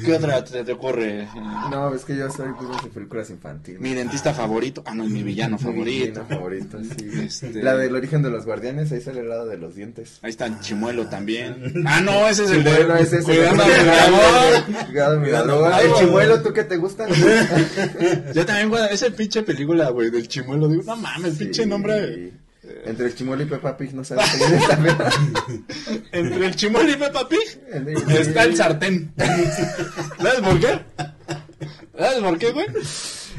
¿Qué 0.06 0.14
otra 0.14 0.44
te, 0.44 0.64
te 0.64 0.72
ocurre? 0.74 1.28
No, 1.72 1.94
es 1.94 2.06
que 2.06 2.16
yo 2.16 2.30
soy 2.30 2.50
pues, 2.58 2.84
de 2.84 2.90
películas 2.90 3.30
infantiles. 3.32 3.82
Mi 3.82 3.94
dentista 3.96 4.34
favorito. 4.34 4.84
Ah, 4.86 4.94
no, 4.94 5.04
es 5.06 5.10
mi 5.10 5.24
villano 5.24 5.58
Mi 5.58 5.64
favorito. 5.64 6.22
villano 6.22 6.26
favorito, 6.28 6.78
sí. 6.84 7.10
Este- 7.24 7.64
La 7.64 7.76
del 7.76 7.96
origen 7.96 8.22
de 8.22 8.30
los 8.30 8.46
guardianes, 8.46 8.92
ahí 8.92 9.02
sale 9.02 9.22
el 9.22 9.30
lado 9.30 9.48
de 9.48 9.58
los 9.58 9.76
dientes. 9.76 10.20
Ahí 10.22 10.30
está 10.30 10.60
Chimuelo 10.60 11.08
también. 11.08 11.74
Ah, 11.86 12.02
no, 12.02 12.28
ese 12.28 12.44
es 12.46 12.52
el 12.52 12.64
Chimuelo, 12.64 12.94
de. 12.94 13.02
ese 13.02 13.18
es 13.20 13.28
el 13.28 13.36
de- 13.36 13.52
mi. 13.52 14.86
Cuidado, 14.86 15.20
mi 15.20 15.28
mi 15.32 15.94
chimuelo, 16.00 16.42
¿tú 16.42 16.54
qué 16.54 16.64
te 16.64 16.78
gusta? 16.78 17.08
Yo 18.34 18.46
también, 18.46 18.70
güey, 18.70 18.84
esa 18.92 19.10
pinche 19.10 19.44
película, 19.44 19.90
güey, 19.90 20.10
del 20.12 20.28
Chimuelo. 20.28 20.68
Digo, 20.68 20.84
no 20.84 20.96
mames, 20.96 21.36
pinche 21.36 21.64
Sí. 21.64 21.70
nombre. 21.70 22.32
Entre 22.86 23.08
el 23.08 23.16
chimuelo 23.16 23.44
y 23.44 23.46
Peppa 23.46 23.78
Pig 23.78 23.94
no 23.94 24.04
sabes 24.04 24.30
quién 24.32 24.54
es. 24.56 24.64
Entre 26.12 26.46
el 26.46 26.56
Chimuelo 26.56 26.92
y 26.92 26.96
Peppa 26.96 27.28
Pig 27.28 27.62
El 27.72 27.88
está 28.12 28.44
el 28.44 28.56
sartén. 28.56 29.14
¿Sabes 29.18 30.42
por 30.42 30.60
qué? 30.60 30.80
¿Sabes 31.98 32.20
por 32.20 32.38
qué, 32.38 32.52
güey? 32.52 32.68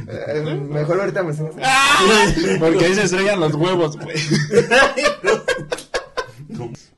Eh, 0.09 0.61
mejor 0.69 1.01
ahorita 1.01 1.23
me. 1.23 1.35
¡Ah! 1.63 2.01
Porque 2.59 2.85
ahí 2.85 2.95
se 2.95 3.05
estrellan 3.05 3.41
los 3.41 3.55
huevos, 3.55 3.97
güey. 3.99 4.17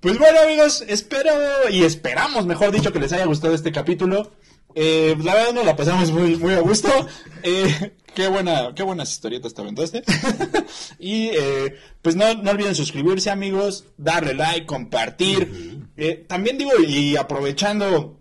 Pues 0.00 0.18
bueno, 0.18 0.40
amigos, 0.42 0.84
espero 0.86 1.30
y 1.70 1.84
esperamos, 1.84 2.46
mejor 2.46 2.70
dicho, 2.72 2.92
que 2.92 3.00
les 3.00 3.12
haya 3.12 3.26
gustado 3.26 3.54
este 3.54 3.72
capítulo. 3.72 4.32
Eh, 4.74 5.16
la 5.22 5.34
verdad 5.34 5.52
nos 5.54 5.66
la 5.66 5.76
pasamos 5.76 6.10
muy, 6.10 6.36
muy 6.36 6.54
a 6.54 6.60
gusto. 6.60 6.88
Eh, 7.42 7.92
qué 8.14 8.28
buena, 8.28 8.72
qué 8.74 8.82
buenas 8.82 9.10
historietas 9.10 9.54
te 9.54 9.62
aventaste. 9.62 10.02
y 10.98 11.28
eh, 11.28 11.76
pues 12.02 12.16
no, 12.16 12.34
no 12.34 12.50
olviden 12.50 12.74
suscribirse, 12.74 13.30
amigos, 13.30 13.84
darle 13.96 14.34
like, 14.34 14.66
compartir. 14.66 15.86
Eh, 15.96 16.24
también 16.28 16.58
digo, 16.58 16.72
y 16.86 17.16
aprovechando 17.16 18.18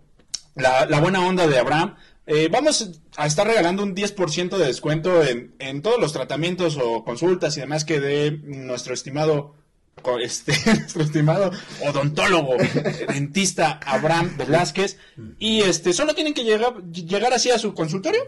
la, 0.54 0.86
la 0.86 1.00
buena 1.00 1.26
onda 1.26 1.46
de 1.46 1.58
Abraham, 1.58 1.96
eh, 2.26 2.48
vamos 2.48 3.02
a 3.16 3.26
estar 3.26 3.46
regalando 3.46 3.82
un 3.82 3.94
10% 3.94 4.56
de 4.56 4.66
descuento 4.66 5.22
en, 5.24 5.54
en 5.58 5.82
todos 5.82 6.00
los 6.00 6.12
tratamientos 6.12 6.78
o 6.80 7.04
consultas 7.04 7.56
y 7.56 7.60
demás 7.60 7.84
que 7.84 7.98
dé 7.98 8.30
nuestro 8.30 8.94
estimado 8.94 9.56
este, 10.22 10.52
nuestro 10.66 11.02
estimado 11.02 11.50
odontólogo, 11.86 12.56
dentista 13.08 13.78
Abraham 13.84 14.34
Velázquez. 14.38 14.96
Y 15.38 15.60
este, 15.60 15.92
solo 15.92 16.14
tienen 16.14 16.32
que 16.32 16.42
llegar, 16.42 16.82
llegar 16.90 17.34
así 17.34 17.50
a 17.50 17.58
su 17.58 17.74
consultorio, 17.74 18.22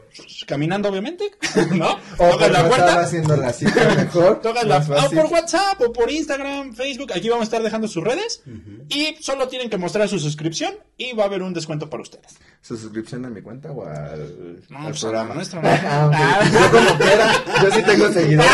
caminando 0.46 0.90
obviamente, 0.90 1.30
¿no? 1.72 1.98
O 2.18 2.30
Tocan 2.32 2.52
la 2.52 2.68
puerta. 2.68 3.00
haciendo 3.00 3.36
la 3.38 3.52
cita 3.54 3.94
mejor. 3.96 4.40
Tocan 4.42 4.68
la- 4.68 4.78
o 4.78 5.10
por 5.10 5.26
WhatsApp 5.32 5.80
o 5.80 5.92
por 5.92 6.10
Instagram, 6.10 6.74
Facebook. 6.74 7.12
Aquí 7.14 7.30
vamos 7.30 7.42
a 7.42 7.44
estar 7.44 7.62
dejando 7.62 7.88
sus 7.88 8.04
redes. 8.04 8.42
Y 8.90 9.16
solo 9.20 9.48
tienen 9.48 9.70
que 9.70 9.78
mostrar 9.78 10.08
su 10.10 10.18
suscripción 10.18 10.74
y 10.98 11.14
va 11.14 11.24
a 11.24 11.26
haber 11.26 11.42
un 11.42 11.54
descuento 11.54 11.88
para 11.88 12.02
ustedes. 12.02 12.36
¿Su 12.60 12.76
suscripción 12.76 13.24
a 13.24 13.30
mi 13.30 13.40
cuenta 13.40 13.70
o 13.72 13.86
al, 13.86 14.62
No, 14.68 14.78
al 14.78 14.84
pues, 14.88 15.00
programa? 15.00 15.32
a 15.32 15.34
nuestra, 15.36 15.60
Ah. 15.64 16.10
Ah. 16.12 16.50
Yo 16.52 16.70
como 16.70 16.98
quiera, 16.98 17.32
yo 17.62 17.70
sí 17.70 17.82
tengo 17.82 18.12
seguidores. 18.12 18.50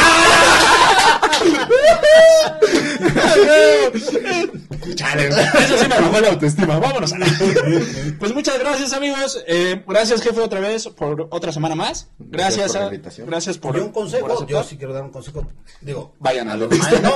Chale, 4.94 5.28
eso 5.28 5.78
sí 5.78 5.88
me 5.88 6.00
bajó 6.00 6.20
la 6.20 6.28
autoestima. 6.28 6.78
Vámonos 6.78 7.12
a 7.12 7.18
la... 7.18 7.26
Pues 8.18 8.34
muchas 8.34 8.58
gracias, 8.58 8.92
amigos. 8.92 9.42
Eh, 9.46 9.84
gracias, 9.86 10.22
jefe, 10.22 10.40
otra 10.40 10.60
vez 10.60 10.88
por 10.88 11.28
otra 11.30 11.52
semana 11.52 11.74
más. 11.74 12.08
Gracias, 12.18 12.28
Gracias 12.28 12.72
por 12.72 12.80
la 12.80 12.80
a- 12.82 12.88
invitación. 12.94 13.26
gracias 13.28 13.58
por. 13.58 13.76
Yo 13.76 13.84
un 13.84 13.92
consejo, 13.92 14.46
yo 14.46 14.62
sí 14.64 14.76
quiero 14.76 14.92
dar 14.92 15.04
un 15.04 15.10
consejo. 15.10 15.46
Digo, 15.80 16.14
Vayan 16.18 16.48
a 16.48 16.52
a 16.52 16.56
lo 16.56 16.66
los 16.66 16.78
maestros, 16.78 17.02
no, 17.02 17.14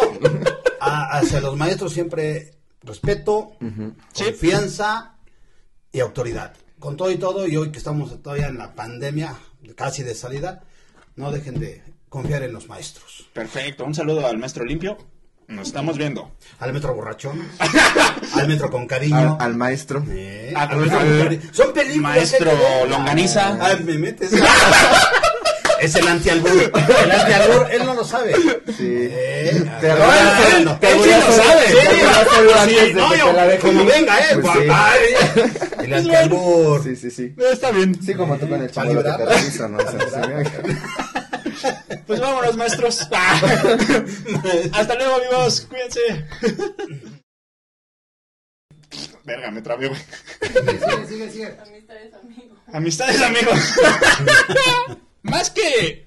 a- 0.81 1.19
hacia 1.19 1.41
los 1.41 1.57
maestros 1.57 1.93
siempre 1.93 2.55
respeto, 2.83 3.53
confianza 4.17 5.17
y 5.93 6.01
autoridad. 6.01 6.55
Con 6.79 6.97
todo 6.97 7.11
y 7.11 7.17
todo, 7.17 7.47
y 7.47 7.57
hoy 7.57 7.71
que 7.71 7.79
estamos 7.79 8.21
todavía 8.23 8.49
en 8.49 8.59
la 8.59 8.75
pandemia, 8.75 9.37
casi 9.77 10.03
de 10.03 10.15
salida, 10.15 10.63
no 11.17 11.31
dejen 11.31 11.59
de 11.61 11.83
confiar 12.13 12.43
en 12.43 12.53
los 12.53 12.69
maestros. 12.69 13.27
Perfecto. 13.33 13.85
Un 13.87 13.95
saludo 13.95 14.27
al 14.27 14.37
maestro 14.39 14.65
limpio. 14.65 14.99
Nos 15.49 15.67
estamos 15.69 15.99
viendo. 15.99 16.31
Al 16.61 16.73
metro 16.73 16.95
borrachón, 16.95 17.43
al 18.35 18.49
metro 18.49 18.71
con 18.71 18.87
cariño. 18.87 19.37
Al, 19.41 19.47
al 19.49 19.55
maestro. 19.57 20.05
Eh, 20.11 20.53
Al- 20.55 20.71
al 20.71 20.77
metro 20.79 20.99
al. 21.01 21.41
Son 21.53 21.73
películas. 21.73 22.03
maestro 22.03 22.51
que 22.51 22.57
verlas. 22.57 22.89
Longaniza. 22.91 23.59
Ay, 23.61 23.83
me 23.85 23.99
metes. 23.99 24.31
es 25.81 25.95
el 25.97 26.07
antialbur. 26.09 26.51
El 27.05 27.11
antialbur, 27.11 27.69
él 27.73 27.85
no 27.85 27.95
lo 27.95 28.05
sabe. 28.05 28.35
Sí. 28.77 28.87
Eh, 28.89 29.65
Te 29.81 29.91
ah, 29.91 30.41
él- 30.57 30.69
él 30.81 30.99
sí 31.03 31.11
lo 31.11 31.17
el- 31.17 31.33
sabe. 31.33 31.67
Sí, 32.69 32.75
de 32.87 32.95
no, 32.95 33.15
yo- 33.17 33.33
la 33.33 33.59
como 33.59 33.83
ir. 33.83 33.87
venga, 33.89 34.19
eh. 34.21 34.39
Pues 34.41 34.53
sí. 34.55 34.69
Ay, 34.71 35.01
el 35.87 35.95
antialbur. 35.95 36.83
Sí, 36.85 36.97
sí, 36.97 37.11
sí. 37.11 37.35
Está 37.53 37.73
bien. 37.73 37.99
Sí, 38.03 38.15
como 38.15 38.37
tú 38.39 38.49
con 38.49 38.63
el 38.63 38.71
chavo 38.71 38.91
que 38.91 39.03
te 39.03 39.27
reviso, 39.27 39.69
¿no? 39.69 39.79
O 39.79 39.91
sea, 39.91 39.99
Pues 42.07 42.21
vámonos, 42.21 42.57
maestros. 42.57 43.01
Hasta 44.73 44.95
luego, 44.95 45.17
amigos. 45.17 45.67
Cuídense. 45.69 46.01
Verga, 49.25 49.51
me 49.51 49.63
trabé, 49.63 49.89
güey. 49.89 50.01
Sigue, 50.41 51.07
sigue, 51.09 51.31
sigue. 51.31 51.57
Amistades, 51.63 52.15
amigos. 52.15 52.59
Amistades, 52.73 53.23
amigos. 53.29 53.75
Más 55.23 55.51
que 55.51 56.07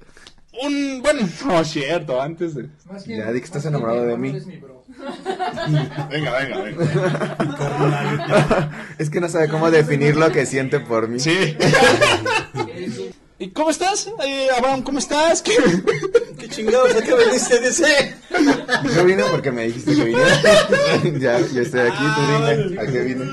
un. 0.61 1.01
Bueno, 1.01 1.27
no 1.45 1.61
es 1.61 1.67
cierto, 1.69 2.21
antes 2.21 2.55
de. 2.55 2.69
Ya 3.07 3.31
di 3.31 3.39
que 3.39 3.45
estás 3.45 3.65
enamorado 3.65 4.05
de 4.05 4.17
mí. 4.17 4.29
eres 4.29 4.45
mi 4.45 4.57
bro. 4.57 4.83
Venga, 6.09 6.37
venga, 6.37 6.61
venga. 6.61 6.85
Es 8.97 9.09
que 9.09 9.19
no 9.21 9.29
sabe 9.29 9.47
cómo 9.49 9.71
definir 9.71 10.15
lo 10.15 10.31
que 10.31 10.45
siente 10.45 10.79
por 10.79 11.07
mí. 11.07 11.19
Sí. 11.19 11.57
¿Y 13.37 13.49
cómo 13.49 13.69
estás? 13.69 14.07
Eh, 14.25 14.47
Abraham, 14.57 14.81
¿cómo 14.81 14.97
estás? 14.99 15.41
¿Qué- 15.41 15.51
¿Qué 16.39 16.47
chingados? 16.49 16.95
¿A 16.95 17.01
qué 17.01 17.13
veniste? 17.13 17.59
Dice. 17.59 18.15
Yo 18.95 19.03
vine 19.03 19.23
porque 19.29 19.51
me 19.51 19.63
dijiste 19.63 19.93
que 19.93 20.03
viniera. 20.05 20.41
ya, 21.19 21.39
yo 21.53 21.61
estoy 21.61 21.81
aquí, 21.81 22.03
tú 22.15 22.21
dime. 22.21 22.81
¿A 22.81 22.85
qué 22.85 22.99
vine? 23.01 23.25